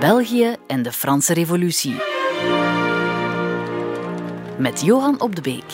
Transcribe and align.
België 0.00 0.56
en 0.66 0.82
de 0.82 0.92
Franse 0.92 1.34
Revolutie. 1.34 1.96
Met 4.58 4.80
Johan 4.80 5.20
op 5.20 5.36
de 5.36 5.40
Beek. 5.40 5.64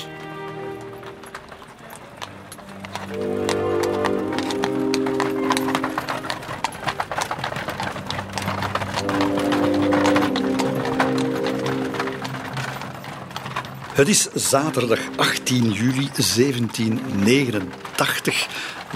Het 13.92 14.08
is 14.08 14.28
zaterdag 14.34 15.00
18 15.16 15.70
juli 15.70 16.10
1789. 16.14 18.48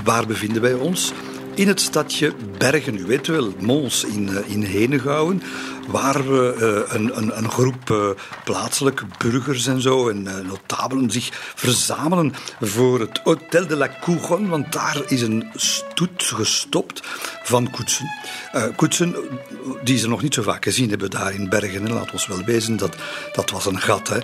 Waar 0.04 0.26
bevinden 0.26 0.62
wij 0.62 0.74
ons? 0.74 1.12
In 1.56 1.68
het 1.68 1.80
stadje 1.80 2.34
Bergen, 2.58 2.98
u 2.98 3.04
weet 3.04 3.26
wel, 3.26 3.52
Mons 3.60 4.04
in, 4.04 4.28
eh, 4.28 4.50
in 4.50 4.62
Henegouwen, 4.62 5.42
waar 5.88 6.28
we 6.28 6.54
uh, 6.58 6.94
een, 6.94 7.16
een, 7.16 7.38
een, 7.38 7.50
groep 7.50 7.90
uh, 7.90 8.08
plaatselijke 8.44 9.04
burgers 9.18 9.66
en 9.66 9.80
zo 9.80 10.08
en 10.08 10.22
notabelen 10.22 11.10
zich 11.10 11.52
verzamelen 11.54 12.34
voor 12.60 13.00
het 13.00 13.18
Hôtel 13.18 13.66
de 13.66 13.76
la 13.76 13.90
Couronne, 14.00 14.48
want 14.48 14.72
daar 14.72 15.02
is 15.06 15.22
een 15.22 15.50
stoet 15.54 16.22
gestopt 16.22 17.02
van 17.46 17.70
koetsen. 17.70 18.10
koetsen 18.76 19.14
die 19.84 19.98
ze 19.98 20.08
nog 20.08 20.22
niet 20.22 20.34
zo 20.34 20.42
vaak 20.42 20.64
gezien 20.64 20.90
hebben 20.90 21.10
daar 21.10 21.34
in 21.34 21.48
Bergen. 21.48 21.86
En 21.86 21.92
laat 21.92 22.12
ons 22.12 22.26
wel 22.26 22.44
wezen, 22.44 22.76
dat, 22.76 22.96
dat 23.32 23.50
was 23.50 23.66
een 23.66 23.80
gat. 23.80 24.08
Hè. 24.08 24.18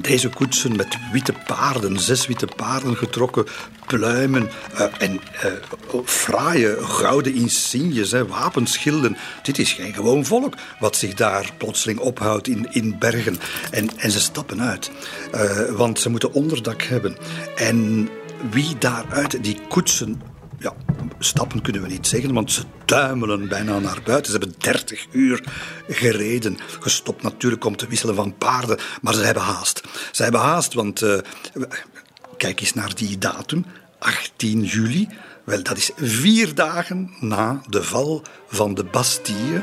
deze 0.00 0.28
koetsen 0.28 0.76
met 0.76 0.98
witte 1.12 1.34
paarden, 1.46 1.98
zes 1.98 2.26
witte 2.26 2.48
paarden 2.56 2.96
getrokken, 2.96 3.46
pluimen 3.86 4.50
en 4.98 5.20
fraaie 6.04 6.76
gouden 6.80 7.34
insignes, 7.34 8.12
wapenschilden. 8.12 9.16
Dit 9.42 9.58
is 9.58 9.72
geen 9.72 9.94
gewoon 9.94 10.24
volk 10.24 10.54
wat 10.78 10.96
zich 10.96 11.14
daar 11.14 11.52
plotseling 11.56 11.98
ophoudt 11.98 12.48
in, 12.48 12.66
in 12.70 12.98
bergen. 12.98 13.38
En, 13.70 13.90
en 13.96 14.10
ze 14.10 14.20
stappen 14.20 14.62
uit, 14.62 14.90
want 15.70 15.98
ze 16.00 16.08
moeten 16.08 16.32
onderdak 16.32 16.82
hebben. 16.82 17.16
En 17.54 18.08
wie 18.50 18.78
daaruit 18.78 19.44
die 19.44 19.60
koetsen 19.68 20.29
ja, 20.60 20.74
stappen 21.18 21.62
kunnen 21.62 21.82
we 21.82 21.88
niet 21.88 22.06
zeggen, 22.06 22.32
want 22.32 22.52
ze 22.52 22.62
tuimelen 22.84 23.48
bijna 23.48 23.78
naar 23.78 24.00
buiten. 24.04 24.32
Ze 24.32 24.38
hebben 24.38 24.56
30 24.58 25.06
uur 25.12 25.44
gereden. 25.88 26.58
Gestopt 26.80 27.22
natuurlijk 27.22 27.64
om 27.64 27.76
te 27.76 27.86
wisselen 27.86 28.14
van 28.14 28.36
paarden, 28.36 28.78
maar 29.02 29.14
ze 29.14 29.20
hebben 29.20 29.42
haast. 29.42 29.82
Ze 30.12 30.22
hebben 30.22 30.40
haast, 30.40 30.74
want 30.74 31.02
uh, 31.02 31.18
kijk 32.36 32.60
eens 32.60 32.74
naar 32.74 32.94
die 32.94 33.18
datum, 33.18 33.64
18 33.98 34.62
juli. 34.62 35.08
Wel, 35.44 35.62
dat 35.62 35.76
is 35.76 35.90
vier 35.96 36.54
dagen 36.54 37.10
na 37.20 37.60
de 37.68 37.82
val 37.82 38.22
van 38.48 38.74
de 38.74 38.84
Bastille 38.84 39.62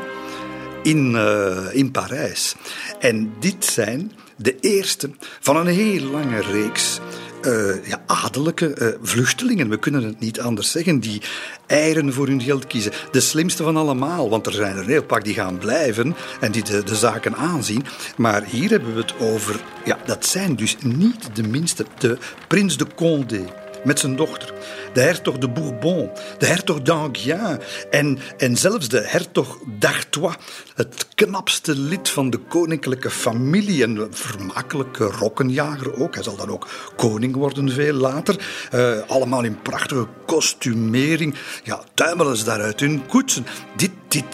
in, 0.84 1.12
uh, 1.12 1.76
in 1.76 1.92
Parijs. 1.92 2.56
En 3.00 3.34
dit 3.40 3.66
zijn 3.66 4.12
de 4.36 4.60
eerste 4.60 5.10
van 5.40 5.56
een 5.56 5.68
heel 5.68 6.04
lange 6.04 6.42
reeks 6.42 7.00
uh, 7.46 7.86
ja, 7.88 8.02
adellijke 8.06 8.76
uh, 8.78 8.88
vluchtelingen. 9.02 9.70
We 9.70 9.78
kunnen 9.78 10.04
het 10.04 10.20
niet 10.20 10.40
anders 10.40 10.72
zeggen. 10.72 11.00
Die 11.00 11.22
eieren 11.66 12.14
voor 12.14 12.28
hun 12.28 12.42
geld 12.42 12.68
kiezen. 12.68 12.92
De 13.12 13.20
slimste 13.20 13.64
van 13.64 13.78
allemaal, 13.78 14.30
want 14.30 14.46
er 14.46 14.54
zijn 14.54 14.76
er 14.76 14.84
een 14.84 14.90
heel 14.90 15.04
pak 15.04 15.24
die 15.24 15.34
gaan 15.34 15.58
blijven 15.58 16.16
en 16.40 16.52
die 16.52 16.64
de, 16.64 16.84
de 16.84 16.96
zaken 16.96 17.36
aanzien. 17.36 17.86
Maar 18.18 18.44
hier 18.44 18.70
hebben 18.70 18.94
we 18.94 19.02
het 19.02 19.14
over. 19.20 19.60
Ja, 19.86 19.98
dat 20.06 20.26
zijn 20.26 20.56
dus 20.56 20.78
niet 20.82 21.30
de 21.36 21.44
minste. 21.44 21.86
De 21.98 22.18
prins 22.48 22.78
de 22.78 22.88
Condé 22.96 23.46
met 23.88 24.00
zijn 24.00 24.16
dochter. 24.16 24.54
De 24.94 25.02
hertog 25.02 25.38
de 25.38 25.50
Bourbon, 25.50 26.10
de 26.38 26.46
hertog 26.46 26.82
d'Anguien 26.82 27.60
en, 27.90 28.20
en 28.38 28.58
zelfs 28.58 28.90
de 28.90 29.02
hertog 29.06 29.60
d'Artois. 29.80 30.36
Het 30.76 31.08
knapste 31.16 31.80
lid 31.80 32.10
van 32.10 32.30
de 32.30 32.38
koninklijke 32.38 33.10
familie. 33.10 33.84
Een 33.84 34.08
vermakelijke 34.12 35.04
rokkenjager 35.06 36.02
ook. 36.02 36.14
Hij 36.14 36.24
zal 36.24 36.36
dan 36.36 36.50
ook 36.50 36.68
koning 36.96 37.36
worden 37.36 37.72
veel 37.72 37.94
later. 37.94 38.36
Uh, 38.74 38.98
allemaal 39.08 39.44
in 39.44 39.62
prachtige 39.62 40.08
kostumering. 40.26 41.36
Ja, 41.64 41.84
tuimelen 41.94 42.38
ze 42.38 42.44
daaruit 42.44 42.80
hun 42.80 43.06
koetsen. 43.06 43.46
Dit, 43.76 43.92
dit 44.08 44.26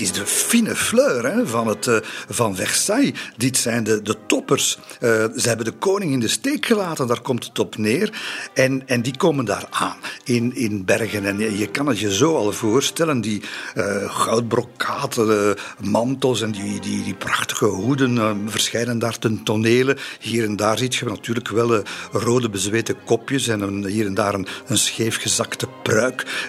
is 0.00 0.12
de 0.12 0.26
fine 0.26 0.76
fleur 0.76 1.32
hè, 1.32 1.46
van, 1.46 1.66
het, 1.66 1.86
uh, 1.86 1.96
van 2.28 2.56
Versailles. 2.56 3.12
Dit 3.36 3.56
zijn 3.56 3.84
de, 3.84 4.02
de 4.02 4.16
toppers. 4.26 4.78
Uh, 5.00 5.10
ze 5.36 5.48
hebben 5.48 5.64
de 5.64 5.72
koning 5.72 6.12
in 6.12 6.20
de 6.20 6.28
steek 6.28 6.66
gelaten, 6.66 7.06
daar 7.06 7.20
komt 7.20 7.44
het 7.44 7.58
op 7.58 7.76
neer. 7.76 8.20
En, 8.54 8.82
en 8.86 9.02
die 9.02 9.16
komen 9.16 9.44
daar 9.44 9.66
aan 9.70 9.96
in, 10.24 10.56
in 10.56 10.84
Bergen. 10.84 11.24
En 11.24 11.58
je, 11.58 11.66
kan 11.66 11.86
het 11.86 11.98
je 11.98 12.14
zo 12.14 12.36
al 12.36 12.52
voorstellen, 12.52 13.20
die 13.20 13.42
uh, 13.76 13.84
goudbrokaten 14.14 15.56
mantels 15.80 16.42
en 16.42 16.50
die, 16.50 16.80
die, 16.80 17.04
die 17.04 17.14
prachtige 17.14 17.64
hoeden 17.64 18.40
verschijnen 18.50 18.98
daar 18.98 19.18
ten 19.18 19.42
tonele. 19.42 19.96
Hier 20.20 20.44
en 20.44 20.56
daar 20.56 20.78
ziet 20.78 20.94
je 20.94 21.04
natuurlijk 21.04 21.48
wel 21.48 21.82
rode 22.12 22.50
bezweten 22.50 22.96
kopjes 23.04 23.48
en 23.48 23.60
een, 23.60 23.86
hier 23.86 24.06
en 24.06 24.14
daar 24.14 24.34
een, 24.34 24.46
een 24.66 24.78
scheefgezakte 24.78 25.68
pruik. 25.82 26.48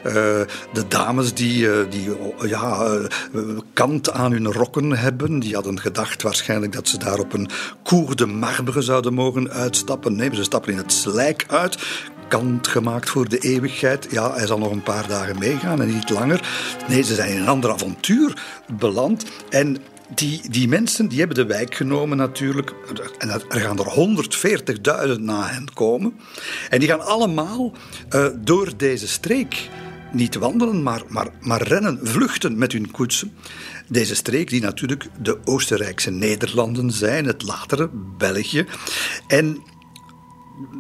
de 0.74 0.86
dames 0.88 1.34
die, 1.34 1.88
die 1.88 2.10
ja, 2.48 2.98
kant 3.74 4.12
aan 4.12 4.32
hun 4.32 4.52
rokken 4.52 4.92
hebben. 4.92 5.40
Die 5.40 5.54
hadden 5.54 5.80
gedacht 5.80 6.22
waarschijnlijk 6.22 6.74
dat 6.74 6.88
ze 6.88 6.98
daar 6.98 7.20
op 7.20 7.34
een 7.34 7.50
cour 7.84 8.16
de 8.16 8.26
marbre 8.26 8.82
zouden 8.82 9.14
mogen 9.14 9.50
uitstappen. 9.50 10.16
Nee, 10.16 10.36
ze 10.36 10.44
stappen 10.44 10.72
in 10.72 10.78
het 10.78 10.94
slijk 10.94 11.46
uit 11.48 11.78
kant 12.30 12.68
gemaakt 12.68 13.10
voor 13.10 13.30
de 13.30 13.38
eeuwigheid. 13.38 14.08
Ja, 14.12 14.34
hij 14.34 14.48
zal 14.48 14.58
nog 14.58 14.72
een 14.72 14.84
paar 14.84 15.08
dagen 15.08 15.40
meegaan 15.40 15.82
en 15.82 15.88
niet 15.88 16.10
langer. 16.10 16.50
Nee, 16.88 17.02
ze 17.02 17.14
zijn 17.14 17.32
in 17.32 17.42
een 17.42 17.48
ander 17.48 17.72
avontuur 17.72 18.44
beland. 18.78 19.26
En 19.50 19.78
die, 20.16 20.50
die 20.50 20.68
mensen 20.68 21.08
die 21.08 21.20
hebben 21.20 21.38
de 21.38 21.46
wijk 21.46 21.76
genomen 21.76 22.18
natuurlijk. 22.18 22.74
En 23.18 23.30
er 23.30 23.60
gaan 23.60 23.80
er 23.80 25.16
140.000 25.16 25.20
na 25.20 25.48
hen 25.48 25.74
komen. 25.74 26.20
En 26.70 26.80
die 26.80 26.90
gaan 26.90 27.06
allemaal 27.06 27.72
uh, 28.16 28.28
door 28.38 28.72
deze 28.78 29.08
streek 29.08 29.70
niet 30.12 30.36
wandelen, 30.36 30.84
maar, 30.84 31.02
maar, 31.08 31.28
maar 31.42 31.62
rennen, 31.62 32.00
vluchten 32.04 32.58
met 32.58 32.72
hun 32.72 32.92
koetsen. 32.92 33.34
Deze 33.88 34.16
streek, 34.16 34.50
die 34.50 34.62
natuurlijk 34.62 35.08
de 35.22 35.38
Oostenrijkse 35.46 36.12
Nederlanden 36.12 36.92
zijn, 36.92 37.26
het 37.26 37.44
latere 37.44 37.90
België. 38.18 38.66
En 39.28 39.64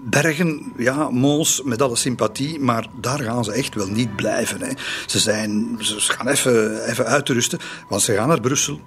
Bergen, 0.09 0.73
ja, 0.77 1.09
Mons, 1.09 1.61
met 1.63 1.81
alle 1.81 1.95
sympathie, 1.95 2.59
maar 2.59 2.87
daar 3.01 3.19
gaan 3.19 3.43
ze 3.43 3.51
echt 3.51 3.75
wel 3.75 3.87
niet 3.87 4.15
blijven. 4.15 4.61
Hè. 4.61 4.71
Ze, 5.05 5.19
zijn, 5.19 5.77
ze 5.79 5.99
gaan 5.99 6.27
even, 6.27 6.85
even 6.85 7.05
uitrusten, 7.05 7.59
want 7.89 8.01
ze 8.01 8.13
gaan 8.13 8.27
naar 8.27 8.41
Brussel. 8.41 8.81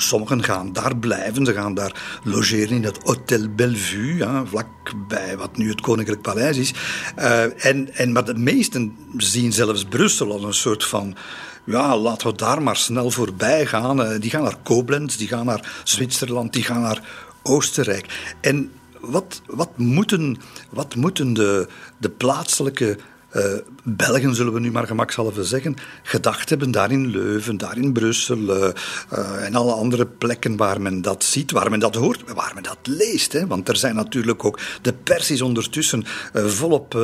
Sommigen 0.00 0.44
gaan 0.44 0.72
daar 0.72 0.96
blijven, 0.96 1.46
ze 1.46 1.52
gaan 1.52 1.74
daar 1.74 2.20
logeren 2.24 2.76
in 2.76 2.84
het 2.84 2.98
Hotel 3.02 3.48
Bellevue, 3.48 4.26
vlakbij 4.44 5.36
wat 5.36 5.56
nu 5.56 5.68
het 5.68 5.80
Koninklijk 5.80 6.22
Paleis 6.22 6.56
is. 6.56 6.74
Uh, 7.18 7.64
en, 7.66 7.94
en, 7.94 8.12
maar 8.12 8.24
de 8.24 8.34
meesten 8.34 8.96
zien 9.16 9.52
zelfs 9.52 9.84
Brussel 9.84 10.32
als 10.32 10.42
een 10.42 10.54
soort 10.54 10.84
van 10.84 11.16
ja, 11.64 11.96
laten 11.96 12.28
we 12.28 12.36
daar 12.36 12.62
maar 12.62 12.76
snel 12.76 13.10
voorbij 13.10 13.66
gaan. 13.66 14.00
Uh, 14.00 14.20
die 14.20 14.30
gaan 14.30 14.42
naar 14.42 14.56
Koblenz, 14.62 15.16
die 15.16 15.28
gaan 15.28 15.46
naar 15.46 15.80
Zwitserland, 15.84 16.52
die 16.52 16.62
gaan 16.62 16.80
naar 16.80 17.02
Oostenrijk. 17.42 18.36
En 18.40 18.72
wat, 19.00 19.42
wat 19.46 19.70
moeten, 19.76 20.36
wat 20.70 20.94
moeten 20.94 21.32
de, 21.32 21.68
de 21.98 22.10
plaatselijke 22.10 22.98
uh, 23.36 23.42
Belgen, 23.84 24.34
zullen 24.34 24.52
we 24.52 24.60
nu 24.60 24.70
maar 24.70 24.86
gemakshalve 24.86 25.44
zeggen, 25.44 25.76
gedacht 26.02 26.48
hebben 26.48 26.70
daar 26.70 26.90
in 26.90 27.06
Leuven, 27.06 27.56
daar 27.56 27.76
in 27.76 27.92
Brussel 27.92 28.38
uh, 28.38 28.68
uh, 29.12 29.44
en 29.44 29.54
alle 29.54 29.72
andere 29.72 30.06
plekken 30.06 30.56
waar 30.56 30.80
men 30.80 31.02
dat 31.02 31.24
ziet, 31.24 31.50
waar 31.50 31.70
men 31.70 31.80
dat 31.80 31.94
hoort, 31.94 32.32
waar 32.34 32.52
men 32.54 32.62
dat 32.62 32.78
leest. 32.82 33.32
Hè? 33.32 33.46
Want 33.46 33.68
er 33.68 33.76
zijn 33.76 33.94
natuurlijk 33.94 34.44
ook, 34.44 34.58
de 34.82 34.92
pers 34.92 35.30
is 35.30 35.42
ondertussen 35.42 36.04
volop 36.32 36.94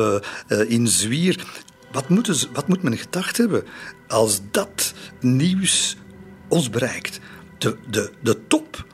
in 0.67 0.87
zwier. 0.87 1.45
Wat, 1.91 2.09
moeten, 2.09 2.35
wat 2.53 2.67
moet 2.67 2.83
men 2.83 2.97
gedacht 2.97 3.37
hebben 3.37 3.63
als 4.07 4.39
dat 4.51 4.93
nieuws 5.19 5.97
ons 6.47 6.69
bereikt? 6.69 7.19
De, 7.57 7.77
de, 7.89 8.11
de 8.21 8.47
top 8.47 8.85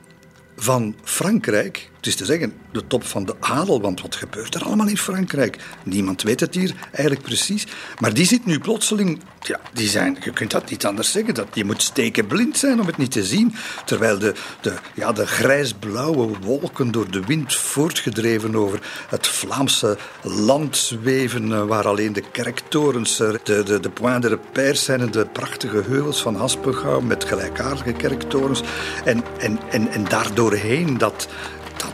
van 0.56 0.94
Frankrijk, 1.02 1.90
het 2.04 2.12
is 2.12 2.18
te 2.18 2.32
zeggen, 2.32 2.52
de 2.72 2.86
top 2.86 3.04
van 3.04 3.24
de 3.24 3.34
adel, 3.40 3.80
want 3.80 4.00
wat 4.00 4.14
gebeurt 4.14 4.54
er 4.54 4.64
allemaal 4.64 4.88
in 4.88 4.98
Frankrijk? 4.98 5.58
Niemand 5.82 6.22
weet 6.22 6.40
het 6.40 6.54
hier 6.54 6.74
eigenlijk 6.92 7.26
precies. 7.26 7.66
Maar 7.98 8.14
die 8.14 8.26
zit 8.26 8.46
nu 8.46 8.58
plotseling, 8.58 9.20
ja, 9.40 9.60
die 9.72 9.88
zijn, 9.88 10.16
je 10.20 10.32
kunt 10.32 10.50
dat 10.50 10.70
niet 10.70 10.86
anders 10.86 11.12
zeggen, 11.12 11.34
dat, 11.34 11.46
je 11.52 11.64
moet 11.64 11.82
stekenblind 11.82 12.58
zijn 12.58 12.80
om 12.80 12.86
het 12.86 12.96
niet 12.96 13.10
te 13.10 13.24
zien. 13.24 13.54
Terwijl 13.84 14.18
de, 14.18 14.34
de, 14.60 14.74
ja, 14.94 15.12
de 15.12 15.26
grijsblauwe 15.26 16.38
wolken 16.40 16.90
door 16.90 17.10
de 17.10 17.24
wind 17.26 17.54
voortgedreven 17.54 18.56
over 18.56 18.80
het 19.08 19.26
Vlaamse 19.26 19.98
land 20.22 20.76
zweven, 20.76 21.52
eh, 21.52 21.66
waar 21.66 21.86
alleen 21.86 22.12
de 22.12 22.24
kerktorens, 22.32 23.16
de, 23.16 23.40
de, 23.44 23.80
de 23.80 23.90
Point 23.90 24.22
de 24.22 24.74
zijn 24.74 25.10
de 25.10 25.26
prachtige 25.26 25.82
heuvels 25.86 26.22
van 26.22 26.36
Haspengouw 26.36 27.00
met 27.00 27.24
gelijkaardige 27.24 27.92
kerktorens. 27.92 28.62
En, 29.04 29.24
en, 29.38 29.58
en, 29.70 29.88
en 29.88 30.04
daardoorheen 30.04 30.98
dat 30.98 31.28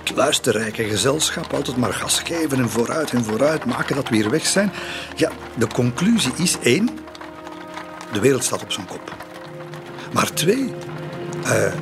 dat 0.03 0.17
luisterrijke 0.17 0.85
gezelschap 0.85 1.53
altijd 1.53 1.77
maar 1.77 1.93
gas 1.93 2.21
geven 2.21 2.59
en 2.59 2.71
vooruit 2.71 3.11
en 3.11 3.25
vooruit 3.25 3.65
maken 3.65 3.97
dat 3.97 4.09
we 4.09 4.17
weer 4.17 4.31
weg 4.31 4.47
zijn. 4.47 4.73
Ja, 5.17 5.31
de 5.57 5.67
conclusie 5.67 6.33
is 6.37 6.59
één: 6.63 6.99
de 8.13 8.21
wereld 8.21 8.45
staat 8.45 8.63
op 8.63 8.73
zijn 8.73 8.87
kop. 8.87 9.15
Maar 10.13 10.33
twee, 10.33 10.75
uh, 11.43 11.73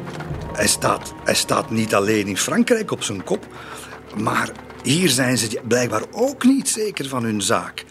hij, 0.52 0.68
staat, 0.68 1.12
hij 1.24 1.34
staat 1.34 1.70
niet 1.70 1.94
alleen 1.94 2.26
in 2.26 2.36
Frankrijk 2.38 2.90
op 2.90 3.02
zijn 3.02 3.24
kop, 3.24 3.46
maar 4.16 4.50
hier 4.82 5.08
zijn 5.08 5.38
ze 5.38 5.60
blijkbaar 5.64 6.02
ook 6.10 6.44
niet 6.44 6.68
zeker 6.68 7.08
van 7.08 7.24
hun 7.24 7.42
zaak. 7.42 7.84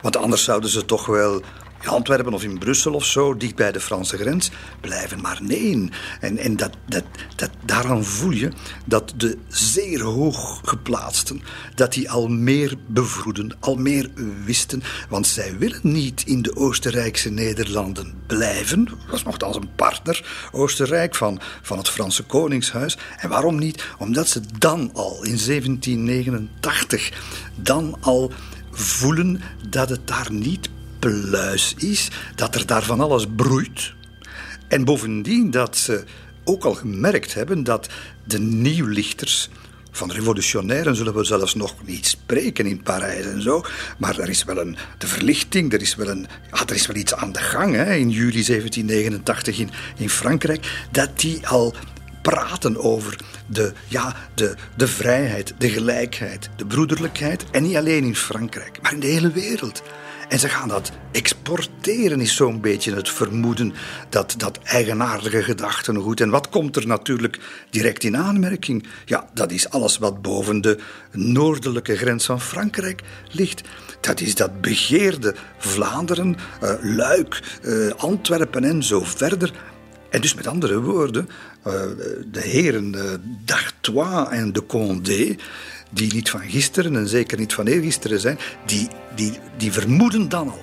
Want 0.00 0.16
anders 0.16 0.44
zouden 0.44 0.70
ze 0.70 0.84
toch 0.84 1.06
wel 1.06 1.42
in 1.82 1.88
Antwerpen 1.88 2.34
of 2.34 2.42
in 2.42 2.58
Brussel 2.58 2.94
of 2.94 3.04
zo, 3.04 3.36
dicht 3.36 3.54
bij 3.54 3.72
de 3.72 3.80
Franse 3.80 4.16
grens, 4.16 4.50
blijven. 4.80 5.20
Maar 5.20 5.38
nee. 5.42 5.88
En, 6.20 6.38
en 6.38 6.56
dat, 6.56 6.70
dat, 6.86 7.04
dat, 7.36 7.50
daaraan 7.64 8.04
voel 8.04 8.30
je 8.30 8.52
dat 8.84 9.12
de 9.16 9.38
zeer 9.48 10.00
hoog 10.02 10.60
geplaatsten, 10.64 11.42
dat 11.74 11.92
die 11.92 12.10
al 12.10 12.28
meer 12.28 12.76
bevroeden, 12.86 13.56
al 13.60 13.74
meer 13.74 14.10
wisten. 14.44 14.82
Want 15.08 15.26
zij 15.26 15.58
willen 15.58 15.80
niet 15.82 16.22
in 16.26 16.42
de 16.42 16.56
Oostenrijkse 16.56 17.30
Nederlanden 17.30 18.14
blijven. 18.26 18.84
Dat 18.84 19.10
was 19.10 19.22
nogthans 19.22 19.56
een 19.56 19.74
partner, 19.74 20.48
Oostenrijk, 20.52 21.14
van, 21.14 21.40
van 21.62 21.78
het 21.78 21.88
Franse 21.88 22.22
Koningshuis. 22.22 22.98
En 23.16 23.28
waarom 23.28 23.58
niet? 23.58 23.84
Omdat 23.98 24.28
ze 24.28 24.40
dan 24.58 24.90
al 24.94 25.14
in 25.24 25.38
1789, 25.46 27.12
dan 27.54 27.96
al 28.00 28.32
voelen 28.70 29.40
dat 29.68 29.88
het 29.88 30.06
daar 30.06 30.32
niet 30.32 30.68
pluis 30.98 31.74
is, 31.76 32.08
dat 32.34 32.54
er 32.54 32.66
daar 32.66 32.82
van 32.82 33.00
alles 33.00 33.26
broeit. 33.36 33.92
En 34.68 34.84
bovendien 34.84 35.50
dat 35.50 35.76
ze 35.76 36.04
ook 36.44 36.64
al 36.64 36.74
gemerkt 36.74 37.34
hebben 37.34 37.64
dat 37.64 37.88
de 38.24 38.38
nieuwlichters, 38.38 39.48
van 39.90 40.12
revolutionairen 40.12 40.96
zullen 40.96 41.14
we 41.14 41.24
zelfs 41.24 41.54
nog 41.54 41.74
niet 41.84 42.06
spreken 42.06 42.66
in 42.66 42.82
Parijs 42.82 43.26
en 43.26 43.42
zo. 43.42 43.64
Maar 43.98 44.18
er 44.18 44.28
is 44.28 44.44
wel 44.44 44.58
een, 44.58 44.76
de 44.98 45.06
verlichting, 45.06 45.72
er 45.72 45.80
is 45.80 45.94
wel, 45.94 46.08
een, 46.08 46.26
ja, 46.52 46.66
er 46.66 46.74
is 46.74 46.86
wel 46.86 46.96
iets 46.96 47.14
aan 47.14 47.32
de 47.32 47.38
gang 47.38 47.74
hè, 47.74 47.94
in 47.94 48.10
juli 48.10 48.44
1789 48.44 49.58
in, 49.58 49.70
in 49.96 50.10
Frankrijk. 50.10 50.86
Dat 50.90 51.20
die 51.20 51.46
al 51.46 51.74
praten 52.22 52.76
over 52.76 53.16
de, 53.46 53.72
ja, 53.88 54.16
de, 54.34 54.54
de 54.76 54.88
vrijheid, 54.88 55.54
de 55.58 55.68
gelijkheid, 55.68 56.50
de 56.56 56.66
broederlijkheid. 56.66 57.44
En 57.50 57.62
niet 57.62 57.76
alleen 57.76 58.04
in 58.04 58.16
Frankrijk, 58.16 58.82
maar 58.82 58.92
in 58.92 59.00
de 59.00 59.06
hele 59.06 59.30
wereld. 59.30 59.82
En 60.28 60.38
ze 60.38 60.48
gaan 60.48 60.68
dat 60.68 60.92
exporteren, 61.12 62.20
is 62.20 62.36
zo'n 62.36 62.60
beetje 62.60 62.94
het 62.94 63.08
vermoeden. 63.08 63.72
Dat, 64.08 64.34
dat 64.36 64.58
eigenaardige 64.62 65.42
gedachtengoed. 65.42 66.20
En 66.20 66.30
wat 66.30 66.48
komt 66.48 66.76
er 66.76 66.86
natuurlijk 66.86 67.38
direct 67.70 68.04
in 68.04 68.16
aanmerking? 68.16 68.86
Ja, 69.04 69.28
dat 69.34 69.50
is 69.52 69.70
alles 69.70 69.98
wat 69.98 70.22
boven 70.22 70.60
de 70.60 70.78
noordelijke 71.12 71.96
grens 71.96 72.24
van 72.24 72.40
Frankrijk 72.40 73.02
ligt. 73.30 73.62
Dat 74.00 74.20
is 74.20 74.34
dat 74.34 74.60
begeerde 74.60 75.34
Vlaanderen, 75.58 76.36
uh, 76.62 76.70
Luik, 76.82 77.58
uh, 77.62 77.92
Antwerpen 77.96 78.64
en 78.64 78.82
zo 78.82 79.00
verder. 79.04 79.52
En 80.10 80.20
dus 80.20 80.34
met 80.34 80.46
andere 80.46 80.80
woorden, 80.80 81.28
uh, 81.66 81.72
de 82.30 82.40
heren 82.40 82.94
d'Artois 83.44 84.28
en 84.28 84.52
de 84.52 84.66
Condé 84.66 85.36
die 85.90 86.12
niet 86.12 86.30
van 86.30 86.40
gisteren 86.40 86.96
en 86.96 87.08
zeker 87.08 87.38
niet 87.38 87.54
van 87.54 87.66
eergisteren 87.66 88.20
zijn, 88.20 88.38
die, 88.66 88.88
die, 89.14 89.38
die 89.56 89.72
vermoeden 89.72 90.28
dan 90.28 90.50
al 90.50 90.62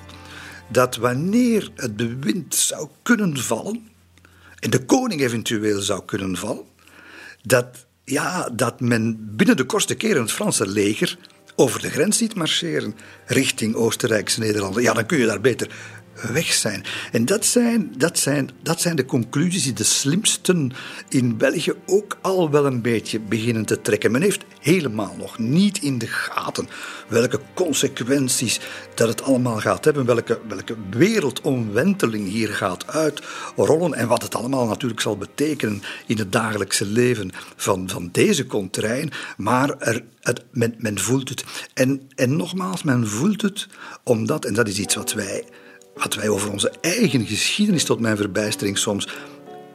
dat 0.68 0.96
wanneer 0.96 1.70
het 1.74 1.96
bewind 1.96 2.54
zou 2.54 2.88
kunnen 3.02 3.36
vallen, 3.36 3.88
en 4.60 4.70
de 4.70 4.84
koning 4.84 5.20
eventueel 5.20 5.80
zou 5.80 6.04
kunnen 6.04 6.36
vallen, 6.36 6.64
dat, 7.42 7.86
ja, 8.04 8.48
dat 8.52 8.80
men 8.80 9.36
binnen 9.36 9.56
de 9.56 9.64
kortste 9.64 9.94
keren 9.94 10.22
het 10.22 10.32
Franse 10.32 10.66
leger 10.66 11.18
over 11.56 11.80
de 11.80 11.90
grens 11.90 12.16
ziet 12.16 12.34
marcheren 12.34 12.94
richting 13.26 13.74
Oostenrijkse 13.74 14.40
Nederlanden. 14.40 14.82
Ja, 14.82 14.92
dan 14.92 15.06
kun 15.06 15.18
je 15.18 15.26
daar 15.26 15.40
beter 15.40 15.70
weg 16.32 16.52
zijn. 16.52 16.84
En 17.12 17.24
dat 17.24 17.44
zijn, 17.44 17.94
dat, 17.96 18.18
zijn, 18.18 18.50
dat 18.62 18.80
zijn 18.80 18.96
de 18.96 19.04
conclusies 19.04 19.62
die 19.62 19.72
de 19.72 19.84
slimsten 19.84 20.72
in 21.08 21.36
België 21.36 21.72
ook 21.86 22.18
al 22.22 22.50
wel 22.50 22.66
een 22.66 22.82
beetje 22.82 23.20
beginnen 23.20 23.64
te 23.64 23.80
trekken. 23.80 24.10
Men 24.10 24.22
heeft 24.22 24.44
helemaal 24.60 25.14
nog 25.18 25.38
niet 25.38 25.82
in 25.82 25.98
de 25.98 26.06
gaten 26.06 26.68
welke 27.08 27.40
consequenties 27.54 28.60
dat 28.94 29.08
het 29.08 29.22
allemaal 29.22 29.58
gaat 29.58 29.84
hebben, 29.84 30.06
welke, 30.06 30.40
welke 30.48 30.76
wereldomwenteling 30.90 32.28
hier 32.28 32.48
gaat 32.48 32.86
uitrollen 32.86 33.94
en 33.94 34.08
wat 34.08 34.22
het 34.22 34.34
allemaal 34.34 34.66
natuurlijk 34.66 35.00
zal 35.00 35.16
betekenen 35.16 35.82
in 36.06 36.18
het 36.18 36.32
dagelijkse 36.32 36.86
leven 36.86 37.30
van, 37.56 37.88
van 37.88 38.08
deze 38.12 38.46
contrain. 38.46 39.10
Maar 39.36 39.78
er, 39.78 40.04
het, 40.20 40.44
men, 40.50 40.74
men 40.78 40.98
voelt 40.98 41.28
het. 41.28 41.44
En, 41.74 42.08
en 42.14 42.36
nogmaals, 42.36 42.82
men 42.82 43.08
voelt 43.08 43.42
het 43.42 43.66
omdat, 44.02 44.44
en 44.44 44.54
dat 44.54 44.68
is 44.68 44.78
iets 44.78 44.94
wat 44.94 45.12
wij 45.12 45.44
wat 45.96 46.14
wij 46.14 46.28
over 46.28 46.50
onze 46.50 46.72
eigen 46.80 47.26
geschiedenis 47.26 47.84
tot 47.84 48.00
mijn 48.00 48.16
verbijstering 48.16 48.78
soms 48.78 49.08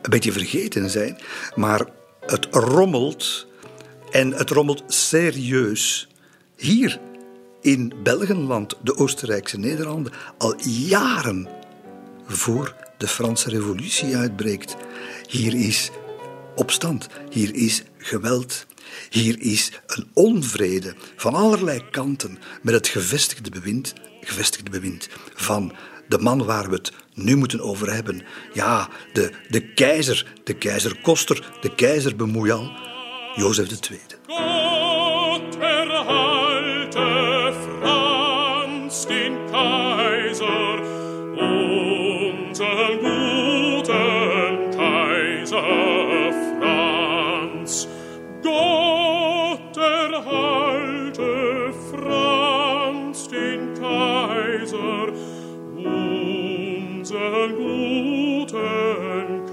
een 0.01 0.09
beetje 0.09 0.31
vergeten 0.31 0.89
zijn. 0.89 1.17
Maar 1.55 1.85
het 2.25 2.47
rommelt 2.51 3.47
en 4.11 4.33
het 4.33 4.49
rommelt 4.49 4.83
serieus. 4.87 6.07
Hier 6.55 6.99
in 7.61 7.93
Belgenland, 8.03 8.75
de 8.83 8.97
Oostenrijkse 8.97 9.57
Nederlanden, 9.57 10.13
al 10.37 10.55
jaren 10.65 11.47
voor 12.25 12.75
de 12.97 13.07
Franse 13.07 13.49
Revolutie 13.49 14.15
uitbreekt. 14.15 14.75
Hier 15.27 15.53
is 15.53 15.89
opstand, 16.55 17.07
hier 17.29 17.55
is 17.55 17.83
geweld, 17.97 18.65
hier 19.09 19.39
is 19.39 19.71
een 19.87 20.07
onvrede 20.13 20.95
van 21.15 21.33
allerlei 21.33 21.89
kanten 21.91 22.37
met 22.61 22.73
het 22.73 22.87
gevestigde 22.87 23.49
bewind, 23.49 23.93
gevestigde 24.21 24.69
bewind 24.69 25.09
van 25.33 25.73
de 26.11 26.17
man 26.17 26.45
waar 26.45 26.69
we 26.69 26.75
het 26.75 26.91
nu 27.13 27.35
moeten 27.35 27.61
over 27.61 27.93
hebben. 27.93 28.21
Ja, 28.53 28.89
de, 29.13 29.31
de 29.49 29.61
keizer, 29.73 30.25
de 30.43 30.53
keizer 30.53 31.01
Koster, 31.01 31.51
de 31.61 31.75
keizer 31.75 32.15
Bemoeial, 32.15 32.71
Jozef 33.35 33.67
II. 33.89 33.99
God 34.27 35.57
erhalte 35.59 37.53
Franz 37.79 39.05
den 39.05 39.33
Kaiser, 39.51 40.79
unseren 41.37 42.99
guten 42.99 44.69
Kaiser 44.77 46.33
Franz. 46.59 47.87
Gott 48.41 49.77
erhalte 49.77 51.73
Franz 51.91 53.27
den 53.27 53.73
Kaiser, 53.79 55.13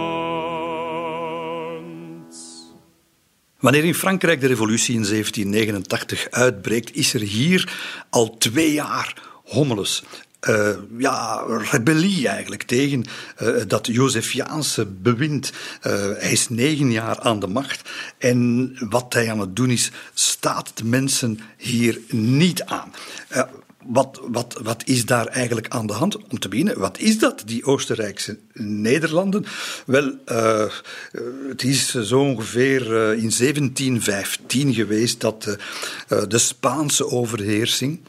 Wanneer 3.60 3.84
in 3.84 3.96
Frankrijk 3.96 4.40
de 4.40 4.48
revolutie 4.48 4.96
in 4.96 5.04
1789 5.04 6.28
uitbreekt, 6.30 6.96
is 6.96 7.14
er 7.14 7.22
hier 7.22 7.74
al 8.10 8.38
twee 8.38 8.74
jaar 8.74 9.22
hommeles. 9.44 10.04
Uh, 10.50 10.70
ja, 10.98 11.44
rebellie 11.72 12.28
eigenlijk 12.28 12.64
tegen 12.64 13.06
uh, 13.42 13.62
dat 13.68 13.88
Josefiaanse 13.88 14.86
bewind. 14.86 15.52
Uh, 15.52 15.94
hij 15.94 16.32
is 16.32 16.50
negen 16.50 16.92
jaar 16.92 17.20
aan 17.20 17.40
de 17.40 17.48
macht 17.48 17.90
en 18.18 18.72
wat 18.90 19.14
hij 19.14 19.32
aan 19.32 19.40
het 19.40 19.56
doen 19.56 19.70
is, 19.70 19.92
staat 20.14 20.72
de 20.78 20.86
mensen 20.86 21.40
hier 21.58 22.00
niet 22.10 22.64
aan 22.64 22.92
wat, 23.86 24.22
wat, 24.28 24.60
wat 24.64 24.84
is 24.86 25.06
daar 25.06 25.28
eigenlijk 25.28 25.68
aan 25.68 25.88
de 25.88 25.94
hand? 25.94 26.18
Om 26.18 26.40
te 26.40 26.50
beginnen, 26.50 26.80
wat 26.80 27.00
is 27.00 27.20
dat, 27.20 27.44
die 27.46 27.66
Oostenrijkse 27.66 28.38
Nederlanden? 28.54 29.46
Wel, 29.86 30.16
het 31.48 31.64
is 31.64 31.90
zo 31.90 32.20
ongeveer 32.20 32.82
in 33.14 33.32
1715 33.38 34.74
geweest 34.74 35.22
dat 35.22 35.58
de 36.28 36.38
Spaanse 36.38 37.06
overheersing 37.08 38.00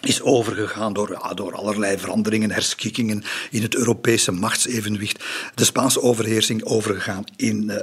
is 0.00 0.22
overgegaan 0.22 0.92
door, 0.92 1.10
ja, 1.10 1.34
door 1.34 1.54
allerlei 1.54 1.98
veranderingen, 1.98 2.50
herschikkingen 2.50 3.24
in 3.50 3.62
het 3.62 3.74
Europese 3.74 4.32
machtsevenwicht. 4.32 5.24
De 5.54 5.64
Spaanse 5.64 6.02
overheersing 6.02 6.64
overgegaan 6.64 7.24
in 7.36 7.64
uh, 7.70 7.76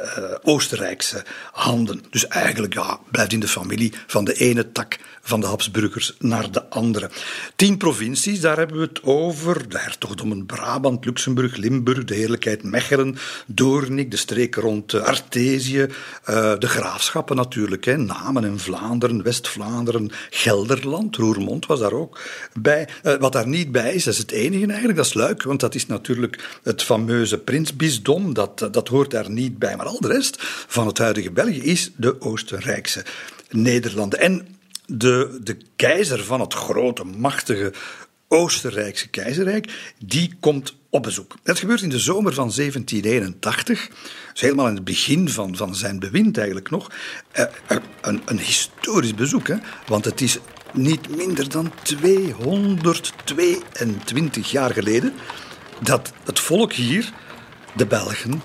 Oostenrijkse 0.43 1.25
handen. 1.51 2.03
Dus 2.09 2.27
eigenlijk 2.27 2.73
ja, 2.73 2.99
blijft 3.11 3.33
in 3.33 3.39
de 3.39 3.47
familie 3.47 3.93
van 4.07 4.25
de 4.25 4.33
ene 4.33 4.71
tak 4.71 4.97
van 5.27 5.39
de 5.39 5.45
Habsburgers 5.45 6.15
naar 6.19 6.51
de 6.51 6.69
andere. 6.69 7.09
Tien 7.55 7.77
provincies, 7.77 8.39
daar 8.39 8.57
hebben 8.57 8.77
we 8.77 8.83
het 8.83 9.03
over. 9.03 9.69
De 9.69 9.79
hertogdommen 9.79 10.45
Brabant, 10.45 11.05
Luxemburg, 11.05 11.55
Limburg, 11.55 12.03
de 12.03 12.15
heerlijkheid 12.15 12.63
Mechelen, 12.63 13.17
Doornik, 13.45 14.11
de 14.11 14.17
streek 14.17 14.55
rond 14.55 14.93
Artesië, 14.93 15.87
uh, 16.29 16.53
de 16.59 16.67
graafschappen 16.67 17.35
natuurlijk, 17.35 17.85
hè, 17.85 17.97
Namen 17.97 18.43
en 18.43 18.59
Vlaanderen, 18.59 19.23
West-Vlaanderen, 19.23 20.11
Gelderland, 20.29 21.15
Roermond 21.15 21.65
was 21.65 21.79
daar 21.79 21.93
ook 21.93 22.19
bij. 22.53 22.87
Uh, 23.03 23.13
wat 23.13 23.31
daar 23.31 23.47
niet 23.47 23.71
bij 23.71 23.93
is, 23.93 24.03
dat 24.03 24.13
is 24.13 24.19
het 24.19 24.31
enige 24.31 24.65
eigenlijk, 24.67 24.97
dat 24.97 25.05
is 25.05 25.13
Luik, 25.13 25.43
want 25.43 25.59
dat 25.59 25.75
is 25.75 25.85
natuurlijk 25.85 26.59
het 26.63 26.83
fameuze 26.83 27.37
prinsbisdom, 27.37 28.33
dat, 28.33 28.67
dat 28.71 28.87
hoort 28.87 29.11
daar 29.11 29.29
niet 29.29 29.59
bij. 29.59 29.75
Maar 29.75 29.85
al 29.85 29.99
de 29.99 30.07
rest 30.07 30.35
van 30.67 30.87
het 30.87 30.97
huidige 30.97 31.31
België 31.31 31.61
is 31.61 31.91
de 31.95 32.21
Oostenrijkse 32.21 33.05
Nederlanden. 33.49 34.19
En 34.19 34.54
de, 34.87 35.39
de 35.43 35.57
keizer 35.75 36.23
van 36.23 36.39
het 36.39 36.53
grote, 36.53 37.03
machtige 37.03 37.73
Oostenrijkse 38.27 39.09
keizerrijk, 39.09 39.93
die 40.05 40.33
komt 40.39 40.75
op 40.89 41.03
bezoek. 41.03 41.35
Dat 41.43 41.59
gebeurt 41.59 41.81
in 41.81 41.89
de 41.89 41.99
zomer 41.99 42.33
van 42.33 42.51
1781, 42.55 43.89
dus 44.31 44.41
helemaal 44.41 44.67
in 44.67 44.75
het 44.75 44.83
begin 44.83 45.29
van, 45.29 45.55
van 45.55 45.75
zijn 45.75 45.99
bewind 45.99 46.37
eigenlijk 46.37 46.69
nog. 46.69 46.91
Eh, 47.31 47.45
een, 48.01 48.21
een 48.25 48.39
historisch 48.39 49.15
bezoek, 49.15 49.47
hè? 49.47 49.55
want 49.87 50.05
het 50.05 50.21
is 50.21 50.39
niet 50.73 51.15
minder 51.15 51.49
dan 51.49 51.71
222 51.83 54.51
jaar 54.51 54.71
geleden 54.71 55.13
dat 55.81 56.11
het 56.23 56.39
volk 56.39 56.73
hier, 56.73 57.11
de 57.75 57.85
Belgen, 57.85 58.41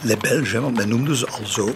les 0.00 0.16
Belges, 0.20 0.52
want 0.52 0.76
men 0.76 0.88
noemde 0.88 1.16
ze 1.16 1.26
al 1.26 1.46
zo, 1.46 1.74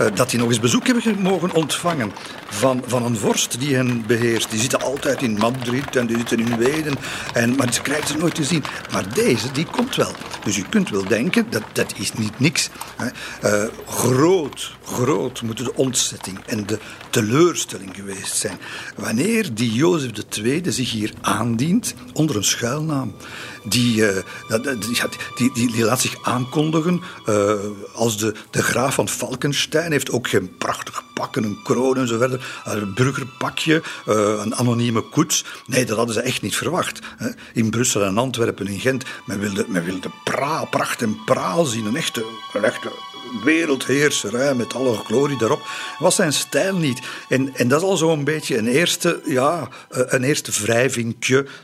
uh, 0.00 0.06
dat 0.14 0.30
die 0.30 0.38
nog 0.38 0.48
eens 0.48 0.60
bezoek 0.60 0.86
hebben 0.86 1.18
mogen 1.18 1.52
ontvangen 1.52 2.12
van, 2.48 2.82
van 2.86 3.04
een 3.04 3.16
vorst 3.16 3.60
die 3.60 3.74
hen 3.74 4.06
beheerst. 4.06 4.50
Die 4.50 4.60
zitten 4.60 4.80
altijd 4.80 5.22
in 5.22 5.32
Madrid 5.32 5.96
en 5.96 6.06
die 6.06 6.16
zitten 6.16 6.38
in 6.38 6.56
Wenen, 6.56 6.94
en, 7.32 7.56
maar 7.56 7.72
ze 7.72 7.82
krijgen 7.82 8.08
ze 8.08 8.16
nooit 8.16 8.34
te 8.34 8.44
zien. 8.44 8.64
Maar 8.92 9.14
deze, 9.14 9.52
die 9.52 9.66
komt 9.66 9.96
wel. 9.96 10.12
Dus 10.44 10.56
u 10.56 10.62
kunt 10.68 10.90
wel 10.90 11.04
denken, 11.04 11.46
dat, 11.50 11.62
dat 11.72 11.94
is 11.96 12.12
niet 12.12 12.40
niks. 12.40 12.68
Hè. 12.96 13.08
Uh, 13.64 13.68
groot, 13.86 14.72
groot 14.84 15.42
moet 15.42 15.58
de 15.58 15.74
ontzetting 15.74 16.38
en 16.46 16.66
de 16.66 16.78
teleurstelling 17.10 17.94
geweest 17.94 18.36
zijn. 18.36 18.58
Wanneer 18.96 19.54
die 19.54 19.72
Jozef 19.72 20.10
II 20.42 20.62
zich 20.64 20.90
hier 20.90 21.12
aandient 21.20 21.94
onder 22.12 22.36
een 22.36 22.44
schuilnaam 22.44 23.14
die, 23.62 23.96
uh, 23.96 24.16
die, 25.34 25.52
die, 25.52 25.70
die, 25.72 25.84
laat 25.84 26.00
zich 26.00 26.16
aankondigen 26.22 27.02
uh, 27.28 27.52
als 27.94 28.18
de, 28.18 28.34
de 28.50 28.62
graaf 28.62 28.94
van 28.94 29.08
Falkenstein. 29.08 29.92
Heeft 29.92 30.10
ook 30.10 30.28
geen 30.28 30.56
prachtig 30.58 31.04
pak 31.14 31.36
en 31.36 31.44
een 31.44 31.62
kroon 31.62 31.96
en 31.96 32.08
zo 32.08 32.18
verder. 32.18 32.62
Een 32.64 32.94
burgerpakje, 32.94 33.82
uh, 34.08 34.40
een 34.44 34.54
anonieme 34.54 35.00
koets. 35.00 35.44
Nee, 35.66 35.84
dat 35.84 35.96
hadden 35.96 36.14
ze 36.14 36.20
echt 36.20 36.42
niet 36.42 36.56
verwacht. 36.56 36.98
In 37.52 37.70
Brussel 37.70 38.02
en 38.02 38.18
Antwerpen, 38.18 38.66
in 38.66 38.80
Gent, 38.80 39.04
men 39.24 39.38
wilde, 39.38 39.64
men 39.68 39.84
wilde 39.84 40.10
pra, 40.24 40.64
pracht 40.64 41.02
en 41.02 41.24
praal 41.24 41.64
zien. 41.64 41.86
Een 41.86 41.96
echte, 41.96 42.24
een 42.52 42.64
echte 42.64 43.11
wereldheerser, 43.44 44.56
met 44.56 44.74
alle 44.74 44.96
glorie 44.96 45.38
daarop, 45.38 45.62
was 45.98 46.14
zijn 46.14 46.32
stijl 46.32 46.76
niet. 46.76 47.00
En, 47.28 47.54
en 47.54 47.68
dat 47.68 47.82
is 47.82 47.88
al 47.88 47.96
zo'n 47.96 48.24
beetje 48.24 48.58
een 48.58 48.68
eerste, 48.68 49.20
ja, 49.24 49.68
een 49.88 50.22
eerste 50.22 50.52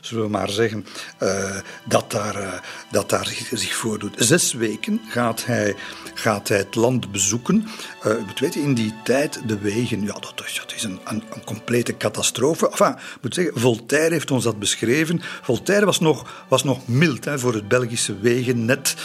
zullen 0.01 0.25
we 0.25 0.31
maar 0.31 0.51
zeggen, 0.51 0.87
uh, 1.23 1.57
dat, 1.85 2.11
daar, 2.11 2.41
uh, 2.41 2.53
dat 2.91 3.11
daar 3.11 3.35
zich 3.53 3.75
voordoet. 3.75 4.15
Zes 4.17 4.53
weken 4.53 5.01
gaat 5.09 5.45
hij, 5.45 5.75
gaat 6.15 6.49
hij 6.49 6.59
het 6.59 6.75
land 6.75 7.13
bezoeken. 7.13 7.69
Uh, 8.07 8.13
weet 8.39 8.55
in 8.55 8.75
die 8.75 8.95
tijd 9.05 9.41
de 9.47 9.59
wegen, 9.59 10.03
ja, 10.03 10.13
dat 10.13 10.43
is, 10.47 10.61
dat 10.61 10.75
is 10.75 10.83
een, 10.83 11.01
een, 11.05 11.23
complete 11.45 11.97
catastrofe. 11.97 12.71
Enfin, 12.71 12.97
moet 13.21 13.35
zeggen, 13.35 13.61
Voltaire 13.61 14.13
heeft 14.13 14.31
ons 14.31 14.45
dat 14.45 14.59
beschreven. 14.59 15.21
Voltaire 15.43 15.87
was 15.87 16.01
nog, 16.01 16.45
was 16.49 16.65
nog 16.65 16.89
mild 16.89 17.25
hè, 17.25 17.39
voor 17.39 17.55
het 17.55 17.69
Belgische 17.69 18.19
wegennet. 18.21 18.97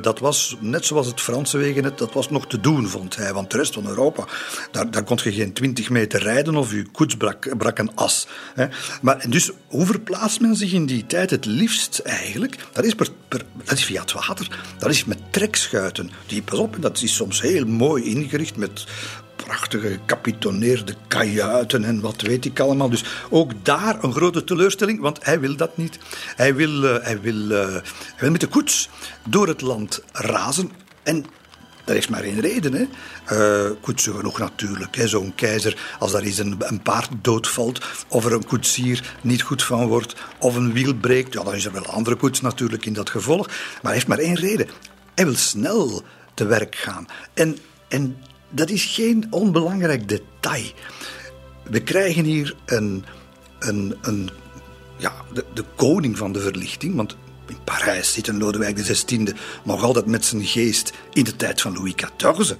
dat 0.00 0.18
was 0.18 0.56
net 0.60 0.84
zoals 0.84 1.06
het 1.06 1.20
Franse 1.20 1.58
dat 1.96 2.12
was 2.12 2.30
nog 2.30 2.46
te 2.46 2.60
doen, 2.60 2.88
vond 2.88 3.16
hij. 3.16 3.32
Want 3.32 3.50
de 3.50 3.56
rest 3.56 3.74
van 3.74 3.86
Europa, 3.86 4.24
daar, 4.70 4.90
daar 4.90 5.04
kon 5.04 5.18
je 5.22 5.32
geen 5.32 5.52
twintig 5.52 5.90
meter 5.90 6.22
rijden 6.22 6.56
of 6.56 6.72
je 6.72 6.86
koets 6.92 7.16
brak, 7.16 7.56
brak 7.58 7.78
een 7.78 7.94
as. 7.94 8.26
Hè. 8.54 8.66
Maar 9.02 9.24
dus, 9.28 9.50
hoe 9.66 9.86
verplaatst 9.86 10.40
men 10.40 10.56
zich 10.56 10.72
in 10.72 10.86
die 10.86 11.06
tijd 11.06 11.30
het 11.30 11.44
liefst 11.44 11.98
eigenlijk? 11.98 12.56
Dat 12.72 12.84
is, 12.84 12.94
per, 12.94 13.08
dat 13.64 13.78
is 13.78 13.84
via 13.84 14.00
het 14.00 14.12
water. 14.12 14.58
Dat 14.78 14.90
is 14.90 15.04
met 15.04 15.18
trekschuiten. 15.30 16.10
Die, 16.26 16.42
pas 16.42 16.58
op, 16.58 16.76
dat 16.80 17.02
is 17.02 17.14
soms 17.14 17.40
heel 17.40 17.66
mooi 17.66 18.04
ingericht 18.04 18.56
met 18.56 18.86
prachtige 19.36 19.98
kapitoneerde 20.06 20.94
kajuiten 21.08 21.84
en 21.84 22.00
wat 22.00 22.20
weet 22.20 22.44
ik 22.44 22.60
allemaal. 22.60 22.90
Dus 22.90 23.04
ook 23.30 23.52
daar 23.62 24.04
een 24.04 24.12
grote 24.12 24.44
teleurstelling, 24.44 25.00
want 25.00 25.24
hij 25.24 25.40
wil 25.40 25.56
dat 25.56 25.76
niet. 25.76 25.98
Hij 26.36 26.54
wil, 26.54 26.84
uh, 26.84 26.96
hij 27.02 27.20
wil, 27.20 27.50
uh, 27.50 27.72
hij 27.72 27.82
wil 28.18 28.30
met 28.30 28.40
de 28.40 28.46
koets 28.46 28.88
door 29.28 29.48
het 29.48 29.60
land 29.60 30.02
razen. 30.12 30.70
En 31.02 31.24
dat 31.84 31.96
is 31.96 32.08
maar 32.08 32.22
één 32.22 32.40
reden. 32.40 32.72
Hè. 32.72 32.84
Uh, 33.66 33.70
koetsen 33.80 34.14
genoeg 34.14 34.38
natuurlijk. 34.38 35.02
Zo'n 35.04 35.34
keizer, 35.34 35.96
als 35.98 36.12
daar 36.12 36.22
eens 36.22 36.38
een, 36.38 36.56
een, 36.58 36.82
paard 36.82 37.08
doodvalt, 37.22 37.80
of 38.08 38.24
er 38.24 38.32
een 38.32 38.46
koetsier 38.46 39.16
niet 39.20 39.42
goed 39.42 39.62
van 39.62 39.86
wordt, 39.86 40.14
of 40.38 40.54
een 40.56 40.72
wiel 40.72 40.94
breekt, 40.94 41.32
ja, 41.32 41.42
dan 41.42 41.54
is 41.54 41.64
er 41.64 41.72
wel 41.72 41.86
andere 41.86 42.16
koets 42.16 42.40
natuurlijk 42.40 42.86
in 42.86 42.92
dat 42.92 43.10
gevolg. 43.10 43.46
Maar 43.46 43.80
hij 43.82 43.92
heeft 43.92 44.06
maar 44.06 44.18
één 44.18 44.36
reden. 44.36 44.68
Hij 45.14 45.24
wil 45.24 45.36
snel 45.36 46.02
te 46.34 46.44
werk 46.44 46.74
gaan. 46.74 47.06
En, 47.34 47.58
en 47.88 48.16
dat 48.50 48.70
is 48.70 48.84
geen 48.84 49.26
onbelangrijk 49.30 50.08
detail. 50.08 50.72
We 51.62 51.82
krijgen 51.82 52.24
hier 52.24 52.56
een, 52.66 53.04
een, 53.58 53.98
een 54.02 54.30
ja, 54.96 55.12
de, 55.32 55.44
de 55.54 55.64
koning 55.76 56.18
van 56.18 56.32
de 56.32 56.40
verlichting, 56.40 56.94
want 56.94 57.16
in 57.52 57.64
Parijs 57.64 58.12
zit 58.12 58.28
een 58.28 58.38
Lodewijk 58.38 58.76
XVI 58.76 59.34
nog 59.64 59.82
altijd 59.82 60.06
met 60.06 60.24
zijn 60.24 60.44
geest 60.44 60.92
in 61.12 61.24
de 61.24 61.36
tijd 61.36 61.60
van 61.60 61.72
Louis 61.72 61.94
XIV. 61.94 62.54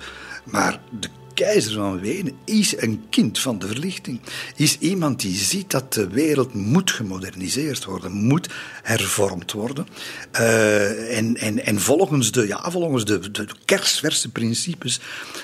Maar 0.45 0.81
de 1.01 1.09
keizer 1.35 1.73
van 1.73 2.01
Wenen 2.01 2.33
is 2.45 2.77
een 2.77 3.05
kind 3.11 3.39
van 3.39 3.59
de 3.59 3.67
verlichting. 3.67 4.21
Is 4.57 4.79
iemand 4.79 5.21
die 5.21 5.37
ziet 5.37 5.71
dat 5.71 5.93
de 5.93 6.09
wereld 6.09 6.55
moet 6.55 6.91
gemoderniseerd 6.91 7.85
worden, 7.85 8.13
moet 8.13 8.49
hervormd 8.83 9.53
worden. 9.53 9.87
Uh, 10.33 11.17
en, 11.19 11.37
en, 11.37 11.65
en 11.65 11.81
volgens 11.81 12.33
de, 12.33 12.47
ja, 12.47 12.71
volgens 12.71 13.05
de, 13.05 13.31
de 13.31 13.47
kersverse 13.65 14.31
principes 14.31 15.01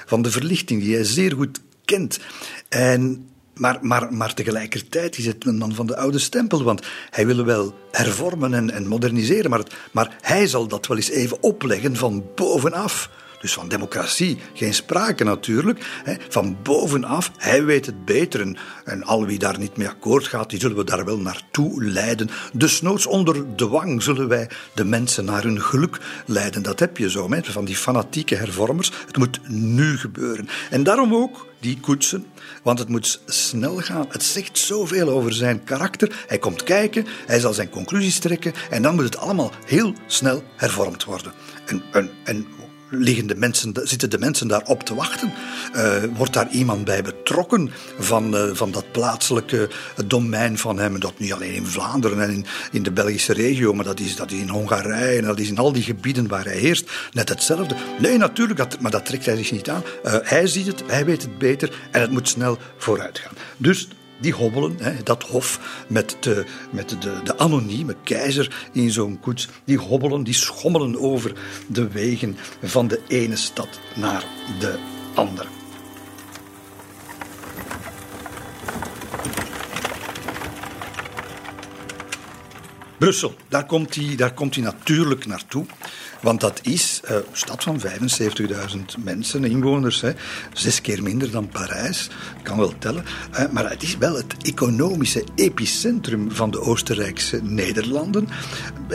van 0.07 0.23
de 0.23 0.31
verlichting, 0.31 0.83
die 0.83 0.95
hij 0.95 1.05
zeer 1.05 1.33
goed 1.33 1.61
kent. 1.85 2.19
En 2.69 3.28
maar, 3.58 3.78
maar, 3.80 4.12
maar 4.12 4.34
tegelijkertijd 4.34 5.18
is 5.18 5.26
het 5.26 5.46
een 5.46 5.58
man 5.58 5.74
van 5.74 5.86
de 5.86 5.96
oude 5.96 6.18
stempel, 6.18 6.62
want 6.62 6.86
hij 7.10 7.26
wil 7.26 7.44
wel 7.44 7.74
hervormen 7.90 8.54
en, 8.54 8.70
en 8.70 8.86
moderniseren, 8.86 9.50
maar, 9.50 9.62
maar 9.92 10.16
hij 10.20 10.46
zal 10.46 10.66
dat 10.66 10.86
wel 10.86 10.96
eens 10.96 11.10
even 11.10 11.42
opleggen 11.42 11.96
van 11.96 12.24
bovenaf. 12.34 13.10
Dus 13.40 13.52
van 13.52 13.68
democratie 13.68 14.38
geen 14.54 14.74
sprake 14.74 15.24
natuurlijk. 15.24 16.02
Van 16.28 16.56
bovenaf, 16.62 17.30
hij 17.36 17.64
weet 17.64 17.86
het 17.86 18.04
beter. 18.04 18.40
En, 18.40 18.56
en, 18.84 19.02
al 19.04 19.26
wie 19.26 19.38
daar 19.38 19.58
niet 19.58 19.76
mee 19.76 19.88
akkoord 19.88 20.26
gaat, 20.26 20.50
die 20.50 20.60
zullen 20.60 20.76
we 20.76 20.84
daar 20.84 21.04
wel 21.04 21.18
naartoe 21.18 21.84
leiden. 21.84 22.30
Dus 22.52 22.80
noods 22.80 23.06
onder 23.06 23.54
dwang 23.56 24.02
zullen 24.02 24.28
wij 24.28 24.50
de 24.74 24.84
mensen 24.84 25.24
naar 25.24 25.42
hun 25.42 25.62
geluk 25.62 26.00
leiden. 26.26 26.62
Dat 26.62 26.80
heb 26.80 26.96
je 26.96 27.10
zo, 27.10 27.30
hè, 27.30 27.44
van 27.44 27.64
die 27.64 27.76
fanatieke 27.76 28.34
hervormers. 28.34 28.92
Het 29.06 29.16
moet 29.16 29.40
nu 29.48 29.98
gebeuren. 29.98 30.48
En 30.70 30.82
daarom 30.82 31.14
ook 31.14 31.46
die 31.60 31.80
koetsen, 31.80 32.26
want 32.62 32.78
het 32.78 32.88
moet 32.88 33.20
snel 33.26 33.76
gaan. 33.76 34.06
Het 34.08 34.22
zegt 34.22 34.58
zoveel 34.58 35.08
over 35.08 35.32
zijn 35.32 35.64
karakter. 35.64 36.24
Hij 36.26 36.38
komt 36.38 36.62
kijken, 36.62 37.06
hij 37.26 37.40
zal 37.40 37.52
zijn 37.52 37.70
conclusies 37.70 38.18
trekken 38.18 38.52
en 38.70 38.82
dan 38.82 38.94
moet 38.94 39.04
het 39.04 39.16
allemaal 39.16 39.52
heel 39.66 39.92
snel 40.06 40.42
hervormd 40.56 41.04
worden. 41.04 41.32
En, 41.66 41.82
en, 41.92 42.10
en 42.24 42.46
liggen 42.90 43.38
mensen, 43.38 43.73
zitten 43.83 44.11
de 44.11 44.18
mensen 44.18 44.49
daar 44.49 44.62
op 44.64 44.83
te 44.83 44.95
wachten? 44.95 45.33
Uh, 45.75 45.95
wordt 46.16 46.33
daar 46.33 46.50
iemand 46.50 46.85
bij 46.85 47.02
betrokken 47.02 47.71
van, 47.99 48.35
uh, 48.35 48.54
van 48.54 48.71
dat 48.71 48.92
plaatselijke 48.92 49.68
domein 50.07 50.59
van 50.59 50.78
hem? 50.78 51.00
Dat 51.00 51.18
niet 51.18 51.33
alleen 51.33 51.54
in 51.54 51.66
Vlaanderen 51.66 52.23
en 52.23 52.30
in, 52.30 52.47
in 52.73 52.83
de 52.83 52.90
Belgische 52.90 53.33
regio, 53.33 53.73
maar 53.73 53.85
dat 53.85 54.00
is, 54.00 54.16
dat 54.16 54.30
is 54.30 54.38
in 54.38 54.49
Hongarije 54.49 55.18
en 55.18 55.25
dat 55.25 55.38
is 55.38 55.49
in 55.49 55.59
al 55.59 55.73
die 55.73 55.83
gebieden 55.83 56.28
waar 56.28 56.45
hij 56.45 56.57
heerst 56.59 56.90
net 57.12 57.28
hetzelfde. 57.28 57.76
Nee, 57.99 58.18
natuurlijk, 58.18 58.59
dat, 58.59 58.80
maar 58.80 58.90
dat 58.90 59.04
trekt 59.04 59.26
hij 59.26 59.37
zich 59.37 59.52
niet 59.52 59.71
aan. 59.71 59.83
Uh, 60.04 60.16
hij 60.23 60.47
ziet 60.47 60.66
het, 60.66 60.83
hij 60.87 61.04
weet 61.04 61.23
het 61.23 61.38
beter 61.38 61.73
en 61.90 62.00
het 62.00 62.11
moet 62.11 62.28
snel 62.28 62.59
vooruit 62.76 63.18
gaan. 63.18 63.35
Dus 63.57 63.88
die 64.20 64.32
hobbelen, 64.32 64.76
hè, 64.78 65.02
dat 65.02 65.22
hof 65.22 65.60
met, 65.88 66.16
de, 66.20 66.44
met 66.70 66.88
de, 66.88 67.20
de 67.25 67.38
anonieme 67.38 67.96
keizer 68.04 68.68
in 68.72 68.90
zo'n 68.90 69.20
koets, 69.20 69.48
die 69.64 69.78
hobbelen, 69.78 70.22
die 70.22 70.34
schommelen 70.34 71.00
over 71.00 71.32
de 71.66 71.88
wegen 71.88 72.37
van 72.62 72.88
de 72.88 73.00
ene 73.08 73.37
stad 73.37 73.80
naar 73.94 74.25
de 74.58 74.78
andere. 75.14 75.48
Brussel, 82.98 83.34
daar 83.48 83.66
komt 83.66 83.94
hij, 83.94 84.16
daar 84.16 84.34
komt 84.34 84.54
hij 84.54 84.64
natuurlijk 84.64 85.26
naartoe. 85.26 85.66
Want 86.20 86.40
dat 86.40 86.60
is 86.62 87.00
een 87.04 87.22
stad 87.32 87.62
van 87.62 87.80
75.000 87.80 89.04
mensen, 89.04 89.44
inwoners. 89.44 90.00
Hè. 90.00 90.12
Zes 90.52 90.80
keer 90.80 91.02
minder 91.02 91.30
dan 91.30 91.48
Parijs, 91.48 92.08
kan 92.42 92.58
wel 92.58 92.72
tellen. 92.78 93.04
Maar 93.50 93.70
het 93.70 93.82
is 93.82 93.96
wel 93.96 94.16
het 94.16 94.34
economische 94.42 95.25
epicentrum 95.34 96.32
van 96.32 96.50
de 96.50 96.60
Oostenrijkse 96.60 97.40
Nederlanden. 97.42 98.28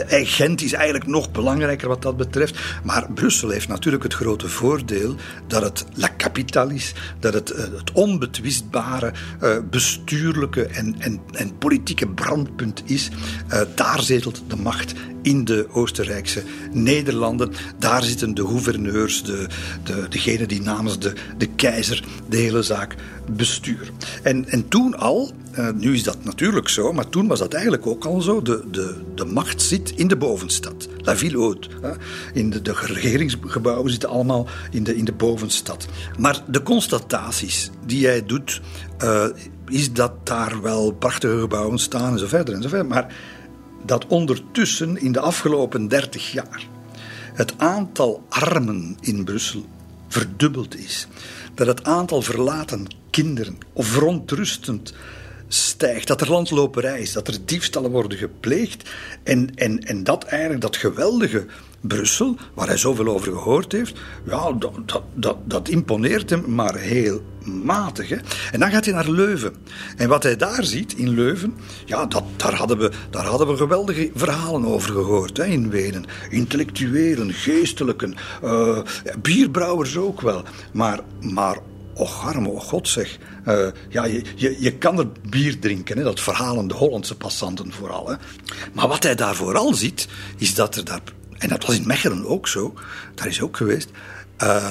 Gent 0.08 0.62
is 0.62 0.72
eigenlijk 0.72 1.06
nog 1.06 1.30
belangrijker 1.30 1.88
wat 1.88 2.02
dat 2.02 2.16
betreft. 2.16 2.58
Maar 2.82 3.12
Brussel 3.12 3.50
heeft 3.50 3.68
natuurlijk 3.68 4.02
het 4.02 4.14
grote 4.14 4.48
voordeel 4.48 5.14
dat 5.46 5.62
het 5.62 5.84
la 5.94 6.08
capitale 6.16 6.74
is. 6.74 6.92
Dat 7.20 7.34
het 7.34 7.48
het 7.48 7.92
onbetwistbare 7.92 9.12
bestuurlijke 9.70 10.66
en, 10.66 10.94
en, 10.98 11.20
en 11.32 11.58
politieke 11.58 12.08
brandpunt 12.08 12.82
is. 12.84 13.10
Daar 13.74 14.02
zetelt 14.02 14.42
de 14.48 14.56
macht 14.56 14.94
in 15.22 15.44
de 15.44 15.66
Oostenrijkse 15.70 16.42
Nederlanden 16.72 17.13
Nederlanden, 17.14 17.52
daar 17.78 18.02
zitten 18.02 18.34
de 18.34 18.46
gouverneurs, 18.46 19.22
de, 19.22 19.46
de, 19.84 20.06
degene 20.08 20.46
die 20.46 20.62
namens 20.62 20.98
de, 20.98 21.12
de 21.38 21.46
keizer 21.46 22.04
de 22.28 22.36
hele 22.36 22.62
zaak 22.62 22.94
besturen. 23.30 23.94
En, 24.22 24.48
en 24.48 24.68
toen 24.68 24.98
al, 24.98 25.30
uh, 25.58 25.68
nu 25.74 25.94
is 25.94 26.02
dat 26.02 26.24
natuurlijk 26.24 26.68
zo, 26.68 26.92
maar 26.92 27.08
toen 27.08 27.26
was 27.26 27.38
dat 27.38 27.52
eigenlijk 27.52 27.86
ook 27.86 28.04
al 28.04 28.20
zo, 28.20 28.42
de, 28.42 28.64
de, 28.70 28.94
de 29.14 29.24
macht 29.24 29.62
zit 29.62 29.90
in 29.90 30.08
de 30.08 30.16
bovenstad. 30.16 30.88
La 30.98 31.16
ville 31.16 31.38
haute. 31.38 31.68
In 32.32 32.50
de, 32.50 32.62
de 32.62 32.72
regeringsgebouwen 32.72 33.90
zitten 33.90 34.08
allemaal 34.08 34.46
in 34.70 34.84
de, 34.84 34.96
in 34.96 35.04
de 35.04 35.12
bovenstad. 35.12 35.86
Maar 36.18 36.42
de 36.46 36.62
constataties 36.62 37.70
die 37.86 38.06
hij 38.06 38.26
doet, 38.26 38.60
uh, 39.02 39.24
is 39.68 39.92
dat 39.92 40.12
daar 40.26 40.62
wel 40.62 40.92
prachtige 40.92 41.40
gebouwen 41.40 41.78
staan 41.78 42.12
en 42.12 42.18
zo 42.18 42.26
verder 42.26 42.54
en 42.54 42.62
zo 42.62 42.68
verder. 42.68 42.86
Maar 42.86 43.14
dat 43.86 44.06
ondertussen 44.06 44.96
in 44.96 45.12
de 45.12 45.20
afgelopen 45.20 45.88
30 45.88 46.32
jaar 46.32 46.72
het 47.34 47.54
aantal 47.56 48.24
armen 48.28 48.96
in 49.00 49.24
Brussel 49.24 49.66
verdubbeld 50.08 50.78
is. 50.78 51.06
Dat 51.54 51.66
het 51.66 51.84
aantal 51.84 52.22
verlaten 52.22 52.86
kinderen 53.10 53.58
of 53.72 53.86
verontrustend 53.86 54.94
stijgt, 55.54 56.06
dat 56.06 56.20
er 56.20 56.30
landloperij 56.30 57.00
is, 57.00 57.12
dat 57.12 57.28
er 57.28 57.38
diefstallen 57.44 57.90
worden 57.90 58.18
gepleegd 58.18 58.90
en, 59.22 59.54
en, 59.54 59.78
en 59.80 60.04
dat 60.04 60.24
eigenlijk 60.24 60.60
dat 60.60 60.76
geweldige 60.76 61.46
Brussel, 61.80 62.36
waar 62.54 62.66
hij 62.66 62.76
zoveel 62.76 63.06
over 63.06 63.32
gehoord 63.32 63.72
heeft, 63.72 63.98
ja, 64.24 64.52
dat, 64.52 65.02
dat, 65.14 65.36
dat, 65.44 65.68
imponeert 65.68 66.30
hem 66.30 66.54
maar 66.54 66.76
heel 66.76 67.22
matig. 67.44 68.08
Hè? 68.08 68.16
En 68.52 68.60
dan 68.60 68.70
gaat 68.70 68.84
hij 68.84 68.94
naar 68.94 69.10
Leuven. 69.10 69.54
En 69.96 70.08
wat 70.08 70.22
hij 70.22 70.36
daar 70.36 70.64
ziet 70.64 70.92
in 70.92 71.08
Leuven, 71.08 71.54
ja, 71.84 72.06
dat, 72.06 72.24
daar, 72.36 72.54
hadden 72.54 72.78
we, 72.78 72.90
daar 73.10 73.24
hadden 73.24 73.48
we 73.48 73.56
geweldige 73.56 74.10
verhalen 74.14 74.64
over 74.64 74.92
gehoord 74.92 75.36
hè, 75.36 75.44
in 75.44 75.70
Wenen. 75.70 76.04
Intellectuelen, 76.30 77.32
geestelijken, 77.32 78.14
uh, 78.44 78.78
bierbrouwers 79.22 79.96
ook 79.96 80.20
wel. 80.20 80.42
Maar, 80.72 81.00
maar 81.20 81.58
Och, 81.94 82.26
arme, 82.26 82.48
oh 82.48 82.60
god 82.60 82.88
zeg. 82.88 83.18
Uh, 83.46 83.68
ja, 83.88 84.04
je, 84.04 84.22
je, 84.36 84.56
je 84.60 84.72
kan 84.72 84.98
er 84.98 85.06
bier 85.28 85.58
drinken, 85.58 85.96
hè, 85.96 86.02
dat 86.02 86.20
verhalen 86.20 86.68
de 86.68 86.74
Hollandse 86.74 87.16
passanten 87.16 87.72
vooral. 87.72 88.08
Hè. 88.08 88.14
Maar 88.72 88.88
wat 88.88 89.02
hij 89.02 89.14
daar 89.14 89.34
vooral 89.34 89.74
ziet, 89.74 90.08
is 90.36 90.54
dat 90.54 90.76
er 90.76 90.84
daar 90.84 91.00
en 91.44 91.50
dat 91.50 91.66
was 91.66 91.76
in 91.76 91.86
Mechelen 91.86 92.26
ook 92.26 92.48
zo, 92.48 92.74
daar 93.14 93.26
is 93.26 93.40
ook 93.40 93.56
geweest, 93.56 93.90
uh, 94.42 94.70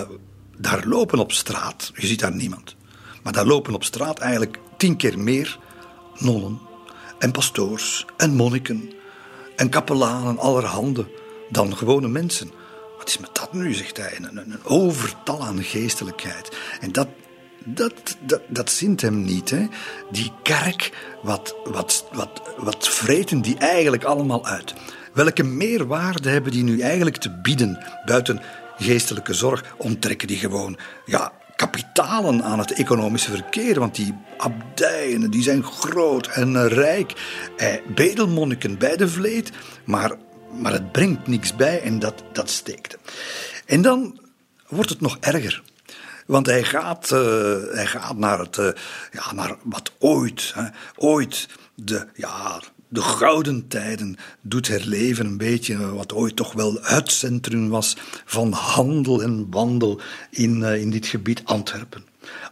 daar 0.57 0.87
lopen 0.87 1.19
op 1.19 1.31
straat, 1.31 1.91
je 1.95 2.07
ziet 2.07 2.19
daar 2.19 2.35
niemand, 2.35 2.75
maar 3.23 3.33
daar 3.33 3.45
lopen 3.45 3.73
op 3.73 3.83
straat 3.83 4.19
eigenlijk 4.19 4.59
tien 4.77 4.95
keer 4.95 5.19
meer 5.19 5.59
nonnen 6.17 6.59
en 7.19 7.31
pastoors 7.31 8.05
en 8.17 8.35
monniken 8.35 8.91
en 9.55 9.69
kapelanen 9.69 10.37
allerhande 10.37 11.07
dan 11.49 11.77
gewone 11.77 12.07
mensen. 12.07 12.51
Wat 13.03 13.11
is 13.11 13.17
met 13.17 13.35
dat 13.35 13.53
nu, 13.53 13.73
zegt 13.73 13.97
hij, 13.97 14.17
een, 14.17 14.37
een 14.37 14.63
overtal 14.63 15.41
aan 15.41 15.63
geestelijkheid. 15.63 16.57
En 16.81 16.91
dat, 16.91 17.07
dat, 17.65 18.17
dat, 18.19 18.41
dat 18.47 18.71
zint 18.71 19.01
hem 19.01 19.23
niet. 19.23 19.49
Hè. 19.49 19.67
Die 20.11 20.31
kerk, 20.43 20.91
wat, 21.21 21.55
wat, 21.63 22.05
wat, 22.13 22.41
wat 22.57 22.89
vreten 22.89 23.41
die 23.41 23.57
eigenlijk 23.57 24.03
allemaal 24.03 24.45
uit? 24.45 24.73
Welke 25.13 25.43
meerwaarde 25.43 26.29
hebben 26.29 26.51
die 26.51 26.63
nu 26.63 26.79
eigenlijk 26.79 27.17
te 27.17 27.39
bieden 27.41 27.83
buiten 28.05 28.41
geestelijke 28.77 29.33
zorg? 29.33 29.75
Onttrekken 29.77 30.27
die 30.27 30.37
gewoon 30.37 30.77
ja, 31.05 31.31
kapitalen 31.55 32.43
aan 32.43 32.59
het 32.59 32.73
economische 32.73 33.31
verkeer. 33.31 33.79
Want 33.79 33.95
die 33.95 34.17
abdijen 34.37 35.31
die 35.31 35.43
zijn 35.43 35.63
groot 35.63 36.27
en 36.27 36.67
rijk. 36.67 37.13
Eh, 37.57 37.67
bedelmonniken 37.95 38.77
bij 38.77 38.97
de 38.97 39.07
vleet. 39.07 39.51
Maar, 39.85 40.11
maar 40.59 40.71
het 40.71 40.91
brengt 40.91 41.27
niks 41.27 41.55
bij 41.55 41.81
en 41.81 41.99
dat, 41.99 42.23
dat 42.31 42.49
steekt. 42.49 42.97
En 43.65 43.81
dan 43.81 44.19
wordt 44.67 44.89
het 44.89 45.01
nog 45.01 45.17
erger. 45.19 45.63
Want 46.25 46.45
hij 46.45 46.63
gaat, 46.63 47.11
uh, 47.11 47.19
hij 47.71 47.85
gaat 47.85 48.17
naar, 48.17 48.39
het, 48.39 48.57
uh, 48.57 48.69
ja, 49.11 49.33
naar 49.33 49.55
wat 49.63 49.91
ooit, 49.99 50.51
hè, 50.55 50.67
ooit 50.95 51.47
de, 51.75 52.07
ja, 52.13 52.61
de 52.87 53.01
gouden 53.01 53.67
tijden 53.67 54.15
doet 54.41 54.67
herleven. 54.67 55.25
Een 55.25 55.37
beetje 55.37 55.93
wat 55.93 56.13
ooit 56.13 56.35
toch 56.35 56.53
wel 56.53 56.77
het 56.81 57.11
centrum 57.11 57.69
was 57.69 57.97
van 58.25 58.51
handel 58.51 59.23
en 59.23 59.47
wandel 59.49 60.01
in, 60.29 60.59
uh, 60.59 60.81
in 60.81 60.89
dit 60.89 61.05
gebied 61.05 61.41
Antwerpen. 61.45 62.05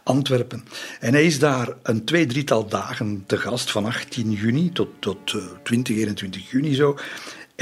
Antwerpen. 0.04 0.64
En 1.00 1.12
hij 1.12 1.24
is 1.24 1.38
daar 1.38 1.68
een 1.82 2.04
twee, 2.04 2.26
drietal 2.26 2.68
dagen 2.68 3.24
te 3.26 3.38
gast, 3.38 3.70
van 3.70 3.84
18 3.84 4.32
juni 4.32 4.72
tot, 4.72 4.88
tot 4.98 5.32
uh, 5.32 5.42
20, 5.62 5.96
21 5.96 6.50
juni 6.50 6.74
zo. 6.74 6.96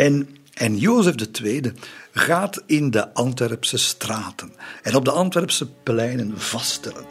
En, 0.01 0.37
en 0.55 0.77
Jozef 0.77 1.15
II 1.43 1.73
gaat 2.13 2.63
in 2.67 2.91
de 2.91 3.15
Antwerpse 3.15 3.77
straten 3.79 4.53
en 4.83 4.95
op 4.95 5.05
de 5.05 5.11
Antwerpse 5.11 5.67
pleinen 5.71 6.41
vaststellen 6.41 7.05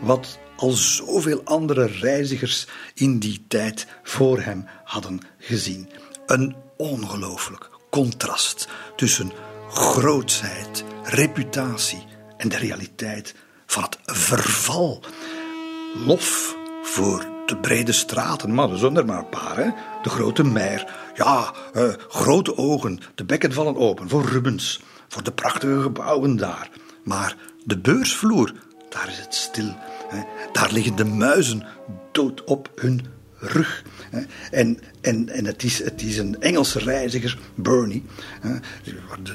wat 0.00 0.38
al 0.56 0.70
zoveel 0.70 1.40
andere 1.44 1.86
reizigers 1.86 2.66
in 2.94 3.18
die 3.18 3.44
tijd 3.48 3.86
voor 4.02 4.40
hem 4.40 4.64
hadden 4.84 5.20
gezien. 5.38 5.88
Een 6.26 6.56
ongelooflijk 6.76 7.70
contrast 7.90 8.68
tussen 8.96 9.32
grootsheid, 9.68 10.84
reputatie 11.02 12.04
en 12.36 12.48
de 12.48 12.56
realiteit 12.56 13.34
van 13.66 13.82
het 13.82 13.98
verval. 14.04 15.02
Lof 16.06 16.56
voor 16.82 17.26
de 17.46 17.56
brede 17.56 17.92
straten, 17.92 18.54
maar 18.54 18.70
er 18.70 18.78
zijn 18.78 18.96
er 18.96 19.04
maar 19.04 19.18
een 19.18 19.28
paar. 19.28 19.56
Hè? 19.56 19.70
De 20.06 20.12
grote 20.12 20.44
meer, 20.44 20.94
ja, 21.14 21.54
uh, 21.76 21.92
grote 22.08 22.56
ogen, 22.56 23.00
de 23.14 23.24
bekken 23.24 23.52
vallen 23.52 23.76
open 23.76 24.08
voor 24.08 24.24
Rubens, 24.24 24.80
voor 25.08 25.22
de 25.22 25.32
prachtige 25.32 25.80
gebouwen 25.80 26.36
daar. 26.36 26.70
Maar 27.04 27.36
de 27.64 27.78
beursvloer, 27.78 28.52
daar 28.88 29.08
is 29.08 29.18
het 29.18 29.34
stil 29.34 29.74
daar 30.52 30.72
liggen 30.72 30.96
de 30.96 31.04
muizen 31.04 31.62
dood 32.12 32.44
op 32.44 32.70
hun 32.74 33.06
rug. 33.38 33.84
En, 34.50 34.78
en, 35.00 35.28
en 35.28 35.44
het, 35.44 35.62
is, 35.62 35.84
het 35.84 36.02
is 36.02 36.18
een 36.18 36.40
Engelse 36.40 36.78
reiziger, 36.78 37.38
Bernie. 37.54 38.04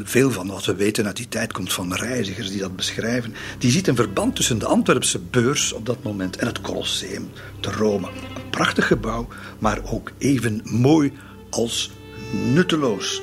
Veel 0.04 0.32
van 0.32 0.48
wat 0.48 0.66
we 0.66 0.76
weten 0.76 1.06
uit 1.06 1.16
die 1.16 1.28
tijd 1.28 1.54
komt 1.54 1.74
van 1.74 1.94
reizigers 1.94 2.50
die 2.50 2.60
dat 2.60 2.76
beschrijven. 2.76 3.34
Die 3.58 3.72
ziet 3.72 3.88
een 3.88 3.96
verband 3.96 4.36
tussen 4.36 4.60
de 4.60 4.66
Antwerpse 4.66 5.20
beurs 5.20 5.74
op 5.74 5.86
dat 5.86 6.04
moment 6.04 6.38
en 6.38 6.48
het 6.48 6.62
Colosseum 6.62 7.30
te 7.60 7.72
Rome. 7.72 8.08
Prachtig 8.52 8.88
gebouw, 8.88 9.28
maar 9.60 9.80
ook 9.84 10.12
even 10.18 10.62
mooi 10.64 11.14
als 11.50 11.92
nutteloos. 12.32 13.22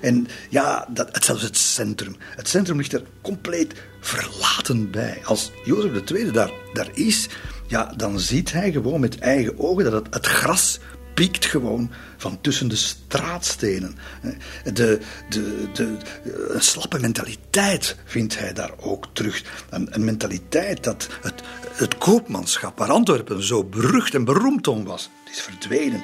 En 0.00 0.26
ja, 0.48 0.86
dat, 0.90 1.24
zelfs 1.24 1.42
het 1.42 1.56
centrum. 1.56 2.16
Het 2.20 2.48
centrum 2.48 2.76
ligt 2.76 2.92
er 2.92 3.02
compleet 3.20 3.74
verlaten 4.00 4.90
bij. 4.90 5.20
Als 5.24 5.52
Jozef 5.64 6.10
II 6.10 6.30
daar, 6.30 6.50
daar 6.72 6.88
is, 6.94 7.28
ja, 7.66 7.92
dan 7.96 8.20
ziet 8.20 8.52
hij 8.52 8.72
gewoon 8.72 9.00
met 9.00 9.18
eigen 9.18 9.58
ogen 9.58 9.84
dat 9.84 9.92
het, 9.92 10.14
het 10.14 10.26
gras 10.26 10.78
piekt 11.22 11.46
gewoon 11.46 11.90
van 12.16 12.40
tussen 12.40 12.68
de 12.68 12.76
straatstenen. 12.76 13.96
De, 14.64 14.98
de, 15.28 15.68
de, 15.72 15.96
een 16.48 16.62
slappe 16.62 16.98
mentaliteit 16.98 17.96
vindt 18.04 18.38
hij 18.38 18.52
daar 18.52 18.72
ook 18.80 19.06
terug. 19.12 19.42
Een, 19.70 20.04
mentaliteit 20.04 20.84
dat 20.84 21.08
het, 21.20 21.42
het 21.72 21.98
koopmanschap, 21.98 22.78
waar 22.78 22.90
Antwerpen 22.90 23.42
zo 23.42 23.64
berucht 23.64 24.14
en 24.14 24.24
beroemd 24.24 24.68
om 24.68 24.84
was, 24.84 25.10
is 25.32 25.40
verdwenen. 25.40 26.02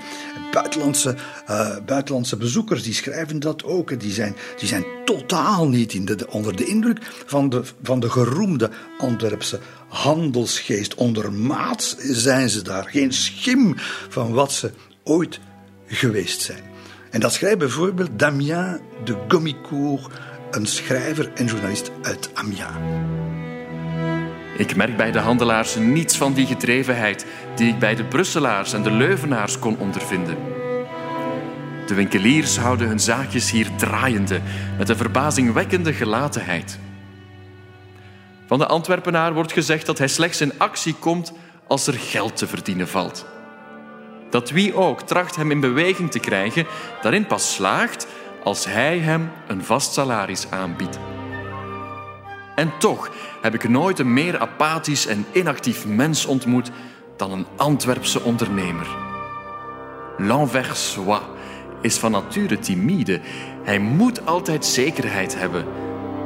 Buitenlandse, 0.53 1.17
uh, 1.51 1.77
buitenlandse 1.87 2.37
bezoekers 2.37 2.83
die 2.83 2.95
schrijven 2.95 3.41
dat 3.41 3.65
ook. 3.65 4.01
Die 4.01 4.13
zijn, 4.13 4.37
die 4.59 4.69
zijn 4.69 4.85
totaal 5.05 5.69
niet 5.69 6.25
onder 6.29 6.57
de 6.57 6.65
indruk 6.65 6.99
van 7.27 7.49
de, 7.49 7.63
van 7.83 8.01
de 8.01 8.11
geroemde 8.11 8.71
Antwerpse 8.99 9.61
handelsgeest. 9.89 10.95
Ondermaats 10.95 11.97
zijn 11.99 12.49
ze 12.49 12.63
daar. 12.63 12.85
Geen 12.85 13.13
schim 13.13 13.75
van 14.09 14.33
wat 14.33 14.53
ze 14.53 14.71
ooit 15.05 15.41
geweest 15.87 16.41
zijn. 16.41 16.63
En 17.11 17.21
dat 17.21 17.33
schrijft 17.33 17.59
bijvoorbeeld 17.59 18.19
Damien 18.19 18.81
de 19.05 19.17
Gomicourt, 19.29 20.13
een 20.51 20.67
schrijver 20.67 21.33
en 21.35 21.47
journalist 21.47 21.91
uit 22.03 22.31
Amiens. 22.35 23.38
Ik 24.59 24.77
merk 24.77 24.97
bij 24.97 25.11
de 25.11 25.19
handelaars 25.19 25.77
niets 25.77 26.17
van 26.17 26.33
die 26.33 26.47
gedrevenheid 26.47 27.27
die 27.55 27.69
ik 27.69 27.79
bij 27.79 27.95
de 27.95 28.05
Brusselaars 28.05 28.73
en 28.73 28.83
de 28.83 28.91
Leuvenaars 28.91 29.59
kon 29.59 29.79
ondervinden. 29.79 30.37
De 31.87 31.95
winkeliers 31.95 32.59
houden 32.59 32.89
hun 32.89 33.01
zaakjes 33.01 33.51
hier 33.51 33.71
draaiende 33.77 34.41
met 34.79 34.89
een 34.89 34.97
verbazingwekkende 34.97 35.93
gelatenheid. 35.93 36.79
Van 38.47 38.59
de 38.59 38.67
Antwerpenaar 38.67 39.35
wordt 39.35 39.53
gezegd 39.53 39.87
dat 39.87 39.99
hij 39.99 40.09
slechts 40.09 40.41
in 40.41 40.59
actie 40.59 40.95
komt 40.95 41.33
als 41.67 41.87
er 41.87 41.95
geld 41.95 42.37
te 42.37 42.47
verdienen 42.47 42.89
valt. 42.89 43.27
Dat 44.31 44.51
wie 44.51 44.75
ook 44.75 45.01
tracht 45.01 45.37
hem 45.37 45.51
in 45.51 45.61
beweging 45.61 46.11
te 46.11 46.19
krijgen, 46.19 46.67
daarin 47.03 47.27
pas 47.27 47.55
slaagt 47.55 48.07
als 48.45 48.65
hij 48.65 48.99
hem 48.99 49.31
een 49.47 49.65
vast 49.65 49.93
salaris 49.93 50.51
aanbiedt. 50.51 50.99
En 52.59 52.73
toch 52.79 53.11
heb 53.41 53.55
ik 53.55 53.69
nooit 53.69 53.99
een 53.99 54.13
meer 54.13 54.39
apathisch 54.39 55.07
en 55.07 55.27
inactief 55.33 55.87
mens 55.87 56.27
ontmoet 56.27 56.71
dan 57.17 57.33
een 57.33 57.47
Antwerpse 57.57 58.23
ondernemer. 58.23 58.87
L'Anversois 60.17 61.21
is 61.81 61.97
van 61.97 62.11
nature 62.11 62.59
timide. 62.59 63.21
Hij 63.63 63.79
moet 63.79 64.27
altijd 64.27 64.65
zekerheid 64.65 65.39
hebben. 65.39 65.65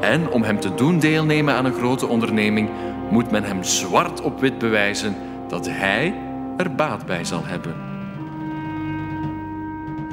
En 0.00 0.30
om 0.30 0.42
hem 0.42 0.60
te 0.60 0.74
doen 0.74 0.98
deelnemen 0.98 1.54
aan 1.54 1.64
een 1.64 1.74
grote 1.74 2.06
onderneming, 2.06 2.70
moet 3.10 3.30
men 3.30 3.44
hem 3.44 3.62
zwart 3.62 4.20
op 4.20 4.40
wit 4.40 4.58
bewijzen 4.58 5.16
dat 5.48 5.68
hij 5.68 6.14
er 6.56 6.74
baat 6.74 7.06
bij 7.06 7.24
zal 7.24 7.44
hebben. 7.44 7.74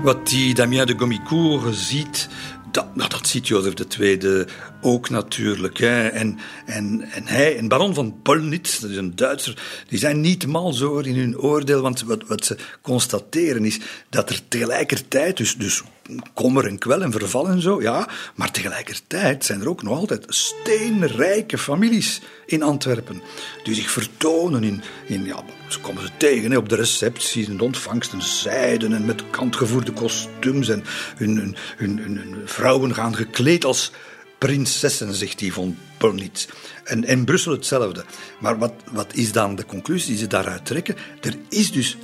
Wat 0.02 0.28
die 0.28 0.54
Damien 0.54 0.86
de 0.86 0.98
Gomicourt 0.98 1.76
ziet, 1.76 2.30
dat, 2.72 2.96
nou, 2.96 3.10
dat 3.10 3.28
ziet 3.28 3.48
Jozef 3.48 3.74
II 4.00 4.46
ook 4.82 5.10
natuurlijk. 5.10 5.78
Hè. 5.78 6.08
En, 6.08 6.40
en, 6.66 7.02
en 7.12 7.28
hij 7.28 7.58
en 7.58 7.68
baron 7.68 7.94
van 7.94 8.22
Polnitz, 8.22 8.80
dat 8.80 8.90
is 8.90 8.98
een 8.98 9.16
Duitser, 9.16 9.84
die 9.88 10.00
zijn 10.00 10.22
niet 10.22 10.48
mal 10.48 10.74
zo 10.74 10.98
in 10.98 11.16
hun 11.16 11.40
oordeel, 11.40 11.82
want 11.82 12.02
wat, 12.02 12.24
wat 12.28 12.46
ze 12.46 12.58
constateren 12.82 13.66
is 13.66 13.80
dat 14.10 14.30
er 14.30 14.48
tegelijkertijd, 14.48 15.38
dus, 15.38 15.56
dus 15.56 15.84
kommer 16.34 16.66
en 16.66 16.78
kwel 16.78 17.02
en 17.02 17.12
verval 17.12 17.48
en 17.48 17.62
zo, 17.62 17.82
ja, 17.82 18.08
maar 18.36 18.52
tegelijkertijd 18.52 19.46
zijn 19.46 19.62
er 19.62 19.70
ook 19.70 19.84
nog 19.84 19.98
altijd 19.98 20.26
steenrijke 20.28 21.58
families 21.58 22.22
in 22.46 22.64
Antwerpen, 22.64 23.22
die 23.64 23.76
zich 23.76 23.92
vertonen 23.92 24.64
in, 24.64 24.82
in 25.08 25.26
ja, 25.26 25.44
ze 25.68 25.80
komen 25.80 26.02
ze 26.02 26.10
tegen 26.18 26.52
hè, 26.52 26.58
op 26.58 26.70
de 26.70 26.76
recepties 26.76 27.48
en 27.48 27.60
ontvangsten, 27.60 28.22
zijden 28.22 28.94
en 28.94 29.06
met 29.06 29.30
kantgevoerde 29.30 29.92
kostuums 29.92 30.70
en 30.70 30.84
hun, 31.16 31.36
hun, 31.38 31.56
hun, 31.78 32.18
hun 32.18 32.42
vrouwen 32.46 32.94
gaan 32.94 33.16
gekleed 33.16 33.66
als 33.66 33.92
prinsessen, 34.38 35.14
zegt 35.14 35.40
die 35.40 35.54
van 35.54 35.78
Polnitz. 35.98 36.48
En 36.84 37.04
in 37.04 37.26
Brussel 37.26 37.52
hetzelfde. 37.52 38.04
Maar 38.40 38.58
wat, 38.58 38.74
wat 38.92 39.14
is 39.14 39.32
dan 39.32 39.56
de 39.56 39.66
conclusie 39.66 40.10
die 40.10 40.18
ze 40.18 40.28
daaruit 40.28 40.66
trekken? 40.66 40.96
Er 41.22 41.36
is 41.50 41.72
dus 41.72 41.98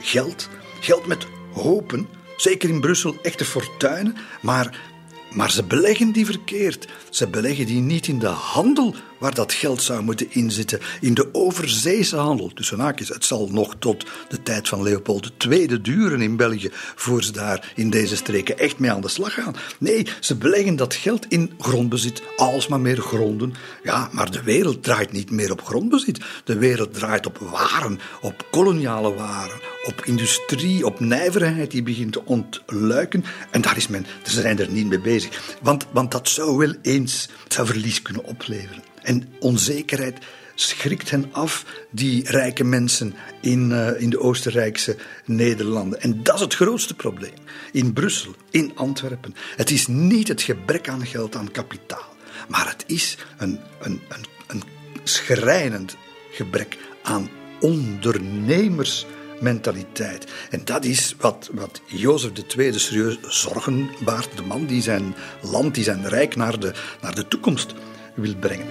geld, 0.00 0.48
geld 0.80 1.06
met 1.06 1.26
hopen, 1.52 2.08
zeker 2.42 2.68
in 2.68 2.80
Brussel 2.80 3.16
echte 3.22 3.44
fortuinen, 3.44 4.16
maar 4.40 4.90
maar 5.34 5.50
ze 5.50 5.64
beleggen 5.64 6.12
die 6.12 6.26
verkeerd. 6.26 6.88
Ze 7.10 7.28
beleggen 7.28 7.66
die 7.66 7.80
niet 7.80 8.06
in 8.06 8.18
de 8.18 8.26
handel 8.26 8.94
waar 9.18 9.34
dat 9.34 9.52
geld 9.52 9.82
zou 9.82 10.02
moeten 10.02 10.26
inzitten. 10.30 10.80
In 11.00 11.14
de 11.14 11.28
overzeese 11.32 12.16
handel. 12.16 12.50
Tussen 12.54 12.80
haakjes, 12.80 13.08
het 13.08 13.24
zal 13.24 13.48
nog 13.50 13.74
tot 13.78 14.04
de 14.28 14.42
tijd 14.42 14.68
van 14.68 14.82
Leopold 14.82 15.32
II 15.48 15.80
duren 15.80 16.20
in 16.20 16.36
België 16.36 16.70
voor 16.72 17.22
ze 17.22 17.32
daar 17.32 17.72
in 17.74 17.90
deze 17.90 18.16
streken 18.16 18.58
echt 18.58 18.78
mee 18.78 18.90
aan 18.90 19.00
de 19.00 19.08
slag 19.08 19.34
gaan. 19.34 19.54
Nee, 19.78 20.06
ze 20.20 20.36
beleggen 20.36 20.76
dat 20.76 20.94
geld 20.94 21.26
in 21.28 21.52
grondbezit. 21.58 22.22
Alsmaar 22.36 22.80
meer 22.80 23.00
gronden. 23.00 23.54
Ja, 23.82 24.08
maar 24.12 24.30
de 24.30 24.42
wereld 24.42 24.82
draait 24.82 25.12
niet 25.12 25.30
meer 25.30 25.52
op 25.52 25.64
grondbezit. 25.64 26.20
De 26.44 26.58
wereld 26.58 26.94
draait 26.94 27.26
op 27.26 27.38
waren, 27.38 28.00
op 28.20 28.46
koloniale 28.50 29.14
waren, 29.14 29.60
op 29.84 30.04
industrie, 30.04 30.86
op 30.86 31.00
nijverheid 31.00 31.70
die 31.70 31.82
begint 31.82 32.12
te 32.12 32.24
ontluiken. 32.24 33.24
En 33.50 33.60
daar 33.60 33.76
is 33.76 33.88
men, 33.88 34.06
zijn 34.22 34.58
er 34.58 34.70
niet 34.70 34.86
mee 34.86 35.00
bezig. 35.00 35.56
Want, 35.62 35.86
want 35.90 36.10
dat 36.10 36.28
zou 36.28 36.56
wel 36.56 36.74
eens 36.82 37.28
zou 37.48 37.66
verlies 37.66 38.02
kunnen 38.02 38.24
opleveren. 38.24 38.82
En 39.02 39.28
onzekerheid 39.40 40.18
schrikt 40.54 41.10
hen 41.10 41.28
af, 41.32 41.64
die 41.90 42.30
rijke 42.30 42.64
mensen 42.64 43.14
in, 43.40 43.70
uh, 43.70 44.00
in 44.00 44.10
de 44.10 44.20
Oostenrijkse 44.20 44.96
Nederlanden. 45.24 46.00
En 46.00 46.22
dat 46.22 46.34
is 46.34 46.40
het 46.40 46.54
grootste 46.54 46.94
probleem. 46.94 47.34
In 47.72 47.92
Brussel, 47.92 48.34
in 48.50 48.72
Antwerpen. 48.74 49.34
Het 49.56 49.70
is 49.70 49.86
niet 49.86 50.28
het 50.28 50.42
gebrek 50.42 50.88
aan 50.88 51.06
geld, 51.06 51.36
aan 51.36 51.50
kapitaal. 51.50 52.14
Maar 52.48 52.68
het 52.68 52.84
is 52.86 53.18
een, 53.38 53.60
een, 53.80 54.00
een, 54.08 54.24
een 54.46 54.62
schrijnend 55.02 55.96
gebrek 56.30 56.78
aan 57.02 57.30
ondernemers 57.60 59.06
mentaliteit. 59.42 60.26
En 60.50 60.64
dat 60.64 60.84
is 60.84 61.14
wat, 61.18 61.50
wat 61.52 61.80
Jozef 61.86 62.30
II 62.56 62.78
serieus 62.78 63.18
zorgen 63.22 63.90
baart. 64.04 64.36
De 64.36 64.42
man 64.42 64.66
die 64.66 64.82
zijn 64.82 65.14
land, 65.42 65.74
die 65.74 65.84
zijn 65.84 66.08
rijk 66.08 66.36
naar 66.36 66.60
de, 66.60 66.72
naar 67.00 67.14
de 67.14 67.28
toekomst 67.28 67.74
wil 68.14 68.34
brengen. 68.34 68.66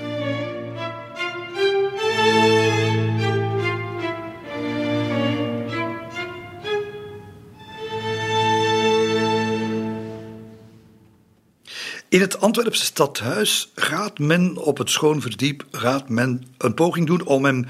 In 12.11 12.21
het 12.21 12.39
Antwerpse 12.39 12.85
stadhuis 12.85 13.71
gaat 13.75 14.19
men 14.19 14.57
op 14.57 14.77
het 14.77 14.89
schoonverdiep 14.89 15.65
gaat 15.71 16.09
men 16.09 16.43
een 16.57 16.73
poging 16.73 17.07
doen 17.07 17.25
om 17.25 17.45
hem 17.45 17.65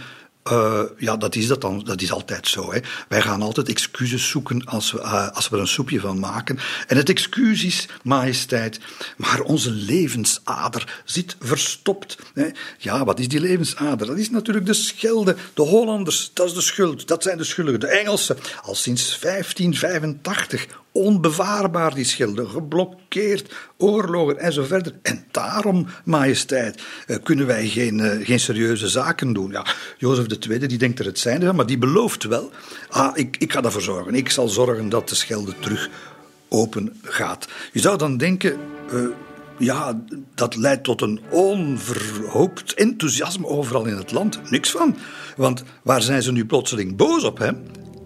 uh, 0.51 0.82
ja, 0.97 1.17
dat 1.17 1.36
is 1.36 1.47
dat 1.47 1.62
dan. 1.62 1.84
Dat 1.84 2.01
is 2.01 2.12
altijd 2.12 2.47
zo. 2.47 2.73
Hè. 2.73 2.80
Wij 3.08 3.21
gaan 3.21 3.41
altijd 3.41 3.69
excuses 3.69 4.30
zoeken 4.30 4.65
als 4.65 4.91
we, 4.91 4.99
uh, 4.99 5.30
als 5.30 5.49
we 5.49 5.56
er 5.56 5.62
een 5.62 5.67
soepje 5.67 5.99
van 5.99 6.19
maken. 6.19 6.60
En 6.88 6.97
het 6.97 7.10
excuus 7.10 7.63
is, 7.63 7.88
majesteit, 8.04 8.80
maar 9.17 9.41
onze 9.41 9.71
levensader 9.71 11.01
zit 11.06 11.36
verstopt. 11.39 12.17
Hè. 12.34 12.49
Ja, 12.77 13.06
wat 13.06 13.19
is 13.19 13.27
die 13.27 13.39
levensader? 13.39 14.08
Dat 14.08 14.17
is 14.17 14.30
natuurlijk 14.30 14.65
de 14.65 14.73
Schelde, 14.73 15.36
de 15.54 15.62
Hollanders, 15.62 16.32
dat 16.34 16.47
is 16.47 16.54
de 16.54 16.62
schuld. 16.62 17.08
Dat 17.08 17.23
zijn 17.23 17.38
de 17.38 17.43
schuldigen. 17.43 17.80
De 17.80 17.88
Engelsen, 17.88 18.38
al 18.62 18.75
sinds 18.75 19.19
1585 19.19 20.67
onbevaarbaar, 20.91 21.93
die 21.93 22.06
schilder, 22.06 22.47
geblokkeerd, 22.47 23.54
oorlogen 23.77 24.39
en 24.39 24.54
zo 24.54 24.63
verder. 24.63 24.93
En 25.01 25.25
daarom, 25.32 25.88
majesteit, 26.04 26.82
eh, 27.08 27.17
kunnen 27.23 27.45
wij 27.45 27.67
geen, 27.67 27.99
uh, 27.99 28.25
geen 28.25 28.39
serieuze 28.39 28.88
zaken 28.88 29.34
doen. 29.34 29.51
Ja, 29.51 29.65
Jozef 29.97 30.25
II 30.27 30.67
die 30.67 30.77
denkt 30.77 30.99
er 30.99 31.06
het 31.06 31.19
zijn 31.19 31.41
van, 31.41 31.56
maar 31.56 31.65
die 31.65 31.77
belooft 31.77 32.23
wel, 32.23 32.51
ah, 32.89 33.17
ik, 33.17 33.36
ik 33.38 33.51
ga 33.51 33.63
ervoor 33.63 33.82
zorgen. 33.82 34.15
Ik 34.15 34.30
zal 34.30 34.47
zorgen 34.47 34.89
dat 34.89 35.10
de 35.10 35.15
schelde 35.15 35.54
terug 35.60 35.89
open 36.49 36.99
gaat. 37.01 37.47
Je 37.71 37.80
zou 37.80 37.97
dan 37.97 38.17
denken... 38.17 38.58
Uh, 38.93 39.08
ja, 39.58 40.01
dat 40.36 40.56
leidt 40.56 40.84
tot 40.84 41.01
een 41.01 41.19
onverhoopt 41.30 42.73
enthousiasme 42.73 43.47
overal 43.47 43.86
in 43.86 43.95
het 43.95 44.12
land. 44.12 44.51
Niks 44.51 44.71
van. 44.71 44.95
Want 45.36 45.63
waar 45.84 46.01
zijn 46.01 46.23
ze 46.23 46.32
nu 46.32 46.45
plotseling 46.45 46.95
boos 46.95 47.23
op, 47.23 47.38
hè? 47.38 47.51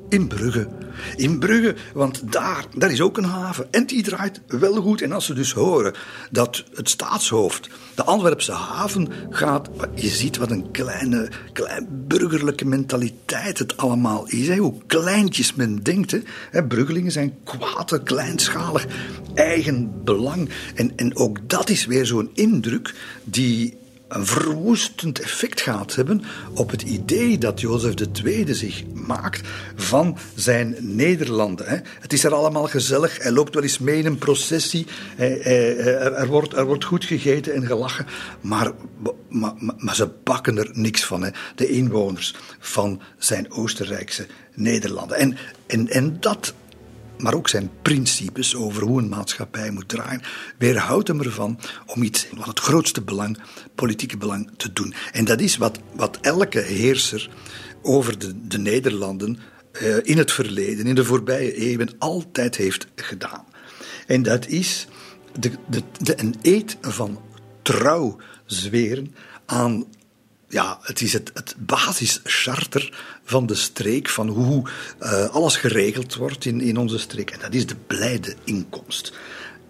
In 0.10 0.28
Brugge. 0.28 0.85
In 1.15 1.39
Brugge, 1.39 1.75
want 1.93 2.31
daar, 2.31 2.65
daar 2.75 2.91
is 2.91 3.01
ook 3.01 3.17
een 3.17 3.23
haven. 3.23 3.67
En 3.71 3.86
die 3.86 4.03
draait 4.03 4.41
wel 4.47 4.81
goed. 4.81 5.01
En 5.01 5.12
als 5.12 5.25
ze 5.25 5.34
dus 5.34 5.51
horen 5.51 5.93
dat 6.31 6.63
het 6.73 6.89
staatshoofd, 6.89 7.69
de 7.95 8.03
Antwerpse 8.03 8.51
haven, 8.51 9.08
gaat. 9.29 9.69
Je 9.95 10.08
ziet 10.08 10.38
wat 10.38 10.51
een 10.51 10.71
kleine, 10.71 11.29
klein 11.53 11.88
burgerlijke 12.08 12.65
mentaliteit 12.65 13.60
het 13.60 13.77
allemaal 13.77 14.27
is. 14.27 14.58
Hoe 14.58 14.73
kleintjes 14.88 15.53
men 15.53 15.84
denkt. 15.84 16.15
Hè? 16.51 16.63
Bruggelingen 16.67 17.12
zijn 17.12 17.34
kwaad, 17.43 18.03
kleinschalig, 18.03 18.88
eigen 19.34 20.03
belang. 20.03 20.49
En, 20.75 20.91
en 20.95 21.15
ook 21.15 21.49
dat 21.49 21.69
is 21.69 21.86
weer 21.86 22.05
zo'n 22.05 22.29
indruk 22.34 22.93
die 23.23 23.77
een 24.08 24.26
verwoestend 24.26 25.20
effect 25.20 25.62
gaat 25.62 25.96
hebben 25.96 26.24
op 26.54 26.72
het 26.72 26.82
idee 26.82 27.38
dat 27.38 27.62
Jozef 27.62 27.94
II 28.24 28.54
zich 28.54 28.84
maakt 28.94 29.48
van 29.76 30.18
zijn 30.36 30.76
Nederlanden. 30.80 31.84
Het 32.00 32.13
is 32.13 32.24
er 32.24 32.34
allemaal 32.34 32.68
gezellig, 32.68 33.18
hij 33.24 33.32
loopt 33.32 33.54
wel 33.54 33.63
eens 33.63 33.80
mee 33.80 34.00
in 34.00 34.06
een 34.06 34.18
processie, 34.18 34.88
er, 35.18 36.28
wordt, 36.28 36.54
er 36.54 36.65
wordt 36.65 36.84
goed 36.84 37.06
gegeten 37.06 37.54
en 37.54 37.65
gelachen, 37.65 38.06
maar, 38.41 38.72
maar, 39.30 39.54
maar 39.78 39.96
ze 39.96 40.10
bakken 40.24 40.58
er 40.58 40.70
niks 40.74 41.06
van, 41.06 41.34
de 41.56 41.70
inwoners 41.70 42.36
van 42.60 43.02
zijn 43.18 43.52
Oostenrijkse 43.52 44.26
Nederlanden. 44.54 45.18
En, 45.18 45.38
en, 45.68 45.89
en 45.89 46.18
dat 46.20 46.54
maar 47.17 47.34
ook 47.34 47.49
zijn 47.49 47.71
principes 47.82 48.56
over 48.56 48.84
hoe 48.84 49.01
een 49.01 49.10
maatschappij 49.10 49.71
moet 49.71 49.89
draaien, 49.89 50.21
weerhoudt 50.58 51.08
hem 51.08 51.21
ervan 51.21 51.60
om 51.86 52.04
iets 52.04 52.28
van 52.36 52.49
het 52.49 52.60
grootste 52.60 53.01
belang, 53.01 53.38
politieke 53.75 54.17
belang, 54.17 54.51
te 54.58 54.73
doen. 54.73 54.93
En 55.12 55.25
dat 55.25 55.39
is 55.39 55.58
wat, 55.58 55.80
wat 55.95 56.17
elke 56.21 56.60
heerser 56.60 57.30
over 57.82 58.19
de, 58.19 58.47
de 58.47 58.58
Nederlanden 58.58 59.39
uh, 59.82 59.97
in 60.04 60.17
het 60.17 60.32
verleden, 60.32 60.88
in 60.88 60.95
de 60.95 61.06
voorbije 61.06 61.54
eeuwen, 61.54 61.89
altijd 61.97 62.56
heeft 62.56 62.88
gedaan. 62.95 63.45
En 64.08 64.23
dat 64.23 64.47
is 64.47 64.88
de, 65.39 65.51
de, 65.99 66.21
een 66.21 66.36
eed 66.41 66.78
van 66.82 67.21
trouw 67.62 68.17
zweren 68.45 69.15
aan 69.45 69.86
ja, 70.49 70.79
het 70.81 71.01
is 71.01 71.13
het, 71.13 71.55
basischarter 71.58 72.97
van 73.23 73.45
de 73.45 73.55
streek, 73.55 74.10
van 74.10 74.27
hoe 74.27 74.69
uh, 75.01 75.29
alles 75.29 75.55
geregeld 75.55 76.15
wordt 76.15 76.45
in, 76.45 76.62
in 76.62 76.77
onze 76.77 76.97
streek. 76.97 77.29
En 77.29 77.39
dat 77.39 77.53
is 77.53 77.65
de 77.65 77.75
blijde 77.88 78.36
inkomst. 78.43 79.13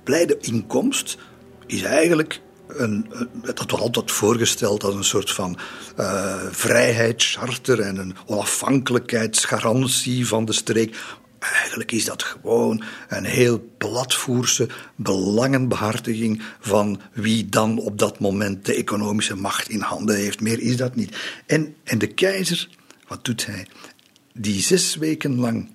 Blijde 0.04 0.38
inkomst 0.40 1.18
is 1.66 1.82
eigenlijk 1.82 2.42
een, 2.68 3.06
dat 3.34 3.58
wordt 3.58 3.74
altijd 3.74 4.12
voorgesteld 4.12 4.84
als 4.84 4.96
een 4.96 5.04
soort 5.04 5.32
van 5.32 5.58
uh, 6.00 6.36
vrijheidscharter 6.52 7.80
en 7.80 7.98
een 7.98 8.16
onafhankelijkheidsgarantie 8.26 10.28
van 10.28 10.46
de 10.46 10.54
streek. 10.54 10.98
Eigenlijk 11.54 11.92
is 11.92 12.06
dat 12.06 12.24
gewoon 12.24 12.84
een 13.08 13.26
heel 13.26 13.70
platvoerse 13.78 14.68
belangenbehartiging 14.96 16.42
van 16.60 17.02
wie 17.14 17.46
dan 17.46 17.80
op 17.80 18.00
dat 18.00 18.20
moment 18.20 18.66
de 18.66 18.76
economische 18.76 19.36
macht 19.36 19.70
in 19.70 19.82
handen 19.82 20.16
heeft. 20.16 20.42
Meer 20.42 20.60
is 20.60 20.78
dat 20.78 20.96
niet. 20.96 21.18
En, 21.46 21.76
en 21.84 21.98
de 21.98 22.08
keizer, 22.08 22.70
wat 23.08 23.26
doet 23.26 23.46
hij? 23.46 23.68
Die 24.34 24.62
zes 24.62 24.96
weken 24.96 25.40
lang 25.40 25.70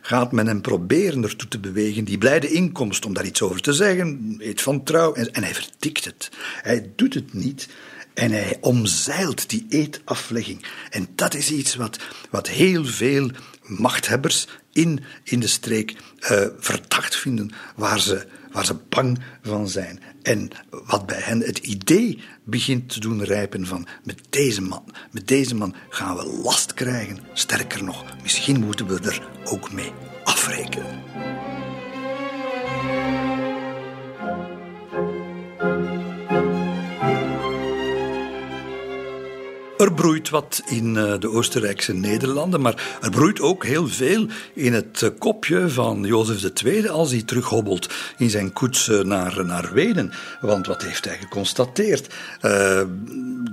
gaat 0.00 0.32
men 0.32 0.46
hem 0.46 0.60
proberen 0.60 1.22
ertoe 1.22 1.48
te 1.48 1.58
bewegen, 1.58 2.04
die 2.04 2.18
blijde 2.18 2.50
inkomst, 2.50 3.04
om 3.04 3.14
daar 3.14 3.26
iets 3.26 3.42
over 3.42 3.60
te 3.60 3.72
zeggen, 3.72 4.36
eet 4.38 4.62
van 4.62 4.82
trouw, 4.84 5.14
en, 5.14 5.32
en 5.32 5.42
hij 5.42 5.54
vertikt 5.54 6.04
het. 6.04 6.30
Hij 6.62 6.90
doet 6.96 7.14
het 7.14 7.32
niet. 7.32 7.68
En 8.14 8.30
hij 8.30 8.58
omzeilt 8.60 9.50
die 9.50 9.66
eetaflegging. 9.68 10.64
En 10.90 11.08
dat 11.14 11.34
is 11.34 11.50
iets 11.50 11.74
wat, 11.74 11.98
wat 12.30 12.48
heel 12.48 12.84
veel 12.84 13.30
machthebbers 13.62 14.46
in, 14.76 15.04
in 15.24 15.40
de 15.40 15.46
streek 15.46 15.96
uh, 16.20 16.46
verdacht 16.58 17.16
vinden, 17.16 17.50
waar 17.76 18.00
ze, 18.00 18.26
waar 18.52 18.64
ze 18.64 18.74
bang 18.88 19.18
van 19.42 19.68
zijn. 19.68 20.00
En 20.22 20.50
wat 20.70 21.06
bij 21.06 21.20
hen 21.20 21.40
het 21.40 21.58
idee 21.58 22.20
begint 22.44 22.88
te 22.88 23.00
doen 23.00 23.24
rijpen 23.24 23.66
van 23.66 23.86
met 24.04 24.20
deze 24.30 24.62
man, 24.62 24.84
met 25.10 25.28
deze 25.28 25.54
man 25.54 25.74
gaan 25.88 26.16
we 26.16 26.40
last 26.42 26.74
krijgen. 26.74 27.18
Sterker 27.32 27.84
nog, 27.84 28.04
misschien 28.22 28.60
moeten 28.60 28.86
we 28.86 29.00
er 29.00 29.28
ook 29.44 29.72
mee 29.72 29.92
afrekenen. 30.24 31.35
Er 39.76 39.92
broeit 39.92 40.28
wat 40.28 40.62
in 40.66 40.96
eh, 40.96 41.14
de 41.18 41.30
Oostenrijkse 41.30 41.92
Nederlanden, 41.92 42.60
maar 42.60 42.98
er 43.02 43.10
broeit 43.10 43.40
ook 43.40 43.64
heel 43.64 43.88
veel 43.88 44.26
in 44.54 44.72
het 44.72 45.02
eh, 45.02 45.10
kopje 45.18 45.68
van 45.68 46.04
Jozef 46.04 46.62
II 46.64 46.88
als 46.88 47.10
hij 47.10 47.22
terughobbelt 47.22 47.88
in 48.16 48.30
zijn 48.30 48.52
koets 48.52 48.88
eh, 48.88 49.00
naar, 49.00 49.44
naar 49.44 49.72
Wenen. 49.72 50.12
Want 50.40 50.66
wat 50.66 50.82
heeft 50.82 51.04
hij 51.04 51.18
geconstateerd? 51.18 52.14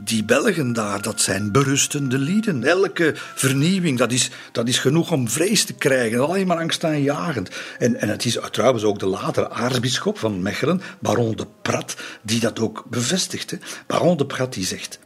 Die 0.03 0.23
Belgen 0.23 0.73
daar, 0.73 1.01
dat 1.01 1.21
zijn 1.21 1.51
berustende 1.51 2.17
lieden. 2.17 2.63
Elke 2.63 3.11
vernieuwing, 3.15 3.97
dat 3.97 4.11
is, 4.11 4.31
dat 4.51 4.67
is 4.67 4.79
genoeg 4.79 5.11
om 5.11 5.29
vrees 5.29 5.65
te 5.65 5.73
krijgen. 5.73 6.19
Alleen 6.19 6.47
maar 6.47 6.57
angstaanjagend. 6.57 7.49
En, 7.79 8.01
en 8.01 8.09
het 8.09 8.25
is 8.25 8.39
trouwens 8.51 8.83
ook 8.83 8.99
de 8.99 9.05
latere 9.05 9.49
aartsbisschop 9.49 10.19
van 10.19 10.41
Mechelen, 10.41 10.81
baron 10.99 11.35
de 11.35 11.47
Prat, 11.61 11.95
die 12.21 12.39
dat 12.39 12.59
ook 12.59 12.85
bevestigt. 12.89 13.57
Baron 13.87 14.17
de 14.17 14.25
Prat 14.25 14.53
die 14.53 14.65
zegt... 14.65 14.99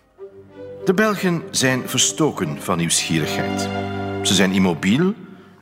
De 0.88 0.94
Belgen 0.94 1.44
zijn 1.52 1.90
verstoken 1.90 2.62
van 2.62 2.78
nieuwsgierigheid. 2.78 3.62
Ze 4.28 4.34
zijn 4.34 4.52
immobiel 4.52 5.14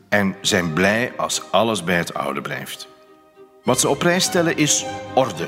en 0.10 0.36
zijn 0.42 0.74
blij 0.74 1.14
als 1.18 1.52
alles 1.52 1.84
bij 1.84 1.96
het 1.96 2.14
oude 2.14 2.42
blijft. 2.42 2.88
Wat 3.64 3.80
ze 3.80 3.90
op 3.90 4.00
prijs 4.00 4.24
stellen 4.24 4.58
is 4.58 4.86
orde, 5.16 5.48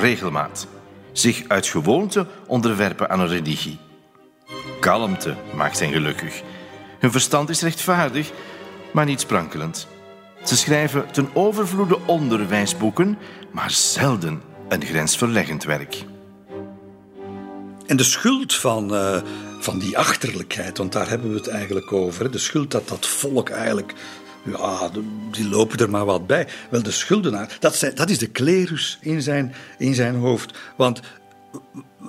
regelmaat. 0.00 0.66
Zich 1.12 1.48
uit 1.48 1.66
gewoonte 1.66 2.26
onderwerpen 2.46 3.10
aan 3.10 3.20
een 3.20 3.28
religie. 3.28 3.78
Kalmte 4.80 5.34
maakt 5.54 5.80
hen 5.80 5.92
gelukkig. 5.92 6.42
Hun 6.98 7.10
verstand 7.10 7.48
is 7.48 7.62
rechtvaardig, 7.62 8.30
maar 8.92 9.04
niet 9.04 9.20
sprankelend. 9.20 9.88
Ze 10.42 10.56
schrijven 10.56 11.12
ten 11.12 11.28
overvloede 11.34 11.98
onderwijsboeken, 12.06 13.18
maar 13.52 13.70
zelden 13.70 14.42
een 14.68 14.84
grensverleggend 14.84 15.64
werk. 15.64 16.04
En 17.86 17.96
de 17.96 18.04
schuld 18.04 18.54
van, 18.54 18.94
uh, 18.94 19.22
van 19.60 19.78
die 19.78 19.98
achterlijkheid, 19.98 20.78
want 20.78 20.92
daar 20.92 21.08
hebben 21.08 21.30
we 21.30 21.36
het 21.36 21.48
eigenlijk 21.48 21.92
over. 21.92 22.30
De 22.30 22.38
schuld 22.38 22.70
dat 22.70 22.88
dat 22.88 23.06
volk 23.06 23.48
eigenlijk 23.48 23.94
ja, 24.44 24.90
die 25.30 25.48
lopen 25.48 25.78
er 25.78 25.90
maar 25.90 26.04
wat 26.04 26.26
bij. 26.26 26.46
Wel, 26.70 26.82
de 26.82 26.90
schuldenaar, 26.90 27.56
dat, 27.60 27.90
dat 27.94 28.10
is 28.10 28.18
de 28.18 28.26
klerus 28.26 28.98
in 29.00 29.22
zijn, 29.22 29.54
in 29.78 29.94
zijn 29.94 30.14
hoofd. 30.14 30.58
Want 30.76 31.00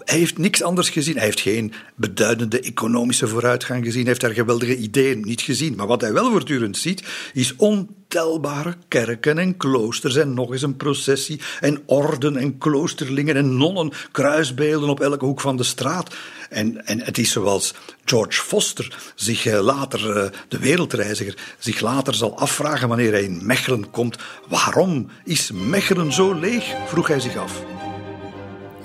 hij 0.04 0.18
heeft 0.18 0.38
niks 0.38 0.64
anders 0.64 0.90
gezien. 0.90 1.16
Hij 1.16 1.24
heeft 1.24 1.40
geen 1.40 1.74
beduidende 1.96 2.60
economische 2.60 3.28
vooruitgang 3.28 3.84
gezien. 3.84 4.02
Hij 4.02 4.10
heeft 4.10 4.22
daar 4.22 4.34
geweldige 4.34 4.78
ideeën 4.78 5.22
niet 5.22 5.42
gezien. 5.42 5.76
Maar 5.76 5.88
wat 5.88 6.02
hij 6.02 6.14
wel 6.14 6.32
voortdurend 6.32 6.78
ziet, 6.78 7.04
is 7.34 7.56
ontelbare 7.56 8.76
kerken 8.88 9.38
en 9.38 9.58
kloosters 9.58 10.16
en 10.16 10.34
nog 10.34 10.52
eens 10.52 10.62
een 10.62 10.78
processie 10.78 11.42
en 11.60 11.82
orden 11.86 12.38
en 12.38 12.58
kloosterlingen 12.58 13.36
en 13.36 13.58
nonnen, 13.58 13.92
kruisbeelden 14.12 14.90
op 14.90 15.00
elke 15.00 15.26
hoek 15.26 15.42
van 15.42 15.58
de 15.58 15.64
straat. 15.64 16.16
En, 16.50 16.86
en 16.86 17.02
het 17.02 17.18
is 17.18 17.32
zoals 17.32 17.74
George 18.06 18.42
Foster 18.42 19.12
zich 19.16 19.46
eh, 19.46 19.60
later, 19.60 20.18
eh, 20.18 20.30
de 20.48 20.60
wereldreiziger, 20.60 21.38
zich 21.60 21.80
later 21.80 22.14
zal 22.14 22.38
afvragen 22.38 22.88
wanneer 22.88 23.12
hij 23.12 23.24
in 23.24 23.46
Mechelen 23.46 23.92
komt. 23.92 24.18
Waarom 24.48 25.10
is 25.24 25.52
Mechelen 25.52 26.14
zo 26.14 26.34
leeg? 26.34 26.74
vroeg 26.88 27.08
hij 27.08 27.20
zich 27.20 27.38
af. 27.38 27.75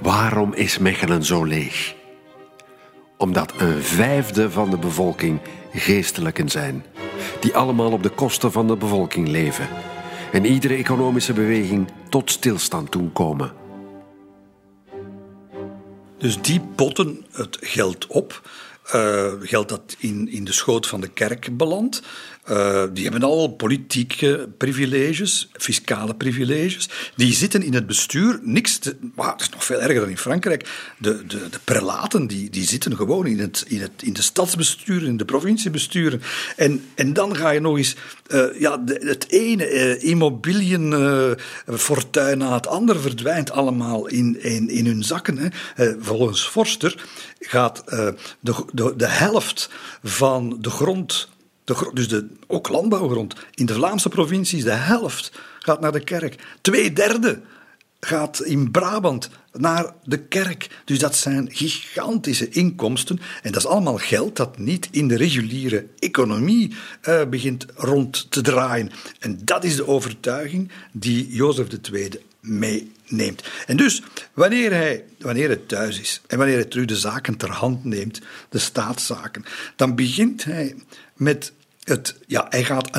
Waarom 0.03 0.55
is 0.55 0.79
Mechelen 0.79 1.25
zo 1.25 1.45
leeg? 1.45 1.95
Omdat 3.17 3.53
een 3.59 3.83
vijfde 3.83 4.51
van 4.51 4.71
de 4.71 4.79
bevolking 4.79 5.41
geestelijken 5.73 6.49
zijn, 6.49 6.85
die 7.41 7.57
allemaal 7.57 7.93
op 7.93 8.03
de 8.03 8.09
kosten 8.09 8.53
van 8.53 8.67
de 8.67 8.77
bevolking 8.77 9.29
leven 9.29 9.69
en 10.33 10.45
iedere 10.45 10.75
economische 10.75 11.33
beweging 11.33 11.91
tot 12.09 12.31
stilstand 12.31 12.93
doen 12.93 13.13
komen. 13.13 13.53
Dus 16.19 16.43
die 16.43 16.61
potten 16.75 17.27
het 17.31 17.59
geld 17.61 18.07
op, 18.07 18.51
uh, 18.95 19.33
geld 19.41 19.69
dat 19.69 19.97
in, 19.99 20.29
in 20.29 20.45
de 20.45 20.53
schoot 20.53 20.87
van 20.87 21.01
de 21.01 21.09
kerk 21.09 21.57
belandt. 21.57 22.03
Uh, 22.49 22.85
die 22.93 23.03
hebben 23.03 23.23
al 23.23 23.49
politieke 23.49 24.49
privileges, 24.57 25.49
fiscale 25.53 26.15
privileges. 26.15 26.89
Die 27.17 27.35
zitten 27.35 27.63
in 27.63 27.75
het 27.75 27.87
bestuur. 27.87 28.41
Niks 28.43 28.79
te, 28.79 28.97
is 29.37 29.49
nog 29.49 29.65
veel 29.65 29.81
erger 29.81 30.01
dan 30.01 30.09
in 30.09 30.19
Frankrijk. 30.19 30.69
De, 30.99 31.27
de, 31.27 31.49
de 31.51 31.59
prelaten 31.65 32.27
die, 32.27 32.51
die 32.51 32.67
zitten 32.67 32.97
gewoon 32.97 33.27
in, 33.27 33.39
het, 33.39 33.65
in, 33.69 33.81
het, 33.81 34.03
in 34.03 34.13
de 34.13 34.23
stadsbesturen, 34.23 35.09
in 35.09 35.17
de 35.17 35.25
provinciebesturen. 35.25 36.23
En, 36.57 36.85
en 36.95 37.13
dan 37.13 37.37
ga 37.37 37.51
je 37.51 37.61
nog 37.61 37.77
eens 37.77 37.97
uh, 38.29 38.61
ja, 38.61 38.83
het 38.85 39.29
ene 39.29 39.99
uh, 42.17 42.35
na 42.35 42.55
het 42.55 42.67
andere 42.67 42.99
verdwijnt 42.99 43.51
allemaal 43.51 44.07
in, 44.07 44.43
in, 44.43 44.69
in 44.69 44.87
hun 44.87 45.03
zakken. 45.03 45.39
Hè. 45.39 45.49
volgens 46.01 46.49
Forster 46.49 47.05
gaat 47.41 47.85
de, 48.41 48.55
de, 48.73 48.95
de 48.97 49.09
helft 49.09 49.71
van 50.03 50.57
de 50.61 50.71
grond 50.71 51.29
de, 51.71 51.91
dus 51.95 52.09
de, 52.09 52.27
ook 52.47 52.69
landbouwgrond. 52.69 53.35
In 53.55 53.67
de 53.67 53.75
Vlaamse 53.75 54.09
provincies, 54.09 54.65
de 54.65 54.71
helft 54.71 55.33
gaat 55.59 55.81
naar 55.81 55.93
de 55.93 56.05
kerk. 56.05 56.45
Twee 56.61 56.93
derde 56.93 57.41
gaat 58.01 58.41
in 58.41 58.71
Brabant 58.71 59.31
naar 59.53 59.93
de 60.05 60.19
kerk. 60.19 60.83
Dus 60.85 60.99
dat 60.99 61.17
zijn 61.17 61.49
gigantische 61.53 62.49
inkomsten. 62.49 63.21
En 63.43 63.53
dat 63.53 63.63
is 63.63 63.69
allemaal 63.69 63.97
geld 63.97 64.37
dat 64.37 64.59
niet 64.59 64.89
in 64.91 65.09
de 65.09 65.17
reguliere 65.17 65.87
economie 65.99 66.75
uh, 67.09 67.25
begint 67.25 67.67
rond 67.75 68.31
te 68.31 68.41
draaien. 68.41 68.91
En 69.19 69.39
dat 69.45 69.65
is 69.65 69.77
de 69.77 69.87
overtuiging 69.87 70.71
die 70.93 71.29
Jozef 71.33 71.67
II 71.93 72.11
meeneemt. 72.41 73.43
En 73.67 73.77
dus, 73.77 74.03
wanneer 74.35 74.73
hij, 74.73 75.05
wanneer 75.19 75.47
hij 75.47 75.61
thuis 75.67 76.01
is 76.01 76.21
en 76.27 76.39
wanneer 76.39 76.57
hij 76.57 76.65
terug 76.65 76.87
de 76.87 76.97
zaken 76.97 77.37
ter 77.37 77.51
hand 77.51 77.85
neemt, 77.85 78.21
de 78.49 78.59
staatszaken, 78.59 79.45
dan 79.77 79.95
begint 79.95 80.45
hij 80.45 80.75
met 81.17 81.53
het, 81.85 82.17
ja, 82.27 82.47
hij 82.49 82.65
gaat 82.65 82.91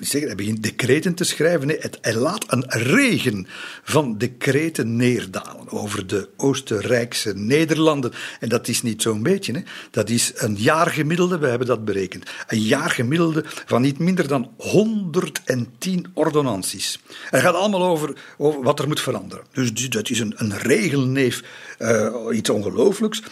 niet 0.00 0.10
zeggen, 0.10 0.28
hij 0.28 0.36
begint 0.36 0.62
decreten 0.62 1.14
te 1.14 1.24
schrijven. 1.24 1.66
Nee, 1.66 1.78
het, 1.80 1.98
hij 2.00 2.14
laat 2.14 2.52
een 2.52 2.64
regen 2.68 3.46
van 3.82 4.18
decreten 4.18 4.96
neerdalen 4.96 5.70
over 5.70 6.06
de 6.06 6.28
Oostenrijkse 6.36 7.32
Nederlanden. 7.34 8.12
En 8.40 8.48
dat 8.48 8.68
is 8.68 8.82
niet 8.82 9.02
zo'n 9.02 9.22
beetje, 9.22 9.52
hè. 9.52 9.60
dat 9.90 10.10
is 10.10 10.32
een 10.34 10.54
jaargemiddelde, 10.54 11.38
we 11.38 11.46
hebben 11.46 11.66
dat 11.66 11.84
berekend. 11.84 12.30
Een 12.46 12.62
jaargemiddelde 12.62 13.44
van 13.46 13.82
niet 13.82 13.98
minder 13.98 14.28
dan 14.28 14.50
110 14.56 16.06
ordonnanties. 16.14 17.00
Het 17.30 17.40
gaat 17.40 17.54
allemaal 17.54 17.84
over, 17.84 18.16
over 18.38 18.62
wat 18.62 18.78
er 18.78 18.88
moet 18.88 19.00
veranderen. 19.00 19.44
Dus 19.52 19.88
dat 19.88 20.10
is 20.10 20.20
een, 20.20 20.34
een 20.36 20.58
regelneef, 20.58 21.42
uh, 21.78 22.14
iets 22.32 22.50
ongelooflijks 22.50 23.22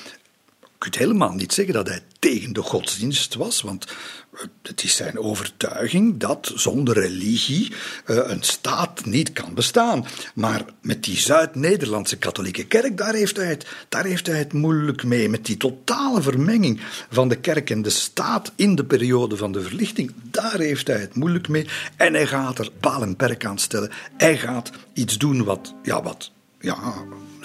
kunt 0.85 0.99
helemaal 0.99 1.33
niet 1.33 1.53
zeggen 1.53 1.75
dat 1.75 1.89
hij 1.89 2.01
tegen 2.19 2.53
de 2.53 2.63
godsdienst 2.63 3.35
was, 3.35 3.61
want 3.61 3.87
het 4.63 4.83
is 4.83 4.97
zijn 4.97 5.19
overtuiging 5.19 6.17
dat 6.17 6.53
zonder 6.55 6.95
religie 6.95 7.73
eh, 8.05 8.17
een 8.17 8.43
staat 8.43 9.05
niet 9.05 9.33
kan 9.33 9.55
bestaan. 9.55 10.07
Maar 10.35 10.65
met 10.81 11.05
die 11.05 11.17
Zuid-Nederlandse 11.17 12.17
katholieke 12.17 12.67
kerk, 12.67 12.97
daar 12.97 13.15
heeft, 13.15 13.37
hij 13.37 13.47
het, 13.47 13.67
daar 13.89 14.05
heeft 14.05 14.27
hij 14.27 14.39
het 14.39 14.53
moeilijk 14.53 15.05
mee. 15.05 15.29
Met 15.29 15.47
die 15.47 15.57
totale 15.57 16.23
vermenging 16.23 16.81
van 17.11 17.29
de 17.29 17.37
kerk 17.37 17.71
en 17.71 17.83
de 17.83 17.91
staat 17.91 18.53
in 18.55 18.75
de 18.75 18.85
periode 18.85 19.37
van 19.37 19.53
de 19.53 19.63
verlichting, 19.63 20.13
daar 20.23 20.59
heeft 20.59 20.87
hij 20.87 21.01
het 21.01 21.15
moeilijk 21.15 21.49
mee. 21.49 21.67
En 21.97 22.15
hij 22.15 22.27
gaat 22.27 22.59
er 22.59 22.71
paal 22.81 23.03
en 23.03 23.17
perk 23.17 23.45
aan 23.45 23.59
stellen. 23.59 23.91
Hij 24.17 24.39
gaat 24.39 24.71
iets 24.93 25.19
doen 25.19 25.45
wat, 25.45 25.75
ja, 25.83 26.03
wat 26.03 26.33
ja, 26.61 26.95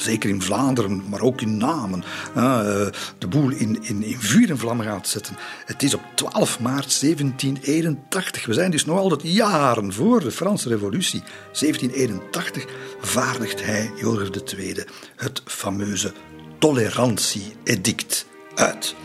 zeker 0.01 0.29
in 0.29 0.41
Vlaanderen, 0.41 1.03
maar 1.09 1.21
ook 1.21 1.41
in 1.41 1.57
Namen, 1.57 2.03
uh, 2.37 2.87
de 3.17 3.27
boel 3.27 3.49
in, 3.49 3.77
in, 3.81 4.03
in 4.03 4.19
vuur 4.19 4.49
en 4.49 4.57
vlam 4.57 4.81
gaat 4.81 5.07
zetten. 5.07 5.37
Het 5.65 5.83
is 5.83 5.93
op 5.93 6.01
12 6.15 6.59
maart 6.59 7.01
1781, 7.01 8.45
we 8.45 8.53
zijn 8.53 8.71
dus 8.71 8.85
nog 8.85 8.97
altijd 8.97 9.21
jaren 9.23 9.93
voor 9.93 10.19
de 10.19 10.31
Franse 10.31 10.69
Revolutie, 10.69 11.23
1781 11.59 12.65
vaardigt 13.01 13.65
hij, 13.65 13.91
Jozef 13.95 14.29
II, 14.57 14.83
het 15.15 15.41
fameuze 15.45 16.13
tolerantie-edict 16.59 18.25
uit. 18.55 18.95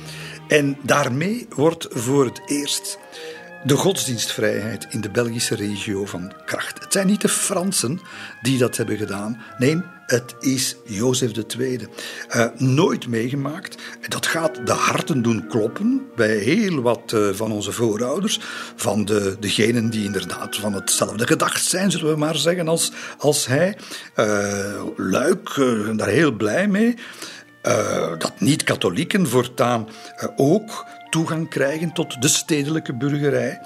En 0.49 0.77
daarmee 0.83 1.47
wordt 1.49 1.87
voor 1.91 2.25
het 2.25 2.41
eerst 2.47 2.99
de 3.65 3.77
godsdienstvrijheid 3.77 4.87
in 4.91 5.01
de 5.01 5.11
Belgische 5.11 5.55
regio 5.55 6.07
van 6.07 6.33
kracht. 6.45 6.83
Het 6.85 6.93
zijn 6.93 7.07
niet 7.07 7.21
de 7.21 7.29
Fransen 7.29 8.01
die 8.43 8.59
dat 8.59 8.77
hebben 8.77 8.97
gedaan. 8.97 9.43
Nee, 9.59 9.83
het 10.07 10.35
is 10.41 10.77
Jozef 10.85 11.31
II. 11.59 11.87
Uh, 12.37 12.47
nooit 12.57 13.07
meegemaakt. 13.07 13.83
Dat 14.09 14.27
gaat 14.27 14.67
de 14.67 14.73
harten 14.73 15.23
doen 15.23 15.47
kloppen 15.47 16.03
bij 16.17 16.37
heel 16.37 16.83
wat 16.83 17.13
uh, 17.15 17.29
van 17.33 17.53
onze 17.53 17.73
voorouders. 17.73 18.41
Van 18.77 19.05
de, 19.05 19.37
degenen 19.41 19.91
die 19.91 20.05
inderdaad 20.05 20.57
van 20.57 20.73
hetzelfde 20.73 21.27
gedacht 21.27 21.65
zijn, 21.65 21.91
zullen 21.91 22.13
we 22.13 22.19
maar 22.19 22.37
zeggen, 22.37 22.69
als, 22.69 22.93
als 23.19 23.47
hij. 23.47 23.77
Uh, 24.17 24.83
Luik, 24.97 25.55
daar 25.97 26.09
heel 26.09 26.33
blij 26.33 26.69
mee. 26.69 26.95
dat 28.19 28.33
niet-katholieken 28.39 29.29
voortaan 29.29 29.89
ook 30.37 30.85
toegang 31.15 31.49
krijgen 31.49 31.93
tot 31.93 32.23
de 32.23 32.29
stedelijke 32.29 32.95
burgerij. 32.95 33.61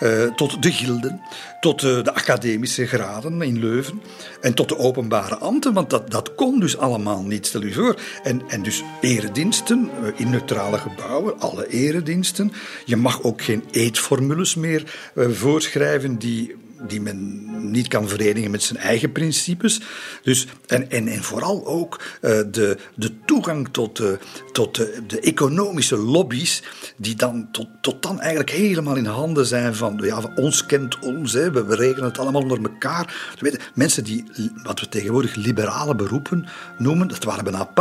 Uh, 0.00 0.24
tot 0.24 0.62
de 0.62 0.72
gilden, 0.72 1.20
tot 1.60 1.82
uh, 1.82 2.02
de 2.02 2.14
academische 2.14 2.86
graden 2.86 3.42
in 3.42 3.58
Leuven 3.58 4.02
en 4.40 4.54
tot 4.54 4.68
de 4.68 4.78
openbare 4.78 5.36
ambten, 5.36 5.72
want 5.72 5.90
dat, 5.90 6.10
dat 6.10 6.34
kon 6.34 6.60
dus 6.60 6.78
allemaal 6.78 7.22
niet, 7.22 7.46
stel 7.46 7.62
u 7.62 7.72
voor. 7.72 8.00
En, 8.22 8.42
en 8.48 8.62
dus 8.62 8.82
erediensten 9.00 9.90
uh, 10.02 10.08
in 10.16 10.30
neutrale 10.30 10.78
gebouwen, 10.78 11.40
alle 11.40 11.68
erediensten. 11.68 12.52
Je 12.84 12.96
mag 12.96 13.22
ook 13.22 13.42
geen 13.42 13.64
eetformules 13.70 14.54
meer 14.54 14.82
voorschrijven 15.14 16.18
die 16.18 16.63
die 16.88 17.00
men 17.00 17.42
niet 17.70 17.88
kan 17.88 18.08
verenigen 18.08 18.50
met 18.50 18.62
zijn 18.62 18.78
eigen 18.78 19.12
principes. 19.12 19.80
Dus, 20.22 20.46
en, 20.66 20.90
en, 20.90 21.08
en 21.08 21.22
vooral 21.22 21.66
ook 21.66 22.00
uh, 22.00 22.30
de, 22.50 22.76
de 22.94 23.24
toegang 23.24 23.68
tot, 23.70 24.00
uh, 24.00 24.08
tot 24.52 24.74
de, 24.74 25.20
economische 25.20 25.96
lobby's, 25.96 26.62
die 26.96 27.14
dan 27.14 27.48
tot, 27.52 27.68
tot 27.80 28.02
dan 28.02 28.20
eigenlijk 28.20 28.50
helemaal 28.50 28.96
in 28.96 29.06
handen 29.06 29.46
zijn 29.46 29.74
van, 29.74 30.00
ja, 30.02 30.20
van 30.20 30.36
ons 30.36 30.66
kent 30.66 30.98
ons, 30.98 31.32
hè, 31.32 31.50
we, 31.50 31.64
we 31.64 31.74
regelen 31.74 32.08
het 32.08 32.18
allemaal 32.18 32.42
onder 32.42 32.62
elkaar. 32.62 33.34
Weet, 33.38 33.70
mensen 33.74 34.04
die 34.04 34.24
wat 34.62 34.80
we 34.80 34.88
tegenwoordig 34.88 35.34
liberale 35.34 35.94
beroepen 35.94 36.48
noemen, 36.78 37.08
dat 37.08 37.24
waren 37.24 37.44
bijna 37.44 37.72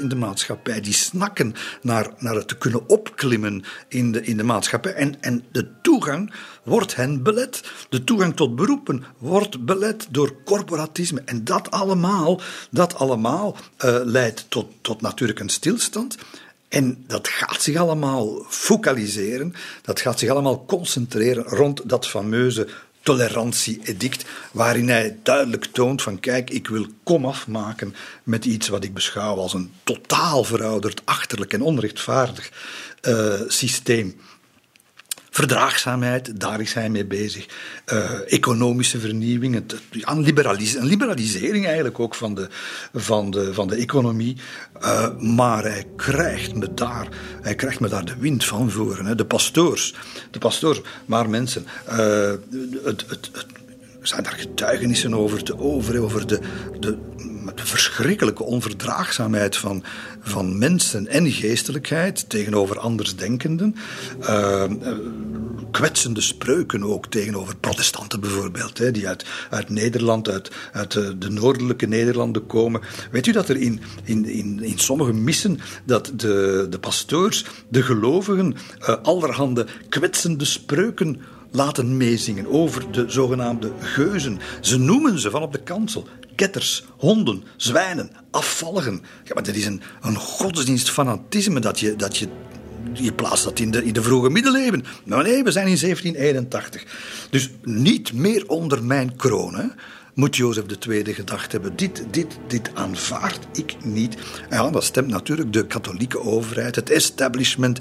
in 0.00 0.08
de 0.08 0.16
maatschappij, 0.16 0.80
die 0.80 0.92
snakken 0.92 1.54
naar, 1.82 2.10
naar 2.18 2.34
het 2.34 2.48
te 2.48 2.56
kunnen 2.58 2.88
opklimmen 2.88 3.64
in 3.88 4.12
de, 4.12 4.22
in 4.22 4.36
de 4.36 4.42
maatschappij. 4.42 4.94
En, 4.94 5.22
en 5.22 5.44
de 5.52 5.68
toegang 5.82 6.32
wordt 6.66 6.96
hen 6.96 7.22
belet. 7.22 7.62
De 7.88 8.04
toegang 8.04 8.36
tot 8.36 8.56
beroepen 8.56 9.04
wordt 9.18 9.64
belet 9.64 10.06
door 10.10 10.34
corporatisme. 10.44 11.22
En 11.24 11.44
dat 11.44 11.70
allemaal, 11.70 12.40
dat 12.70 12.94
allemaal 12.94 13.56
uh, 13.84 13.98
leidt 14.04 14.46
tot, 14.48 14.66
tot 14.80 15.00
natuurlijk 15.00 15.40
een 15.40 15.48
stilstand. 15.48 16.16
En 16.68 17.04
dat 17.06 17.28
gaat 17.28 17.62
zich 17.62 17.76
allemaal 17.76 18.44
focaliseren, 18.48 19.54
dat 19.82 20.00
gaat 20.00 20.18
zich 20.18 20.28
allemaal 20.28 20.64
concentreren 20.64 21.44
rond 21.44 21.80
dat 21.84 22.08
fameuze 22.08 22.68
tolerantie-edict, 23.06 24.24
waarin 24.52 24.88
hij 24.88 25.18
duidelijk 25.22 25.64
toont 25.64 26.02
van 26.02 26.20
kijk, 26.20 26.50
ik 26.50 26.68
wil 26.68 26.86
komaf 27.02 27.46
maken 27.46 27.94
met 28.22 28.44
iets 28.44 28.68
wat 28.68 28.84
ik 28.84 28.94
beschouw 28.94 29.36
als 29.36 29.54
een 29.54 29.72
totaal 29.84 30.44
verouderd, 30.44 31.02
achterlijk 31.04 31.52
en 31.52 31.62
onrechtvaardig 31.62 32.50
uh, 33.02 33.40
systeem. 33.46 34.20
Verdraagzaamheid, 35.36 36.40
daar 36.40 36.60
is 36.60 36.74
hij 36.74 36.90
mee 36.90 37.04
bezig. 37.06 37.46
Uh, 37.92 38.32
economische 38.32 39.00
vernieuwing, 39.00 39.62
een, 39.90 40.20
liberalis 40.20 40.74
een 40.74 40.84
liberalisering 40.84 41.66
eigenlijk 41.66 42.00
ook 42.00 42.14
van 42.14 42.34
de, 42.34 42.48
van 42.94 43.30
de, 43.30 43.54
van 43.54 43.68
de 43.68 43.76
economie. 43.76 44.36
Uh, 44.80 45.18
maar 45.18 45.62
hij 45.62 45.84
krijgt, 45.96 46.54
me 46.54 46.74
daar, 46.74 47.08
hij 47.42 47.54
krijgt 47.54 47.80
me 47.80 47.88
daar 47.88 48.04
de 48.04 48.16
wind 48.18 48.44
van 48.44 48.70
voren. 48.70 49.06
Hè. 49.06 49.14
De 49.14 49.24
pastoors, 49.24 49.94
de 50.30 50.38
pastoors, 50.38 50.80
maar 51.06 51.30
mensen, 51.30 51.66
uh, 51.88 51.96
het, 52.84 53.04
het, 53.08 53.30
het, 53.32 53.46
zijn 54.00 54.22
daar 54.22 54.36
getuigenissen 54.38 55.14
over 55.14 55.42
te 55.42 55.58
over, 55.58 56.02
over 56.02 56.26
de, 56.26 56.40
de, 56.80 56.98
de 57.54 57.66
verschrikkelijke 57.66 58.42
onverdraagzaamheid 58.42 59.56
van, 59.56 59.82
van 60.20 60.58
mensen 60.58 61.06
en 61.06 61.30
geestelijkheid 61.30 62.28
tegenover 62.28 62.78
andersdenkenden. 62.78 63.76
Uh, 64.20 64.64
kwetsende 65.70 66.20
spreuken 66.20 66.82
ook 66.82 67.06
tegenover 67.06 67.56
protestanten 67.56 68.20
bijvoorbeeld, 68.20 68.78
hè, 68.78 68.90
die 68.90 69.08
uit, 69.08 69.24
uit 69.50 69.68
Nederland, 69.68 70.30
uit, 70.30 70.50
uit 70.72 70.92
de, 70.92 71.18
de 71.18 71.30
noordelijke 71.30 71.86
Nederlanden 71.86 72.46
komen. 72.46 72.80
Weet 73.10 73.26
u 73.26 73.32
dat 73.32 73.48
er 73.48 73.56
in, 73.56 73.80
in, 74.04 74.24
in, 74.24 74.62
in 74.62 74.78
sommige 74.78 75.12
missen 75.12 75.60
dat 75.84 76.12
de, 76.16 76.66
de 76.70 76.78
pastoors, 76.78 77.44
de 77.68 77.82
gelovigen, 77.82 78.54
uh, 78.80 78.94
allerhande 79.02 79.66
kwetsende 79.88 80.44
spreuken 80.44 81.20
laten 81.50 81.96
meezingen 81.96 82.46
over 82.46 82.92
de 82.92 83.04
zogenaamde 83.08 83.72
geuzen. 83.80 84.38
Ze 84.60 84.78
noemen 84.78 85.18
ze 85.18 85.30
van 85.30 85.42
op 85.42 85.52
de 85.52 85.62
kansel 85.62 86.08
ketters, 86.36 86.84
honden, 86.96 87.44
zwijnen, 87.56 88.10
afvalligen. 88.30 89.02
Ja, 89.24 89.34
maar 89.34 89.42
dat 89.42 89.54
is 89.54 89.66
een, 89.66 89.82
een 90.02 90.16
godsdienstfanatisme 90.16 91.60
dat 91.60 91.80
je, 91.80 91.96
dat 91.96 92.16
je 92.16 92.28
je 92.92 93.12
plaatst 93.12 93.44
dat 93.44 93.58
in 93.58 93.70
de, 93.70 93.84
in 93.84 93.92
de 93.92 94.02
vroege 94.02 94.30
middeleeuwen. 94.30 94.84
Maar 95.04 95.22
nee, 95.22 95.42
we 95.42 95.50
zijn 95.50 95.66
in 95.66 95.78
1781. 95.78 96.84
Dus 97.30 97.50
niet 97.62 98.12
meer 98.12 98.46
onder 98.46 98.84
mijn 98.84 99.16
kroon. 99.16 99.54
Hè 99.54 99.66
moet 100.16 100.36
Jozef 100.36 100.64
II 100.88 101.14
gedacht 101.14 101.52
hebben. 101.52 101.76
Dit, 101.76 102.04
dit, 102.10 102.38
dit 102.46 102.70
aanvaard 102.74 103.46
ik 103.52 103.84
niet. 103.84 104.16
Ja, 104.50 104.70
dat 104.70 104.84
stemt 104.84 105.08
natuurlijk 105.08 105.52
de 105.52 105.66
katholieke 105.66 106.20
overheid, 106.20 106.76
het 106.76 106.90
establishment. 106.90 107.78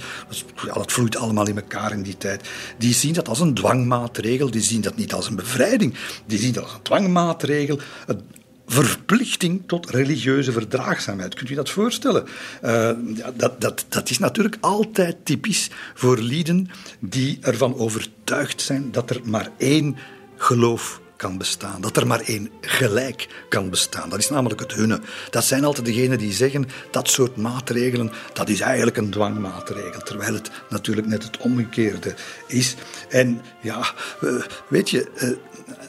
Ja, 0.65 0.73
dat 0.73 0.91
vloeit 0.91 1.15
allemaal 1.15 1.47
in 1.47 1.55
elkaar 1.55 1.91
in 1.91 2.01
die 2.01 2.17
tijd. 2.17 2.49
Die 2.77 2.93
zien 2.93 3.13
dat 3.13 3.27
als 3.27 3.39
een 3.39 3.53
dwangmaatregel, 3.53 4.51
die 4.51 4.61
zien 4.61 4.81
dat 4.81 4.95
niet 4.95 5.13
als 5.13 5.27
een 5.27 5.35
bevrijding. 5.35 5.95
Die 6.25 6.39
zien 6.39 6.53
dat 6.53 6.63
als 6.63 6.73
een 6.73 6.81
dwangmaatregel. 6.81 7.79
Een 8.07 8.21
verplichting 8.65 9.63
tot 9.65 9.89
religieuze 9.89 10.51
verdraagzaamheid. 10.51 11.33
Kunt 11.33 11.49
u 11.49 11.55
dat 11.55 11.69
voorstellen? 11.69 12.25
Uh, 12.63 12.91
dat, 13.35 13.61
dat, 13.61 13.85
dat 13.89 14.09
is 14.09 14.19
natuurlijk 14.19 14.57
altijd 14.59 15.17
typisch 15.23 15.69
voor 15.93 16.17
lieden 16.17 16.69
die 16.99 17.37
ervan 17.41 17.77
overtuigd 17.77 18.61
zijn 18.61 18.91
dat 18.91 19.09
er 19.09 19.21
maar 19.23 19.49
één 19.57 19.97
geloof 20.37 21.01
kan 21.15 21.37
bestaan. 21.37 21.81
Dat 21.81 21.97
er 21.97 22.07
maar 22.07 22.19
één 22.19 22.49
gelijk 22.61 23.27
kan 23.49 23.69
bestaan. 23.69 24.09
Dat 24.09 24.19
is 24.19 24.29
namelijk 24.29 24.59
het 24.59 24.73
hunne. 24.73 24.99
Dat 25.29 25.43
zijn 25.43 25.63
altijd 25.63 25.85
degenen 25.85 26.17
die 26.17 26.33
zeggen 26.33 26.67
dat 26.91 27.09
soort 27.09 27.35
maatregelen, 27.35 28.11
dat 28.33 28.49
is 28.49 28.59
eigenlijk 28.59 28.97
een 28.97 29.09
dwangmaatregel. 29.09 30.01
Terwijl 30.01 30.33
het 30.33 30.51
natuurlijk 30.69 31.07
net 31.07 31.23
het 31.23 31.37
omgekeerde 31.37 32.15
is. 32.47 32.75
En 33.09 33.41
ja, 33.61 33.93
eh, 34.21 34.35
weet 34.67 34.89
je, 34.89 35.09
eh, 35.15 35.29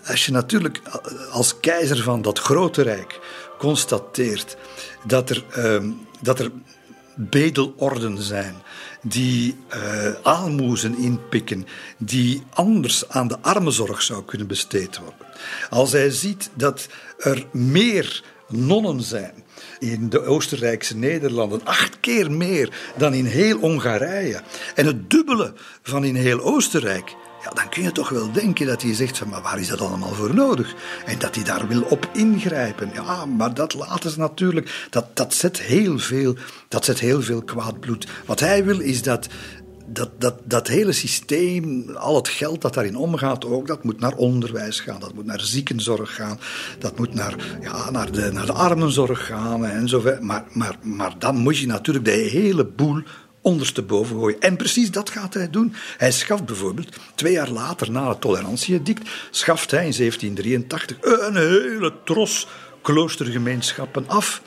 als 0.06 0.26
je 0.26 0.32
natuurlijk 0.32 0.80
als 1.30 1.60
keizer 1.60 2.02
van 2.02 2.22
dat 2.22 2.38
grote 2.38 2.82
rijk 2.82 3.20
constateert 3.58 4.56
dat 5.06 5.30
er, 5.30 5.44
ehm, 5.50 5.90
dat 6.20 6.38
er 6.38 6.50
bedelorden 7.14 8.22
zijn 8.22 8.54
die 9.02 9.56
uh, 9.74 10.12
aalmoezen 10.22 10.98
inpikken, 10.98 11.66
die 11.98 12.42
anders 12.52 13.08
aan 13.08 13.28
de 13.28 13.38
armenzorg 13.40 14.02
zou 14.02 14.24
kunnen 14.24 14.46
besteed 14.46 14.98
worden. 14.98 15.26
Als 15.70 15.92
hij 15.92 16.10
ziet 16.10 16.50
dat 16.54 16.86
er 17.18 17.46
meer 17.52 18.24
nonnen 18.48 19.02
zijn 19.02 19.44
in 19.78 20.08
de 20.08 20.22
Oostenrijkse 20.22 20.96
Nederlanden, 20.96 21.64
acht 21.64 22.00
keer 22.00 22.30
meer 22.30 22.72
dan 22.96 23.14
in 23.14 23.24
heel 23.24 23.58
Hongarije, 23.58 24.42
en 24.74 24.86
het 24.86 25.10
dubbele 25.10 25.52
van 25.82 26.04
in 26.04 26.14
heel 26.14 26.40
Oostenrijk, 26.40 27.14
dan 27.54 27.68
kun 27.68 27.82
je 27.82 27.92
toch 27.92 28.08
wel 28.08 28.32
denken 28.32 28.66
dat 28.66 28.82
hij 28.82 28.94
zegt 28.94 29.18
van, 29.18 29.28
maar 29.28 29.42
waar 29.42 29.60
is 29.60 29.68
dat 29.68 29.80
allemaal 29.80 30.14
voor 30.14 30.34
nodig? 30.34 30.74
En 31.06 31.18
dat 31.18 31.34
hij 31.34 31.44
daar 31.44 31.68
wil 31.68 31.82
op 31.82 32.08
ingrijpen. 32.12 32.90
Ja, 32.94 33.26
maar 33.26 33.54
dat 33.54 33.74
laten 33.74 34.10
ze 34.10 34.18
natuurlijk, 34.18 34.86
dat, 34.90 35.16
dat, 35.16 35.34
zet 35.34 35.60
heel 35.60 35.98
veel, 35.98 36.36
dat 36.68 36.84
zet 36.84 37.00
heel 37.00 37.22
veel 37.22 37.42
kwaad 37.42 37.80
bloed. 37.80 38.06
Wat 38.26 38.40
hij 38.40 38.64
wil 38.64 38.80
is 38.80 39.02
dat, 39.02 39.28
dat, 39.86 40.10
dat, 40.20 40.34
dat 40.44 40.66
hele 40.66 40.92
systeem, 40.92 41.90
al 41.90 42.14
het 42.14 42.28
geld 42.28 42.60
dat 42.60 42.74
daarin 42.74 42.96
omgaat, 42.96 43.44
ook, 43.44 43.66
dat 43.66 43.84
moet 43.84 44.00
naar 44.00 44.14
onderwijs 44.14 44.80
gaan, 44.80 45.00
dat 45.00 45.14
moet 45.14 45.24
naar 45.24 45.40
ziekenzorg 45.40 46.14
gaan, 46.14 46.40
dat 46.78 46.98
moet 46.98 47.14
naar, 47.14 47.34
ja, 47.60 47.90
naar, 47.90 48.12
de, 48.12 48.32
naar 48.32 48.46
de 48.46 48.52
armenzorg 48.52 49.26
gaan 49.26 49.64
en 49.64 49.88
Maar, 50.20 50.44
maar, 50.52 50.76
maar 50.82 51.14
dan 51.18 51.36
moet 51.36 51.58
je 51.58 51.66
natuurlijk 51.66 52.04
de 52.04 52.10
hele 52.10 52.64
boel 52.64 53.02
ondersteboven 53.46 54.16
gooien. 54.16 54.40
En 54.40 54.56
precies 54.56 54.90
dat 54.90 55.10
gaat 55.10 55.34
hij 55.34 55.50
doen. 55.50 55.74
Hij 55.96 56.12
schaft 56.12 56.44
bijvoorbeeld, 56.44 56.96
twee 57.14 57.32
jaar 57.32 57.50
later 57.50 57.90
na 57.90 58.08
het 58.08 58.20
tolerantiedict, 58.20 59.10
schaft 59.30 59.70
hij 59.70 59.86
in 59.86 59.94
1783 59.96 60.96
een 61.00 61.36
hele 61.36 61.92
tros 62.04 62.46
kloostergemeenschappen 62.82 64.08
af. 64.08 64.42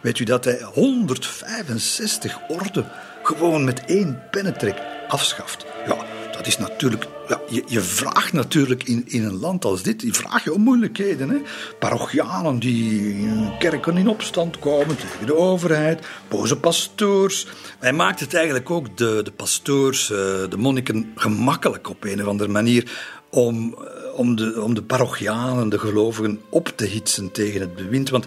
Weet 0.00 0.18
u 0.18 0.24
dat 0.24 0.44
hij 0.44 0.62
165 0.72 2.38
orden 2.48 2.90
gewoon 3.22 3.64
met 3.64 3.84
één 3.84 4.22
pennentrek 4.30 4.82
afschaft? 5.08 5.66
Ja, 5.86 5.96
dat 6.32 6.46
is 6.46 6.58
natuurlijk 6.58 7.06
je, 7.48 7.62
je 7.66 7.80
vraagt 7.80 8.32
natuurlijk 8.32 8.82
in, 8.82 9.04
in 9.06 9.24
een 9.24 9.38
land 9.38 9.64
als 9.64 9.82
dit, 9.82 10.02
je 10.02 10.12
vraag 10.12 10.44
je 10.44 10.52
om 10.52 10.62
moeilijkheden. 10.62 11.28
Hè? 11.28 11.36
Parochianen 11.78 12.58
die 12.58 13.28
kerken 13.58 13.96
in 13.96 14.08
opstand 14.08 14.58
komen 14.58 14.96
tegen 14.96 15.26
de 15.26 15.36
overheid, 15.36 16.06
boze 16.28 16.56
pastoors. 16.56 17.46
Hij 17.78 17.92
maakt 17.92 18.20
het 18.20 18.34
eigenlijk 18.34 18.70
ook 18.70 18.96
de, 18.96 19.20
de 19.24 19.32
pastoors, 19.32 20.10
eh, 20.10 20.16
de 20.48 20.56
monniken, 20.56 21.12
gemakkelijk 21.14 21.90
op 21.90 22.04
een 22.04 22.20
of 22.20 22.26
andere 22.26 22.50
manier 22.50 23.12
om, 23.30 23.74
eh, 23.74 24.18
om, 24.18 24.36
de, 24.36 24.62
om 24.62 24.74
de 24.74 24.82
parochianen, 24.82 25.68
de 25.68 25.78
gelovigen, 25.78 26.40
op 26.48 26.72
te 26.76 26.84
hitsen 26.84 27.30
tegen 27.30 27.60
het 27.60 27.74
bewind. 27.74 28.10
Want 28.10 28.26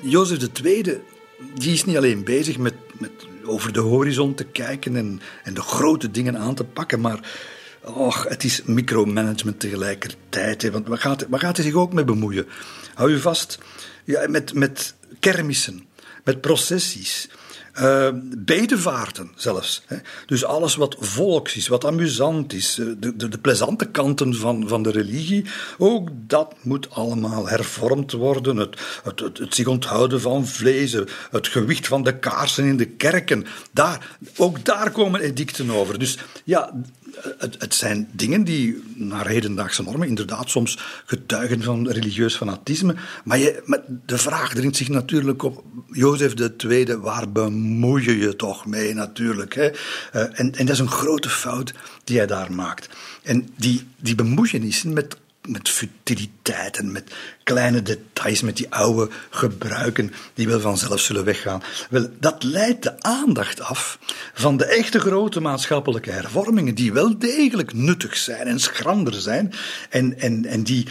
Jozef 0.00 0.48
II 0.62 1.00
die 1.54 1.72
is 1.72 1.84
niet 1.84 1.96
alleen 1.96 2.24
bezig 2.24 2.58
met, 2.58 2.74
met 2.98 3.10
over 3.44 3.72
de 3.72 3.80
horizon 3.80 4.34
te 4.34 4.44
kijken 4.44 4.96
en, 4.96 5.20
en 5.44 5.54
de 5.54 5.62
grote 5.62 6.10
dingen 6.10 6.38
aan 6.38 6.54
te 6.54 6.64
pakken, 6.64 7.00
maar 7.00 7.20
och, 7.84 8.24
het 8.28 8.44
is 8.44 8.62
micromanagement 8.64 9.60
tegelijkertijd. 9.60 10.62
Hè, 10.62 10.70
want 10.70 10.88
waar 10.88 10.98
gaat, 10.98 11.26
waar 11.28 11.40
gaat 11.40 11.56
hij 11.56 11.64
zich 11.64 11.74
ook 11.74 11.92
mee 11.92 12.04
bemoeien? 12.04 12.46
Hou 12.94 13.10
je 13.10 13.18
vast, 13.18 13.58
ja, 14.04 14.28
met, 14.28 14.54
met 14.54 14.94
kermissen, 15.18 15.86
met 16.24 16.40
processies. 16.40 17.28
Uh, 17.80 18.08
bedevaarten 18.36 19.30
zelfs. 19.34 19.82
Hè. 19.86 19.96
Dus 20.26 20.44
alles 20.44 20.74
wat 20.74 20.96
volks 20.98 21.56
is, 21.56 21.68
wat 21.68 21.84
amusant 21.84 22.52
is, 22.52 22.78
eh, 22.78 22.86
de, 22.98 23.16
de, 23.16 23.28
de, 23.28 23.38
plezante 23.38 23.86
kanten 23.86 24.34
van, 24.34 24.68
van 24.68 24.82
de 24.82 24.90
religie, 24.90 25.44
ook 25.78 26.08
dat 26.12 26.54
moet 26.62 26.90
allemaal 26.90 27.48
hervormd 27.48 28.12
worden. 28.12 28.56
Het, 28.56 28.80
het, 29.04 29.20
het, 29.20 29.38
het 29.38 29.54
zich 29.54 29.66
onthouden 29.66 30.20
van 30.20 30.46
vlees, 30.46 30.92
het 31.30 31.48
gewicht 31.48 31.86
van 31.86 32.02
de 32.02 32.18
kaarsen 32.18 32.64
in 32.64 32.76
de 32.76 32.86
kerken, 32.86 33.46
daar, 33.72 34.18
ook 34.36 34.64
daar 34.64 34.90
komen 34.90 35.20
edicten 35.20 35.70
over. 35.70 35.98
Dus 35.98 36.18
ja, 36.44 36.72
het, 37.38 37.74
zijn 37.74 38.08
dingen 38.12 38.44
die 38.44 38.82
naar 38.94 39.28
hedendaagse 39.28 39.82
normen 39.82 40.08
inderdaad 40.08 40.50
soms 40.50 40.78
getuigen 41.04 41.62
van 41.62 41.88
religieus 41.88 42.36
fanatisme. 42.36 42.94
Maar, 43.24 43.38
je, 43.38 43.80
de 44.06 44.18
vraag 44.18 44.54
dringt 44.54 44.76
zich 44.76 44.88
natuurlijk 44.88 45.42
op, 45.42 45.64
Jozef 45.90 46.34
II, 46.64 46.96
waar 46.96 47.32
bemoei 47.32 48.04
je 48.04 48.18
je 48.18 48.36
toch 48.36 48.66
mee 48.66 48.94
natuurlijk? 48.94 49.54
Hè? 49.54 49.68
Uh, 49.68 49.72
en, 50.12 50.54
en 50.54 50.66
dat 50.66 50.68
is 50.68 50.78
een 50.78 50.90
grote 50.90 51.28
fout 51.28 51.72
die 52.04 52.16
hij 52.16 52.26
daar 52.26 52.52
maakt. 52.52 52.88
En 53.22 53.48
die, 53.56 53.86
die 53.96 54.14
bemoeienissen 54.14 54.92
met 54.92 55.16
met 55.50 55.68
futiliteit 55.68 56.76
en 56.76 56.92
met 56.92 57.14
kleine 57.42 57.82
details, 57.82 58.42
met 58.42 58.56
die 58.56 58.70
oude 58.70 59.10
gebruiken 59.30 60.12
die 60.34 60.48
wel 60.48 60.60
vanzelf 60.60 61.00
zullen 61.00 61.24
weggaan. 61.24 61.62
Wel, 61.90 62.08
dat 62.18 62.42
leidt 62.42 62.82
de 62.82 63.02
aandacht 63.02 63.60
af 63.60 63.98
van 64.34 64.56
de 64.56 64.64
echte 64.64 65.00
grote 65.00 65.40
maatschappelijke 65.40 66.10
hervormingen, 66.10 66.74
die 66.74 66.92
wel 66.92 67.18
degelijk 67.18 67.72
nuttig 67.72 68.16
zijn 68.16 68.46
en 68.46 68.60
schrander 68.60 69.14
zijn, 69.14 69.52
en, 69.90 70.18
en, 70.18 70.46
en 70.46 70.62
die 70.62 70.86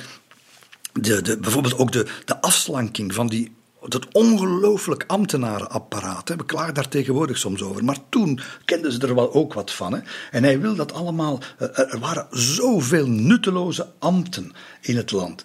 de, 0.94 1.22
de, 1.22 1.38
bijvoorbeeld 1.38 1.78
ook 1.78 1.92
de, 1.92 2.06
de 2.26 2.42
afslanking 2.42 3.14
van 3.14 3.28
die 3.28 3.52
dat 3.88 4.08
ongelooflijk 4.12 5.04
ambtenarenapparaat. 5.08 6.28
Hè. 6.28 6.36
We 6.36 6.46
klagen 6.46 6.74
daar 6.74 6.88
tegenwoordig 6.88 7.38
soms 7.38 7.62
over. 7.62 7.84
Maar 7.84 7.98
toen 8.10 8.40
kenden 8.66 8.92
ze 8.92 9.00
er 9.00 9.16
wel 9.16 9.34
ook 9.34 9.54
wat 9.54 9.72
van. 9.72 9.94
Hè. 9.94 10.00
En 10.32 10.44
hij 10.44 10.60
wil 10.60 10.76
dat 10.76 10.94
allemaal. 10.94 11.40
Eh, 11.58 11.80
er 11.94 12.00
waren 12.00 12.28
zoveel 12.32 13.08
nutteloze 13.08 13.88
ambten 14.00 14.52
in 14.82 14.96
het 14.96 15.12
land. 15.12 15.44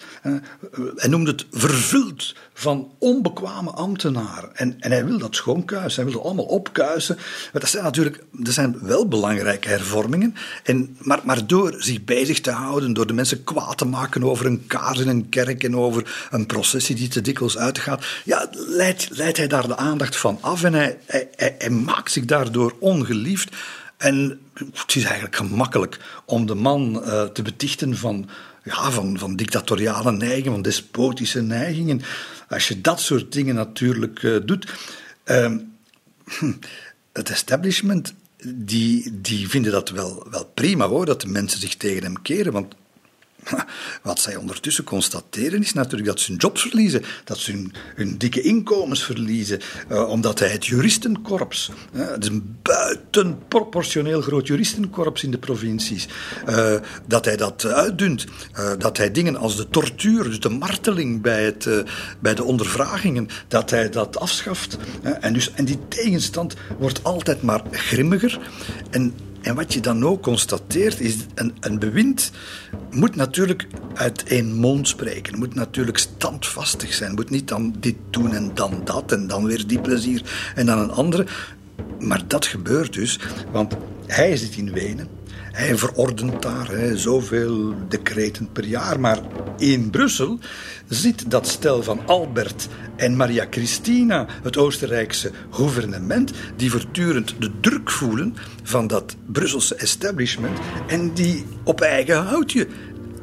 Hij 0.97 1.09
noemde 1.09 1.30
het 1.30 1.47
vervuld 1.51 2.35
van 2.57 2.90
onbekwame 2.98 3.70
ambtenaren. 3.70 4.57
En, 4.57 4.76
en 4.80 4.90
hij 4.90 5.05
wil 5.05 5.18
dat 5.18 5.34
schoonkuisen. 5.34 6.02
Hij 6.02 6.05
wil 6.05 6.20
het 6.20 6.30
allemaal 6.30 6.44
opkuisen. 6.44 7.16
Maar 7.52 7.61
dat 7.61 7.70
zijn 7.70 7.84
natuurlijk 7.84 8.24
dat 8.30 8.55
zijn 8.55 8.78
wel 8.80 9.09
belangrijke 9.09 9.68
hervormingen. 9.68 10.34
En, 10.62 10.96
maar, 10.98 11.20
maar 11.24 11.46
door 11.46 11.74
zich 11.78 12.05
bezig 12.05 12.40
te 12.40 12.50
houden, 12.50 12.92
door 12.92 13.07
de 13.07 13.12
mensen 13.12 13.44
kwaad 13.44 13.78
te 13.78 13.84
maken 13.84 14.24
over 14.24 14.46
een 14.46 14.66
kaars 14.66 14.98
in 14.98 15.09
een 15.09 15.28
kerk 15.28 15.64
en 15.64 15.76
over 15.76 16.28
een 16.30 16.46
processie 16.46 16.94
die 16.94 17.09
te 17.09 17.20
dikwijls 17.20 17.59
uitgaat, 17.59 18.05
ja, 18.24 18.48
leidt, 18.52 19.09
leidt 19.11 19.36
hij 19.36 19.48
daar 19.48 19.66
de 19.66 19.76
aandacht 19.76 20.16
van 20.16 20.38
af 20.40 20.62
en 20.62 20.74
hij, 20.74 20.98
hij, 21.36 21.70
maakt 21.70 22.12
zich 22.12 22.24
daardoor 22.24 22.74
ongeliefd. 22.78 23.57
En 23.96 24.40
het 24.55 24.94
is 24.94 25.05
eigenlijk 25.05 25.36
gemakkelijk 25.36 25.98
om 26.24 26.46
de 26.46 26.55
man 26.55 27.02
uh, 27.05 27.22
te 27.22 27.42
betichten 27.42 27.96
van, 27.96 28.28
ja, 28.65 28.91
van, 28.91 29.19
van 29.19 29.37
dictatoriale 29.37 30.12
neigingen, 30.12 30.53
van 30.53 30.62
despotische 30.62 31.43
neigingen. 31.43 32.03
Als 32.49 32.69
je 32.69 32.81
dat 32.81 33.01
soort 33.01 33.33
dingen 33.33 33.55
natuurlijk 33.55 34.23
uh, 34.23 34.37
doet. 34.45 34.73
Uh, 35.25 35.53
het 37.12 37.31
establishment, 37.31 38.15
die, 38.47 39.21
die 39.21 39.49
vinden 39.49 39.73
dat 39.73 39.91
wel, 39.91 40.27
wel 40.31 40.45
prima 40.55 40.89
hoor, 40.89 41.07
dat 41.07 41.21
de 41.21 41.29
mensen 41.29 41.61
zich 41.61 41.77
tegen 41.77 42.03
hem 42.03 42.23
keren. 42.23 42.53
Want 42.53 42.75
Wat 44.03 44.20
zij 44.20 44.36
ondertussen 44.36 44.84
constateren 44.84 45.61
is 45.61 45.72
natuurlijk 45.72 46.05
dat 46.05 46.20
ze 46.20 46.30
hun 46.30 46.40
jobs 46.40 46.62
verliezen, 46.62 47.03
dat 47.24 47.38
ze 47.38 47.68
hun, 47.95 48.18
dikke 48.18 48.40
inkomens 48.40 49.05
verliezen, 49.05 49.61
uh, 49.90 50.09
omdat 50.09 50.38
hij 50.38 50.49
het 50.49 50.66
juristenkorps, 50.66 51.70
het 51.92 52.22
is 52.22 52.28
een 52.28 52.57
buitenproportioneel 52.62 54.20
groot 54.20 54.47
juristenkorps 54.47 55.22
in 55.22 55.30
de 55.30 55.38
provincies, 55.38 56.09
uh, 56.49 56.74
dat 57.07 57.24
hij 57.24 57.36
dat 57.36 57.64
uitdunt, 57.64 58.26
dat 58.78 58.97
hij 58.97 59.11
dingen 59.11 59.36
als 59.36 59.57
de 59.57 59.68
tortuur, 59.68 60.24
dus 60.24 60.40
de 60.40 60.49
marteling 60.49 61.22
bij, 61.22 61.45
het, 61.45 61.68
bij 62.18 62.34
de 62.34 62.45
ondervragingen, 62.45 63.28
dat 63.49 63.70
hij 63.70 63.90
dat 63.90 64.18
afschaft. 64.18 64.78
en, 65.20 65.32
dus, 65.32 65.53
en 65.53 65.64
die 65.64 65.78
tegenstand 65.88 66.55
wordt 66.78 67.05
altijd 67.05 67.42
maar 67.42 67.62
grimmiger. 67.70 68.38
En 68.90 69.14
en 69.45 69.55
wat 69.55 69.72
je 69.74 69.80
dan 69.80 70.05
ook 70.05 70.22
constateert, 70.22 71.01
is 71.01 71.16
een, 71.34 71.55
een 71.61 71.78
bewind 71.78 72.30
moet 72.90 73.16
natuurlijk 73.16 73.66
uit 73.95 74.24
één 74.24 74.55
mond 74.55 74.88
spreken. 74.88 75.38
Moet 75.38 75.55
natuurlijk 75.55 75.99
standvastig 75.99 76.95
zijn. 76.95 77.14
Moet 77.14 77.30
niet 77.30 77.49
dan 77.49 77.74
dit 77.80 77.97
doen 78.11 78.34
en 78.34 78.51
dan 78.55 78.80
dat 78.84 79.12
en 79.12 79.26
dan 79.26 79.45
weer 79.45 79.66
die 79.66 79.80
plezier 79.80 80.53
en 80.55 80.66
dan 80.66 80.78
een 80.78 80.90
andere. 80.90 81.26
Maar 81.99 82.22
dat 82.26 82.47
gebeurt 82.47 82.92
dus, 82.92 83.20
want 83.53 83.76
hij 84.07 84.36
zit 84.36 84.57
in 84.57 84.72
Wenen. 84.72 85.09
Hij 85.55 85.76
verordent 85.76 86.42
daar 86.42 86.68
hè, 86.68 86.96
zoveel 86.98 87.74
decreten 87.88 88.52
per 88.52 88.64
jaar. 88.64 89.00
Maar 89.00 89.18
in 89.59 89.90
Brussel 89.90 90.38
zit 90.88 91.30
dat 91.30 91.48
stel 91.48 91.82
van 91.82 92.00
Albert 92.07 92.68
en 92.96 93.16
Maria 93.16 93.46
Christina, 93.50 94.26
het 94.42 94.57
Oostenrijkse 94.57 95.30
gouvernement, 95.50 96.32
die 96.57 96.70
voortdurend 96.70 97.34
de 97.38 97.50
druk 97.61 97.90
voelen 97.90 98.36
van 98.62 98.86
dat 98.86 99.16
Brusselse 99.26 99.74
establishment 99.74 100.59
en 100.86 101.14
die 101.14 101.44
op 101.64 101.80
eigen 101.80 102.24
houtje 102.24 102.66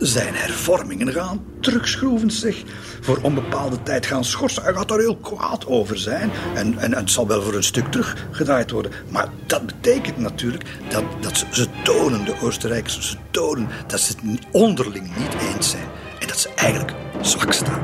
zijn 0.02 0.36
hervormingen 0.36 1.14
gaan 1.14 1.45
terugschroeven, 1.60 2.32
zeg. 2.32 2.64
Voor 3.02 3.20
onbepaalde 3.22 3.84
tijd 3.84 4.06
gaan 4.06 4.26
schorsen. 4.26 4.64
Hij 4.64 4.74
gaat 4.74 4.91
er 4.91 4.99
heel 4.99 5.18
kwaad 5.18 5.66
over 5.68 5.97
zijn. 5.97 6.32
En, 6.56 6.78
en, 6.78 6.95
het 6.95 7.12
zal 7.12 7.28
wel 7.28 7.41
voor 7.41 7.54
een 7.54 7.64
stuk 7.64 7.91
teruggedraaid 7.91 8.72
worden. 8.72 8.91
Maar 9.10 9.28
dat 9.45 9.66
betekent 9.66 10.18
natuurlijk 10.18 10.64
dat, 10.89 11.04
dat 11.22 11.38
ze, 11.38 11.45
ze 11.52 11.68
tonen, 11.84 12.26
de 12.26 12.36
Oostenrijkers, 12.41 13.10
ze 13.10 13.18
tonen 13.32 13.68
dat 13.88 13.99
ze 13.99 14.14
het 14.14 14.45
onderling 14.52 15.18
niet 15.18 15.54
eens 15.54 15.70
zijn. 15.70 15.88
En 16.20 16.28
dat 16.28 16.38
ze 16.38 16.49
eigenlijk 16.56 16.93
zwak 17.22 17.54
staan. 17.54 17.82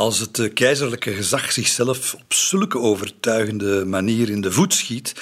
Als 0.00 0.18
het 0.18 0.38
eh, 0.38 0.54
keizerlijke 0.54 1.12
gezag 1.12 1.52
zichzelf 1.52 2.14
op 2.14 2.34
zulke 2.34 2.78
overtuigende 2.78 3.84
manier 3.84 4.30
in 4.30 4.40
de 4.40 4.52
voet 4.52 4.74
schiet, 4.74 5.14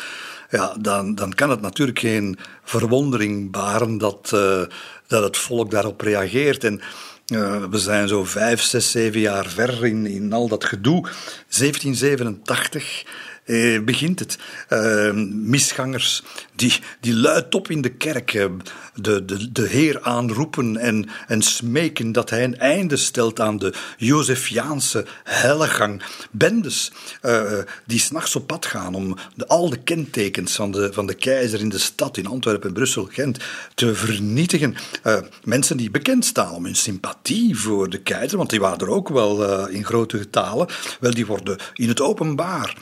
ja, 0.51 0.75
dan, 0.81 1.15
dan 1.15 1.35
kan 1.35 1.51
het 1.51 1.61
natuurlijk 1.61 1.99
geen 1.99 2.39
verwondering 2.65 3.51
baren 3.51 3.99
dat, 3.99 4.31
uh, 4.35 4.63
dat 5.07 5.23
het 5.23 5.37
volk 5.37 5.71
daarop 5.71 6.01
reageert. 6.01 6.65
En 6.65 6.81
uh, 7.27 7.65
we 7.71 7.79
zijn 7.79 8.09
zo 8.09 8.25
vijf, 8.25 8.63
zes, 8.63 8.91
zeven 8.91 9.21
jaar 9.21 9.47
ver 9.47 9.87
in, 9.87 10.07
in 10.07 10.33
al 10.33 10.49
dat 10.49 10.65
gedoe. 10.65 11.01
1787 11.01 13.05
eh, 13.49 13.81
begint 13.81 14.19
het. 14.19 14.39
Eh, 14.69 15.13
misgangers 15.33 16.23
die, 16.55 16.73
die 17.01 17.15
luidop 17.15 17.71
in 17.71 17.81
de 17.81 17.89
kerk 17.89 18.35
eh, 18.35 18.45
de, 19.01 19.25
de, 19.25 19.53
de 19.53 19.67
Heer 19.67 20.01
aanroepen 20.03 20.77
en, 20.77 21.09
en 21.27 21.43
smeken 21.43 22.13
dat 22.13 22.31
hij 22.31 22.45
een 22.45 22.59
einde 22.59 22.97
stelt 22.97 23.41
aan 23.41 23.59
de 23.59 23.75
Josefiaanse 23.97 25.05
hellegang. 25.25 26.03
Bendes 26.31 26.93
uh, 27.23 27.53
die 27.87 27.99
s'nachts 27.99 28.37
op 28.37 28.47
pad 28.47 28.67
gaan 28.67 28.95
om 28.95 29.17
de, 29.35 29.47
al 29.47 29.71
de 29.71 29.77
kentekens 29.77 30.55
van 30.55 30.71
de, 30.71 30.93
van 30.93 31.07
de 31.07 31.15
keizer 31.15 31.61
in 31.61 31.69
de 31.69 31.79
stad, 31.79 32.17
in 32.17 32.27
Antwerpen, 32.27 32.73
Brussel, 32.73 33.09
Gent, 33.11 33.39
te 33.75 33.95
vernietigen. 33.95 34.75
Uh, 35.05 35.19
mensen 35.45 35.77
die 35.77 35.91
bekend 35.91 36.25
staan 36.25 36.53
om 36.53 36.65
hun 36.65 36.77
sympathie 36.77 37.59
voor 37.59 37.91
de 37.91 37.99
keizer, 37.99 38.39
want 38.39 38.51
die 38.51 38.61
waren 38.61 38.79
er 38.79 38.91
ook 38.91 39.09
wel 39.09 39.67
uh, 39.69 39.75
in 39.75 39.85
grote 39.85 40.19
getalen, 40.19 40.69
wel, 41.01 41.15
die 41.15 41.27
worden 41.27 41.59
in 41.75 41.89
het 41.89 42.01
openbaar, 42.01 42.77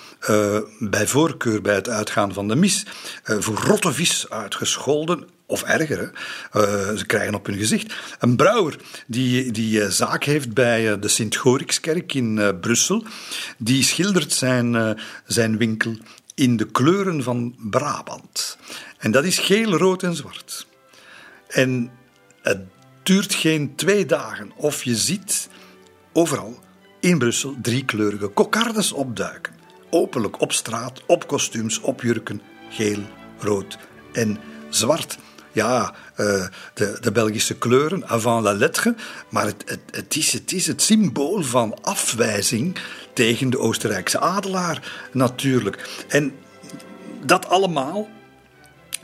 bij 0.79 1.07
voorkeur 1.07 1.63
bij 1.63 1.75
het 1.75 1.89
uitgaan 1.89 2.33
van 2.33 2.49
de 2.49 2.57
mis, 2.57 2.87
voor 3.23 3.57
rotte 3.57 3.93
vis 3.93 4.27
uitgescholden 4.31 5.27
of 5.47 5.63
erger, 5.63 6.11
uh, 6.57 6.63
ze 6.97 7.05
krijgen 7.07 7.35
op 7.35 7.47
hun 7.47 7.59
gezicht. 7.59 7.95
Een 8.19 8.37
brouwer 8.37 8.77
die, 9.07 9.53
die 9.53 9.81
uh, 9.81 9.87
zaak 9.87 10.25
heeft 10.25 10.55
bij 10.55 10.91
uh, 10.91 11.01
de 11.01 11.09
Sint-Gorikskerk 11.09 12.15
in 12.15 12.59
Brussel, 12.61 13.05
die 13.59 13.83
schildert 13.83 14.33
zijn, 14.33 14.99
zijn 15.27 15.57
winkel 15.57 15.97
in 16.35 16.57
de 16.57 16.71
kleuren 16.71 17.23
van 17.23 17.55
Brabant. 17.59 18.59
En 18.99 19.11
dat 19.11 19.25
is 19.25 19.39
geel, 19.39 19.77
rood 19.77 20.03
en 20.03 20.15
zwart. 20.15 20.67
En 21.49 21.91
het 22.43 22.61
duurt 23.03 23.35
geen 23.35 23.75
twee 23.75 24.07
dagen 24.07 24.53
of 24.57 24.85
je 24.85 24.97
ziet 24.97 25.49
overal 26.13 26.59
in 27.01 27.19
Brussel 27.19 27.55
driekleurige 27.63 28.27
kokardes 28.27 28.93
opduiken. 28.93 29.55
Openlijk 29.91 30.41
op 30.41 30.53
straat, 30.53 31.03
op 31.07 31.27
kostuums, 31.27 31.81
op 31.81 32.03
jurken, 32.03 32.41
geel, 32.71 33.03
rood 33.39 33.79
en 34.13 34.39
zwart 34.71 35.19
ja, 35.57 35.95
uh, 36.17 36.47
de, 36.75 36.99
de, 37.01 37.13
Belgische 37.13 37.55
kleuren, 37.55 38.09
avant 38.09 38.43
la 38.43 38.53
lettre. 38.53 38.95
Maar 39.29 39.47
het, 39.47 39.63
het, 39.67 39.81
het, 39.91 40.17
is, 40.17 40.33
het 40.33 40.53
is 40.53 40.67
het 40.67 40.83
symbool 40.83 41.43
van 41.43 41.83
afwijzing 41.83 42.79
tegen 43.13 43.51
de 43.51 43.59
Oostenrijkse 43.59 44.21
adelaar, 44.21 45.09
natuurlijk. 45.13 46.05
En 46.09 46.35
dat 47.25 47.49
allemaal 47.49 48.09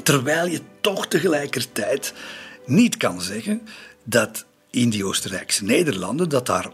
terwijl 0.02 0.46
je 0.46 0.60
toch 0.80 1.06
tegelijkertijd 1.06 2.12
niet 2.66 2.96
kan 2.96 3.22
zeggen 3.22 3.62
dat 4.04 4.44
in 4.70 4.90
die 4.90 5.04
Oostenrijkse 5.04 5.64
Nederlanden 5.64 6.28
dat 6.28 6.46
daar 6.46 6.70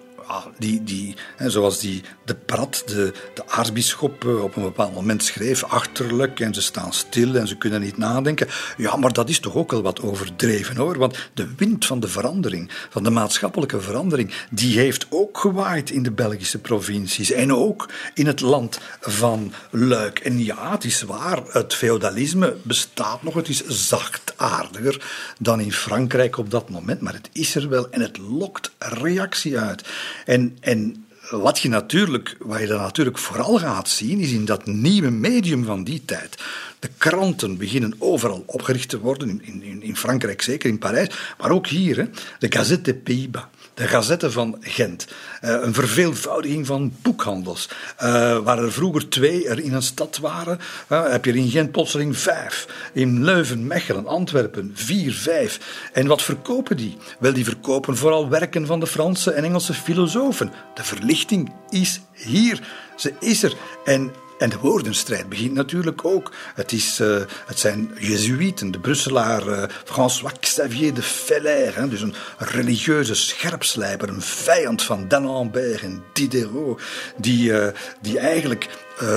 die, 0.58 0.84
die, 0.84 1.16
hè, 1.36 1.50
zoals 1.50 1.80
die, 1.80 2.02
de 2.24 2.34
Prat, 2.34 2.82
de, 2.86 3.12
de 3.34 3.48
aartsbisschop, 3.48 4.24
op 4.24 4.56
een 4.56 4.62
bepaald 4.62 4.94
moment 4.94 5.24
schreef, 5.24 5.64
achterlijk 5.64 6.40
en 6.40 6.54
ze 6.54 6.62
staan 6.62 6.92
stil 6.92 7.34
en 7.34 7.48
ze 7.48 7.56
kunnen 7.56 7.80
niet 7.80 7.96
nadenken. 7.96 8.48
Ja, 8.76 8.96
maar 8.96 9.12
dat 9.12 9.28
is 9.28 9.40
toch 9.40 9.54
ook 9.54 9.70
wel 9.70 9.82
wat 9.82 10.00
overdreven 10.00 10.76
hoor, 10.76 10.98
want 10.98 11.30
de 11.34 11.48
wind 11.56 11.86
van 11.86 12.00
de 12.00 12.08
verandering, 12.08 12.70
van 12.90 13.02
de 13.02 13.10
maatschappelijke 13.10 13.80
verandering, 13.80 14.32
die 14.50 14.78
heeft 14.78 15.06
ook 15.10 15.38
gewaaid 15.38 15.90
in 15.90 16.02
de 16.02 16.10
Belgische 16.10 16.58
provincies 16.58 17.30
en 17.30 17.54
ook 17.54 17.88
in 18.14 18.26
het 18.26 18.40
land 18.40 18.78
van 19.00 19.52
Luik. 19.70 20.18
En 20.18 20.44
ja, 20.44 20.70
het 20.70 20.84
is 20.84 21.02
waar, 21.02 21.42
het 21.48 21.74
feudalisme 21.74 22.56
bestaat 22.62 23.22
nog, 23.22 23.34
het 23.34 23.48
is 23.48 23.66
zachtaardiger 23.66 25.02
dan 25.38 25.60
in 25.60 25.72
Frankrijk 25.72 26.38
op 26.38 26.50
dat 26.50 26.70
moment, 26.70 27.00
maar 27.00 27.12
het 27.14 27.28
is 27.32 27.54
er 27.54 27.68
wel 27.68 27.90
en 27.90 28.00
het 28.00 28.18
lokt 28.18 28.70
reactie 28.78 29.58
uit. 29.58 29.88
En, 30.24 30.56
en 30.60 31.06
wat 31.30 31.58
je, 31.58 31.68
natuurlijk, 31.68 32.36
wat 32.38 32.60
je 32.60 32.66
dan 32.66 32.80
natuurlijk 32.80 33.18
vooral 33.18 33.58
gaat 33.58 33.88
zien, 33.88 34.20
is 34.20 34.32
in 34.32 34.44
dat 34.44 34.66
nieuwe 34.66 35.10
medium 35.10 35.64
van 35.64 35.84
die 35.84 36.02
tijd. 36.04 36.38
De 36.78 36.88
kranten 36.98 37.56
beginnen 37.56 37.94
overal 37.98 38.42
opgericht 38.46 38.88
te 38.88 38.98
worden, 38.98 39.40
in, 39.42 39.62
in, 39.62 39.82
in 39.82 39.96
Frankrijk 39.96 40.42
zeker, 40.42 40.68
in 40.68 40.78
Parijs, 40.78 41.34
maar 41.38 41.50
ook 41.50 41.66
hier. 41.66 41.96
Hè, 41.96 42.04
de 42.38 42.52
Gazette 42.52 42.92
des 42.92 43.02
Pays-Bas 43.02 43.46
de 43.78 43.88
Gazette 43.88 44.30
van 44.30 44.56
Gent. 44.60 45.06
Uh, 45.44 45.50
een 45.60 45.74
verveelvoudiging 45.74 46.66
van 46.66 46.92
boekhandels. 47.02 47.68
Uh, 48.02 48.38
waar 48.38 48.58
er 48.58 48.72
vroeger 48.72 49.08
twee 49.08 49.48
er 49.48 49.60
in 49.60 49.72
een 49.72 49.82
stad 49.82 50.18
waren, 50.18 50.58
heb 50.88 51.24
je 51.24 51.30
er 51.30 51.36
in 51.36 51.50
Gent 51.50 51.72
plotseling 51.72 52.16
vijf. 52.16 52.66
In 52.92 53.24
Leuven, 53.24 53.66
Mechelen, 53.66 54.06
Antwerpen 54.06 54.70
vier, 54.74 55.12
vijf. 55.12 55.60
En 55.92 56.06
wat 56.06 56.22
verkopen 56.22 56.76
die? 56.76 56.96
Wel, 57.18 57.32
die 57.32 57.44
verkopen 57.44 57.96
vooral 57.96 58.28
werken 58.28 58.66
van 58.66 58.80
de 58.80 58.86
Franse 58.86 59.30
en 59.30 59.44
Engelse 59.44 59.74
filosofen. 59.74 60.52
De 60.74 60.84
verlichting 60.84 61.52
is 61.68 62.00
hier. 62.12 62.60
Ze 62.96 63.12
is 63.20 63.42
er. 63.42 63.54
En 63.84 64.12
en 64.38 64.50
de 64.50 64.58
woordenstrijd 64.58 65.28
begint 65.28 65.54
natuurlijk 65.54 66.04
ook. 66.04 66.32
Het, 66.54 66.72
is, 66.72 67.00
uh, 67.00 67.20
het 67.46 67.58
zijn 67.58 67.90
Jezuïeten, 67.98 68.70
de 68.70 68.78
Brusselaar 68.78 69.48
uh, 69.48 69.62
François 69.84 70.32
Xavier 70.40 70.94
de 70.94 71.02
Feller, 71.02 71.90
dus 71.90 72.00
een 72.00 72.14
religieuze 72.38 73.14
scherpslijper, 73.14 74.08
een 74.08 74.22
vijand 74.22 74.82
van 74.82 75.08
D'Alembert 75.08 75.80
en 75.80 76.02
Diderot, 76.12 76.80
die, 77.16 77.50
uh, 77.50 77.66
die 78.00 78.18
eigenlijk 78.18 78.68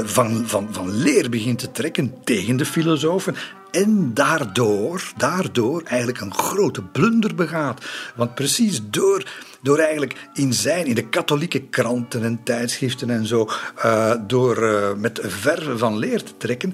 van, 0.03 0.47
van, 0.47 0.67
van 0.71 0.91
leer 0.91 1.29
begint 1.29 1.59
te 1.59 1.71
trekken 1.71 2.13
tegen 2.23 2.57
de 2.57 2.65
filosofen 2.65 3.35
en 3.71 4.13
daardoor, 4.13 5.11
daardoor 5.17 5.81
eigenlijk 5.85 6.21
een 6.21 6.33
grote 6.33 6.81
blunder 6.81 7.35
begaat. 7.35 7.85
Want 8.15 8.35
precies 8.35 8.81
door 8.89 9.23
door 9.61 9.77
eigenlijk 9.77 10.29
in 10.33 10.53
zijn, 10.53 10.85
in 10.85 10.95
de 10.95 11.09
katholieke 11.09 11.61
kranten 11.61 12.23
en 12.23 12.43
tijdschriften 12.43 13.09
en 13.09 13.25
zo, 13.25 13.49
uh, 13.85 14.13
door 14.27 14.63
uh, 14.63 14.93
met 14.93 15.19
verve 15.23 15.77
van 15.77 15.97
leer 15.97 16.23
te 16.23 16.37
trekken, 16.37 16.73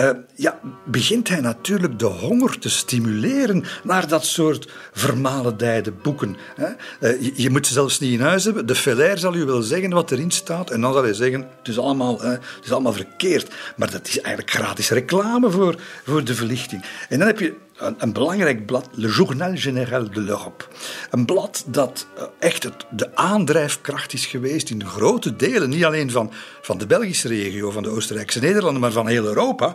uh, 0.00 0.10
ja, 0.34 0.60
begint 0.84 1.28
hij 1.28 1.40
natuurlijk 1.40 1.98
de 1.98 2.06
honger 2.06 2.58
te 2.58 2.68
stimuleren 2.70 3.64
naar 3.82 4.08
dat 4.08 4.24
soort 4.24 4.72
vermalendijde 4.92 5.92
boeken. 5.92 6.36
Hè. 6.54 6.68
Je, 7.00 7.32
je, 7.34 7.50
moet 7.50 7.66
ze 7.66 7.72
zelfs 7.72 8.00
niet 8.00 8.12
in 8.12 8.20
huis 8.20 8.44
hebben. 8.44 8.66
De 8.66 8.74
Fellair 8.74 9.18
zal 9.18 9.34
u 9.34 9.44
wel 9.44 9.62
zeggen 9.62 9.90
wat 9.90 10.10
erin 10.10 10.30
staat 10.30 10.70
en 10.70 10.80
dan 10.80 10.92
zal 10.92 11.02
hij 11.02 11.14
zeggen, 11.14 11.48
het 11.58 11.68
is 11.68 11.78
allemaal, 11.78 12.20
het 12.20 12.64
is 12.64 12.72
allemaal 12.72 12.92
verkeerd. 12.92 13.54
Maar 13.76 13.90
dat 13.90 14.08
is 14.08 14.20
eigenlijk 14.20 14.50
gratis 14.56 14.90
reclame 14.90 15.50
voor, 15.50 15.80
voor 16.04 16.24
de 16.24 16.34
verlichting. 16.34 16.84
En 17.08 17.18
dan 17.18 17.26
heb 17.26 17.38
je 17.38 17.54
een, 17.76 18.12
belangrijk 18.12 18.66
blad, 18.66 18.88
Le 18.92 19.08
Journal 19.08 19.56
Général 19.56 20.10
de 20.10 20.20
l'Europe. 20.20 20.64
Een 21.10 21.24
blad 21.24 21.64
dat 21.66 22.06
eh, 22.16 22.24
echt 22.38 22.62
het, 22.62 22.86
de 22.90 23.16
aandrijfkracht 23.16 24.12
is 24.12 24.26
geweest 24.26 24.70
in 24.70 24.86
grote 24.86 25.36
delen, 25.36 25.68
niet 25.68 25.84
alleen 25.84 26.10
van, 26.10 26.32
van 26.62 26.78
de 26.78 26.86
Belgische 26.86 27.28
regio, 27.28 27.70
van 27.70 27.82
de 27.82 27.88
Oostenrijkse 27.88 28.40
Nederlanden, 28.40 28.80
maar 28.80 28.92
van 28.92 29.08
heel 29.08 29.24
Europa. 29.24 29.74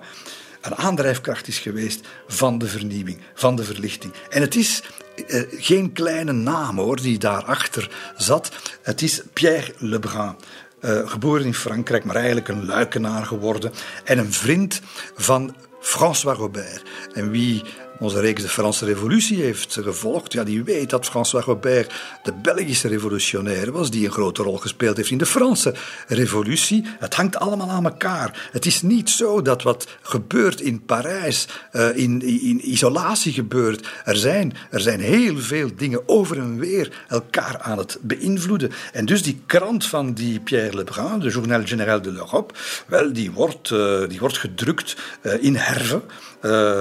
Een 0.61 0.75
aandrijfkracht 0.75 1.47
is 1.47 1.59
geweest 1.59 2.07
van 2.27 2.57
de 2.57 2.67
vernieuwing, 2.67 3.17
van 3.33 3.55
de 3.55 3.63
verlichting. 3.63 4.13
En 4.29 4.41
het 4.41 4.55
is 4.55 4.83
eh, 5.27 5.41
geen 5.49 5.91
kleine 5.91 6.31
naam 6.31 6.77
hoor, 6.77 7.01
die 7.01 7.19
daarachter 7.19 7.89
zat. 8.17 8.51
Het 8.81 9.01
is 9.01 9.21
Pierre 9.33 9.73
Lebrun. 9.77 10.35
Uh, 10.81 11.09
geboren 11.09 11.45
in 11.45 11.53
Frankrijk, 11.53 12.03
maar 12.03 12.15
eigenlijk 12.15 12.47
een 12.47 12.65
luikenaar 12.65 13.25
geworden. 13.25 13.71
En 14.03 14.17
een 14.17 14.33
vriend 14.33 14.81
van 15.15 15.55
François 15.79 16.37
Robert. 16.37 16.83
En 17.13 17.31
wie 17.31 17.63
onze 18.01 18.19
reeks 18.19 18.41
de 18.41 18.49
Franse 18.49 18.85
Revolutie 18.85 19.41
heeft 19.41 19.77
gevolgd, 19.81 20.33
ja, 20.33 20.43
die 20.43 20.63
weet 20.63 20.89
dat 20.89 21.05
François 21.05 21.45
Robert 21.45 21.93
de 22.23 22.33
Belgische 22.33 22.87
revolutionair 22.87 23.71
was, 23.71 23.91
die 23.91 24.05
een 24.05 24.11
grote 24.11 24.43
rol 24.43 24.57
gespeeld 24.57 24.97
heeft 24.97 25.09
in 25.09 25.17
de 25.17 25.25
Franse 25.25 25.73
Revolutie. 26.07 26.85
Het 26.99 27.15
hangt 27.15 27.35
allemaal 27.35 27.69
aan 27.69 27.85
elkaar. 27.85 28.49
Het 28.51 28.65
is 28.65 28.81
niet 28.81 29.09
zo 29.09 29.41
dat 29.41 29.63
wat 29.63 29.87
gebeurt 30.01 30.61
in 30.61 30.85
Parijs 30.85 31.47
uh, 31.73 31.97
in, 31.97 32.21
in 32.21 32.69
isolatie 32.71 33.33
gebeurt. 33.33 33.87
Er 34.05 34.15
zijn, 34.15 34.53
er 34.69 34.81
zijn 34.81 34.99
heel 34.99 35.37
veel 35.37 35.69
dingen 35.75 36.01
over 36.05 36.37
en 36.37 36.59
weer 36.59 37.05
elkaar 37.07 37.57
aan 37.59 37.77
het 37.77 37.97
beïnvloeden. 38.01 38.71
En 38.93 39.05
dus 39.05 39.23
die 39.23 39.41
krant 39.45 39.85
van 39.85 40.13
die 40.13 40.39
Pierre 40.39 40.75
Lebrun, 40.75 41.19
de 41.19 41.29
Journal 41.29 41.61
Général 41.65 42.01
de 42.01 42.11
l'Europe, 42.11 42.53
wel, 42.87 43.13
die 43.13 43.31
wordt, 43.31 43.69
uh, 43.69 44.07
die 44.07 44.19
wordt 44.19 44.37
gedrukt 44.37 44.95
uh, 45.21 45.43
in 45.43 45.55
Herve. 45.55 46.01
Uh, 46.41 46.79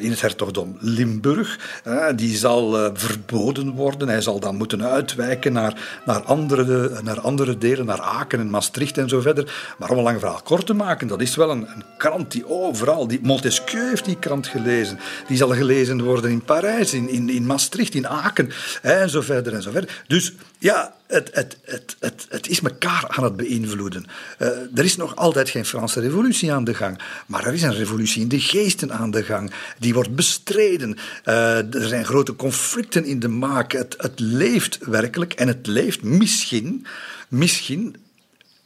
in 0.00 0.10
het 0.10 0.20
hertogdom 0.20 0.76
Limburg. 0.80 1.80
Uh, 1.86 2.06
die 2.16 2.36
zal 2.36 2.90
verboden 2.94 3.70
worden. 3.70 4.08
Hij 4.08 4.20
zal 4.20 4.40
dan 4.40 4.56
moeten 4.56 4.84
uitwijken 4.84 5.52
naar, 5.52 6.00
naar, 6.04 6.22
andere, 6.22 6.90
naar 7.02 7.20
andere 7.20 7.58
delen, 7.58 7.86
naar 7.86 8.00
Aken 8.00 8.40
en 8.40 8.50
Maastricht 8.50 8.98
en 8.98 9.08
zo 9.08 9.20
verder. 9.20 9.74
Maar 9.78 9.90
om 9.90 9.98
een 9.98 10.02
lang 10.02 10.18
verhaal 10.18 10.40
kort 10.44 10.66
te 10.66 10.74
maken, 10.74 11.06
dat 11.06 11.20
is 11.20 11.36
wel 11.36 11.50
een, 11.50 11.66
een 11.74 11.84
krant 11.98 12.32
die 12.32 12.48
overal... 12.48 13.06
Die, 13.06 13.20
Montesquieu 13.22 13.88
heeft 13.88 14.04
die 14.04 14.18
krant 14.18 14.46
gelezen. 14.46 14.98
Die 15.26 15.36
zal 15.36 15.48
gelezen 15.48 16.02
worden 16.02 16.30
in 16.30 16.42
Parijs, 16.42 16.92
in, 16.92 17.08
in, 17.08 17.28
in 17.28 17.46
Maastricht, 17.46 17.94
in 17.94 18.08
Aken 18.08 18.50
en 18.82 19.10
zo 19.10 19.20
verder 19.20 19.52
en 19.52 19.62
zo 19.62 19.70
verder. 19.70 20.02
Dus 20.06 20.32
ja, 20.64 20.94
het, 21.06 21.30
het, 21.32 21.56
het, 21.64 21.96
het, 22.00 22.26
het 22.28 22.48
is 22.48 22.60
elkaar 22.60 23.04
aan 23.08 23.24
het 23.24 23.36
beïnvloeden. 23.36 24.06
Uh, 24.38 24.48
er 24.48 24.84
is 24.84 24.96
nog 24.96 25.16
altijd 25.16 25.48
geen 25.48 25.64
Franse 25.64 26.00
revolutie 26.00 26.52
aan 26.52 26.64
de 26.64 26.74
gang, 26.74 26.98
maar 27.26 27.46
er 27.46 27.52
is 27.52 27.62
een 27.62 27.74
revolutie 27.74 28.22
in 28.22 28.28
de 28.28 28.40
geesten 28.40 28.92
aan 28.92 29.10
de 29.10 29.22
gang. 29.22 29.52
Die 29.78 29.94
wordt 29.94 30.14
bestreden. 30.14 30.98
Uh, 31.24 31.74
er 31.74 31.88
zijn 31.88 32.04
grote 32.04 32.36
conflicten 32.36 33.04
in 33.04 33.20
de 33.20 33.28
maak. 33.28 33.72
Het, 33.72 33.94
het 33.98 34.20
leeft 34.20 34.78
werkelijk 34.84 35.32
en 35.32 35.48
het 35.48 35.66
leeft 35.66 36.02
misschien, 36.02 36.86
misschien 37.28 37.96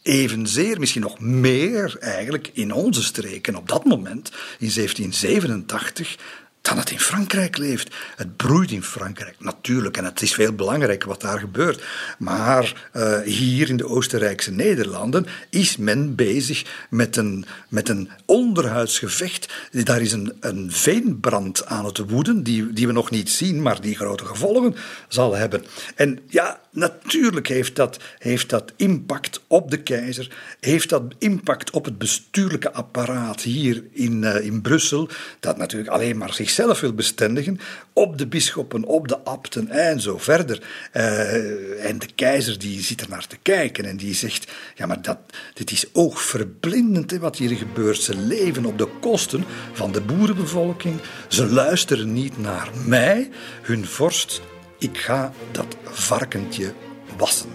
evenzeer, 0.03 0.79
misschien 0.79 1.03
nog 1.03 1.21
meer 1.21 1.97
eigenlijk, 2.01 2.51
in 2.53 2.73
onze 2.73 3.03
streken 3.03 3.57
op 3.57 3.69
dat 3.69 3.85
moment, 3.85 4.29
in 4.59 4.71
1787, 4.75 6.17
dan 6.63 6.79
het 6.79 6.91
in 6.91 7.01
Frankrijk 7.01 7.57
leeft. 7.57 7.95
Het 8.17 8.37
broeit 8.37 8.71
in 8.71 8.83
Frankrijk, 8.83 9.35
natuurlijk. 9.39 9.97
En 9.97 10.05
het 10.05 10.23
is 10.23 10.35
veel 10.35 10.53
belangrijker 10.53 11.09
wat 11.09 11.21
daar 11.21 11.39
gebeurt. 11.39 11.85
Maar 12.19 12.91
uh, 12.93 13.21
hier 13.21 13.69
in 13.69 13.77
de 13.77 13.89
Oostenrijkse 13.89 14.53
Nederlanden 14.53 15.27
is 15.51 15.77
men 15.77 16.15
bezig 16.15 16.87
met 16.91 17.17
een, 17.17 17.45
met 17.69 17.89
een 17.89 18.11
onderhuidsgevecht. 18.25 19.53
Daar 19.71 20.01
is 20.01 20.13
een, 20.13 20.37
een 20.41 20.73
veenbrand 20.73 21.67
aan 21.67 21.85
het 21.85 21.99
woeden, 21.99 22.43
die, 22.43 22.73
die 22.73 22.87
we 22.87 22.93
nog 22.93 23.11
niet 23.11 23.31
zien, 23.31 23.63
maar 23.63 23.81
die 23.81 23.97
grote 23.97 24.25
gevolgen 24.25 24.75
zal 25.09 25.35
hebben. 25.35 25.65
En 25.95 26.19
ja, 26.27 26.61
natuurlijk 26.71 27.49
heeft 27.49 27.77
dat, 27.77 27.99
heeft 28.19 28.51
dat 28.51 28.73
impact 28.77 29.41
op 29.47 29.71
de 29.71 29.83
keizer, 29.83 30.37
heeft 30.61 30.89
dat 30.89 31.03
impact 31.19 31.71
op 31.71 31.85
het 31.85 31.99
bestuurlijke 31.99 32.73
apparaat 32.73 33.43
hier 33.43 33.85
in, 33.93 34.23
uh, 34.23 34.45
in 34.45 34.61
Brussel, 34.61 35.09
dat 35.41 35.57
natuurlijk 35.57 35.91
alleen 35.91 36.17
maar 36.17 36.33
zichzelf 36.33 36.48
zichzelf 36.49 36.81
wil 36.81 36.93
bestendigen 36.93 37.61
op 37.93 38.19
de 38.19 38.27
bisschoppen, 38.27 38.85
op 38.85 39.09
de 39.09 39.25
abten 39.25 39.69
en 39.69 40.01
zo 40.01 40.19
verder. 40.19 40.63
Uh, 40.93 41.85
en 41.85 41.99
de 41.99 42.09
keizer 42.15 42.59
die 42.59 42.83
zit 42.83 43.01
er 43.01 43.09
naar 43.09 43.27
te 43.27 43.37
kijken 43.43 43.85
en 43.85 43.97
die 43.97 44.15
zegt, 44.15 44.53
ja 44.75 44.87
maar 44.87 45.03
dat, 45.03 45.19
dit 45.55 45.71
is 45.71 45.85
oogverblindend 45.93 47.11
hè, 47.11 47.19
wat 47.19 47.37
hier 47.37 47.57
gebeurt. 47.57 48.01
Ze 48.01 48.17
leven 48.17 48.65
op 48.65 48.79
de 48.79 48.89
kosten 49.01 49.45
van 49.73 49.93
de 49.93 50.01
boerenbevolking. 50.01 51.01
Ze 51.29 51.47
luisteren 51.47 52.13
niet 52.13 52.39
naar 52.39 52.71
mij, 52.85 53.31
hun 53.63 53.87
vorst. 53.87 54.41
Ik 54.79 54.99
ga 54.99 55.33
dat 55.51 55.77
varkentje 55.85 56.73
wassen. 57.17 57.51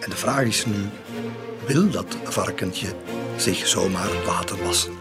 En 0.00 0.10
de 0.10 0.16
vraag 0.16 0.46
is 0.46 0.66
nu, 0.66 0.88
wil 1.66 1.90
dat 1.90 2.16
varkentje 2.24 2.88
zich 3.36 3.66
zomaar 3.66 4.10
laten 4.26 4.64
wassen? 4.64 4.92